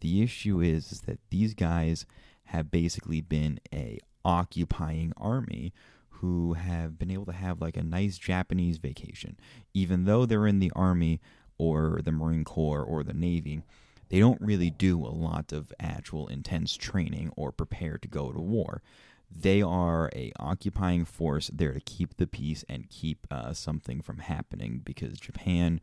The 0.00 0.22
issue 0.22 0.60
is, 0.60 0.92
is 0.92 1.00
that 1.02 1.20
these 1.30 1.54
guys 1.54 2.06
have 2.44 2.70
basically 2.70 3.20
been 3.20 3.60
a 3.72 3.98
occupying 4.24 5.12
army 5.16 5.72
who 6.20 6.54
have 6.54 6.98
been 6.98 7.10
able 7.10 7.26
to 7.26 7.32
have 7.32 7.60
like 7.60 7.76
a 7.76 7.82
nice 7.82 8.18
Japanese 8.18 8.78
vacation. 8.78 9.38
Even 9.72 10.04
though 10.04 10.26
they're 10.26 10.46
in 10.46 10.58
the 10.58 10.72
army 10.76 11.20
or 11.56 12.00
the 12.04 12.12
Marine 12.12 12.44
Corps 12.44 12.82
or 12.82 13.02
the 13.02 13.14
Navy, 13.14 13.62
they 14.10 14.18
don't 14.18 14.40
really 14.40 14.70
do 14.70 14.98
a 15.00 15.08
lot 15.08 15.52
of 15.52 15.72
actual 15.80 16.26
intense 16.28 16.76
training 16.76 17.32
or 17.36 17.52
prepare 17.52 17.96
to 17.98 18.08
go 18.08 18.32
to 18.32 18.40
war. 18.40 18.82
They 19.30 19.62
are 19.62 20.10
a 20.14 20.32
occupying 20.38 21.04
force 21.04 21.50
there 21.52 21.72
to 21.72 21.80
keep 21.80 22.16
the 22.16 22.26
peace 22.26 22.64
and 22.68 22.90
keep 22.90 23.26
uh, 23.30 23.54
something 23.54 24.02
from 24.02 24.18
happening 24.18 24.80
because 24.84 25.20
Japan 25.20 25.80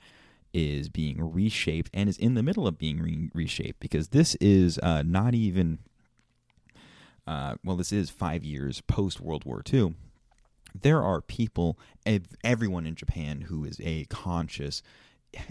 is 0.57 0.89
being 0.89 1.17
reshaped 1.21 1.91
and 1.93 2.09
is 2.09 2.17
in 2.17 2.33
the 2.33 2.41
middle 2.41 2.67
of 2.67 2.79
being 2.79 2.99
re- 2.99 3.29
reshaped 3.33 3.79
because 3.79 4.07
this 4.09 4.33
is 4.35 4.79
uh, 4.79 5.03
not 5.05 5.35
even 5.35 5.77
uh, 7.27 7.55
well, 7.63 7.75
this 7.75 7.91
is 7.91 8.09
five 8.09 8.43
years 8.43 8.81
post 8.81 9.19
World 9.19 9.45
War 9.45 9.61
II. 9.71 9.93
There 10.79 11.03
are 11.03 11.21
people, 11.21 11.77
everyone 12.43 12.87
in 12.87 12.95
Japan 12.95 13.41
who 13.41 13.65
is 13.65 13.79
a 13.83 14.05
conscious, 14.05 14.81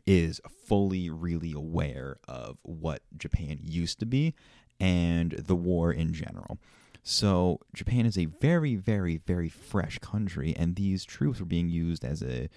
is 0.07 0.41
fully 0.65 1.11
really 1.11 1.53
aware 1.53 2.17
of 2.27 2.59
what 2.63 3.03
Japan 3.17 3.59
used 3.63 4.01
to 4.01 4.07
be 4.07 4.35
and 4.81 5.33
the 5.33 5.55
war 5.55 5.93
in 5.93 6.13
general. 6.13 6.59
So 7.03 7.61
Japan 7.75 8.07
is 8.07 8.19
a 8.19 8.25
very, 8.25 8.75
very, 8.75 9.19
very 9.19 9.49
fresh 9.49 9.99
country, 9.99 10.55
and 10.57 10.75
these 10.75 11.05
troops 11.05 11.39
were 11.39 11.47
being 11.47 11.69
used 11.69 12.05
as 12.05 12.23
a 12.23 12.49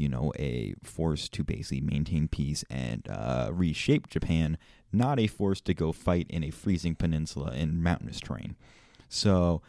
you 0.00 0.08
know, 0.08 0.32
a 0.36 0.74
force 0.82 1.28
to 1.28 1.44
basically 1.44 1.82
maintain 1.82 2.26
peace 2.26 2.64
and 2.70 3.06
uh, 3.10 3.50
reshape 3.52 4.08
Japan, 4.08 4.56
not 4.92 5.20
a 5.20 5.26
force 5.26 5.60
to 5.60 5.74
go 5.74 5.92
fight 5.92 6.26
in 6.30 6.42
a 6.42 6.50
freezing 6.50 6.94
peninsula 6.94 7.52
in 7.52 7.82
mountainous 7.82 8.18
terrain. 8.18 8.56
So 9.10 9.60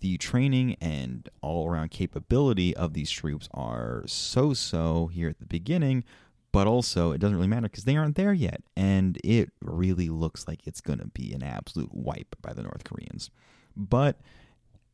the 0.00 0.18
training 0.18 0.76
and 0.78 1.26
all 1.40 1.70
around 1.70 1.90
capability 1.90 2.76
of 2.76 2.92
these 2.92 3.10
troops 3.10 3.48
are 3.54 4.04
so 4.06 4.52
so 4.52 5.06
here 5.06 5.30
at 5.30 5.38
the 5.38 5.46
beginning, 5.46 6.04
but 6.52 6.66
also 6.66 7.12
it 7.12 7.18
doesn't 7.18 7.36
really 7.36 7.48
matter 7.48 7.68
because 7.68 7.84
they 7.84 7.96
aren't 7.96 8.16
there 8.16 8.34
yet. 8.34 8.60
And 8.76 9.18
it 9.24 9.52
really 9.62 10.10
looks 10.10 10.46
like 10.46 10.66
it's 10.66 10.82
going 10.82 10.98
to 10.98 11.08
be 11.08 11.32
an 11.32 11.42
absolute 11.42 11.94
wipe 11.94 12.36
by 12.42 12.52
the 12.52 12.62
North 12.62 12.84
Koreans. 12.84 13.30
But 13.74 14.20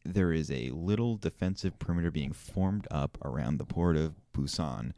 there 0.04 0.32
is 0.32 0.50
a 0.50 0.70
little 0.70 1.16
defensive 1.16 1.78
perimeter 1.78 2.10
being 2.10 2.32
formed 2.32 2.86
up 2.90 3.18
around 3.24 3.58
the 3.58 3.64
port 3.64 3.96
of 3.96 4.14
Busan, 4.32 4.92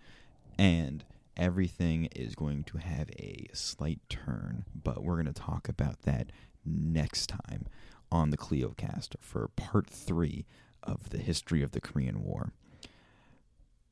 and 0.59 1.05
everything 1.37 2.07
is 2.17 2.35
going 2.35 2.65
to 2.65 2.79
have 2.79 3.11
a 3.11 3.47
slight 3.53 4.01
turn. 4.09 4.65
But 4.75 5.03
we're 5.03 5.15
going 5.15 5.27
to 5.27 5.33
talk 5.33 5.69
about 5.69 6.03
that 6.03 6.33
next 6.65 7.29
time 7.29 7.67
on 8.11 8.31
the 8.31 8.37
KleioCast 8.37 9.17
for 9.21 9.49
part 9.57 9.89
three 9.89 10.47
of 10.83 11.11
the 11.11 11.19
history 11.19 11.63
of 11.63 11.73
the 11.73 11.81
Korean 11.81 12.23
War. 12.23 12.53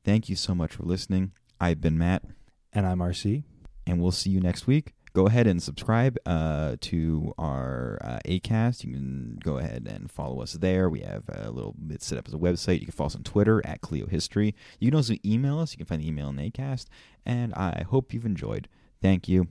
Thank 0.03 0.29
you 0.29 0.35
so 0.35 0.53
much 0.53 0.73
for 0.73 0.83
listening. 0.83 1.31
I've 1.59 1.81
been 1.81 1.97
Matt. 1.97 2.23
And 2.73 2.85
I'm 2.85 2.99
RC. 2.99 3.43
And 3.87 4.01
we'll 4.01 4.11
see 4.11 4.29
you 4.29 4.41
next 4.41 4.67
week 4.67 4.94
go 5.15 5.27
ahead 5.27 5.47
and 5.47 5.63
subscribe 5.63 6.17
uh, 6.25 6.75
to 6.81 7.33
our 7.37 7.97
uh, 8.03 8.19
ACAST. 8.27 8.83
You 8.83 8.93
can 8.93 9.39
go 9.41 9.57
ahead 9.57 9.87
and 9.89 10.11
follow 10.11 10.41
us 10.41 10.53
there. 10.53 10.89
We 10.89 10.99
have 10.99 11.23
a 11.29 11.49
little 11.49 11.73
bit 11.73 12.03
set 12.03 12.17
up 12.17 12.27
as 12.27 12.33
a 12.33 12.37
website. 12.37 12.81
You 12.81 12.85
can 12.85 12.91
follow 12.91 13.07
us 13.07 13.15
on 13.15 13.23
Twitter 13.23 13.65
at 13.65 13.81
Kleio 13.81 14.09
History. 14.09 14.53
You 14.79 14.91
can 14.91 14.97
also 14.97 15.15
email 15.25 15.57
us. 15.57 15.71
You 15.71 15.77
can 15.77 15.85
find 15.85 16.01
the 16.01 16.07
email 16.07 16.29
in 16.29 16.35
ACAST. 16.35 16.87
And 17.25 17.53
I 17.53 17.85
hope 17.89 18.13
you've 18.13 18.25
enjoyed. 18.25 18.67
Thank 19.01 19.29
you. 19.29 19.47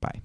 Bye. 0.00 0.22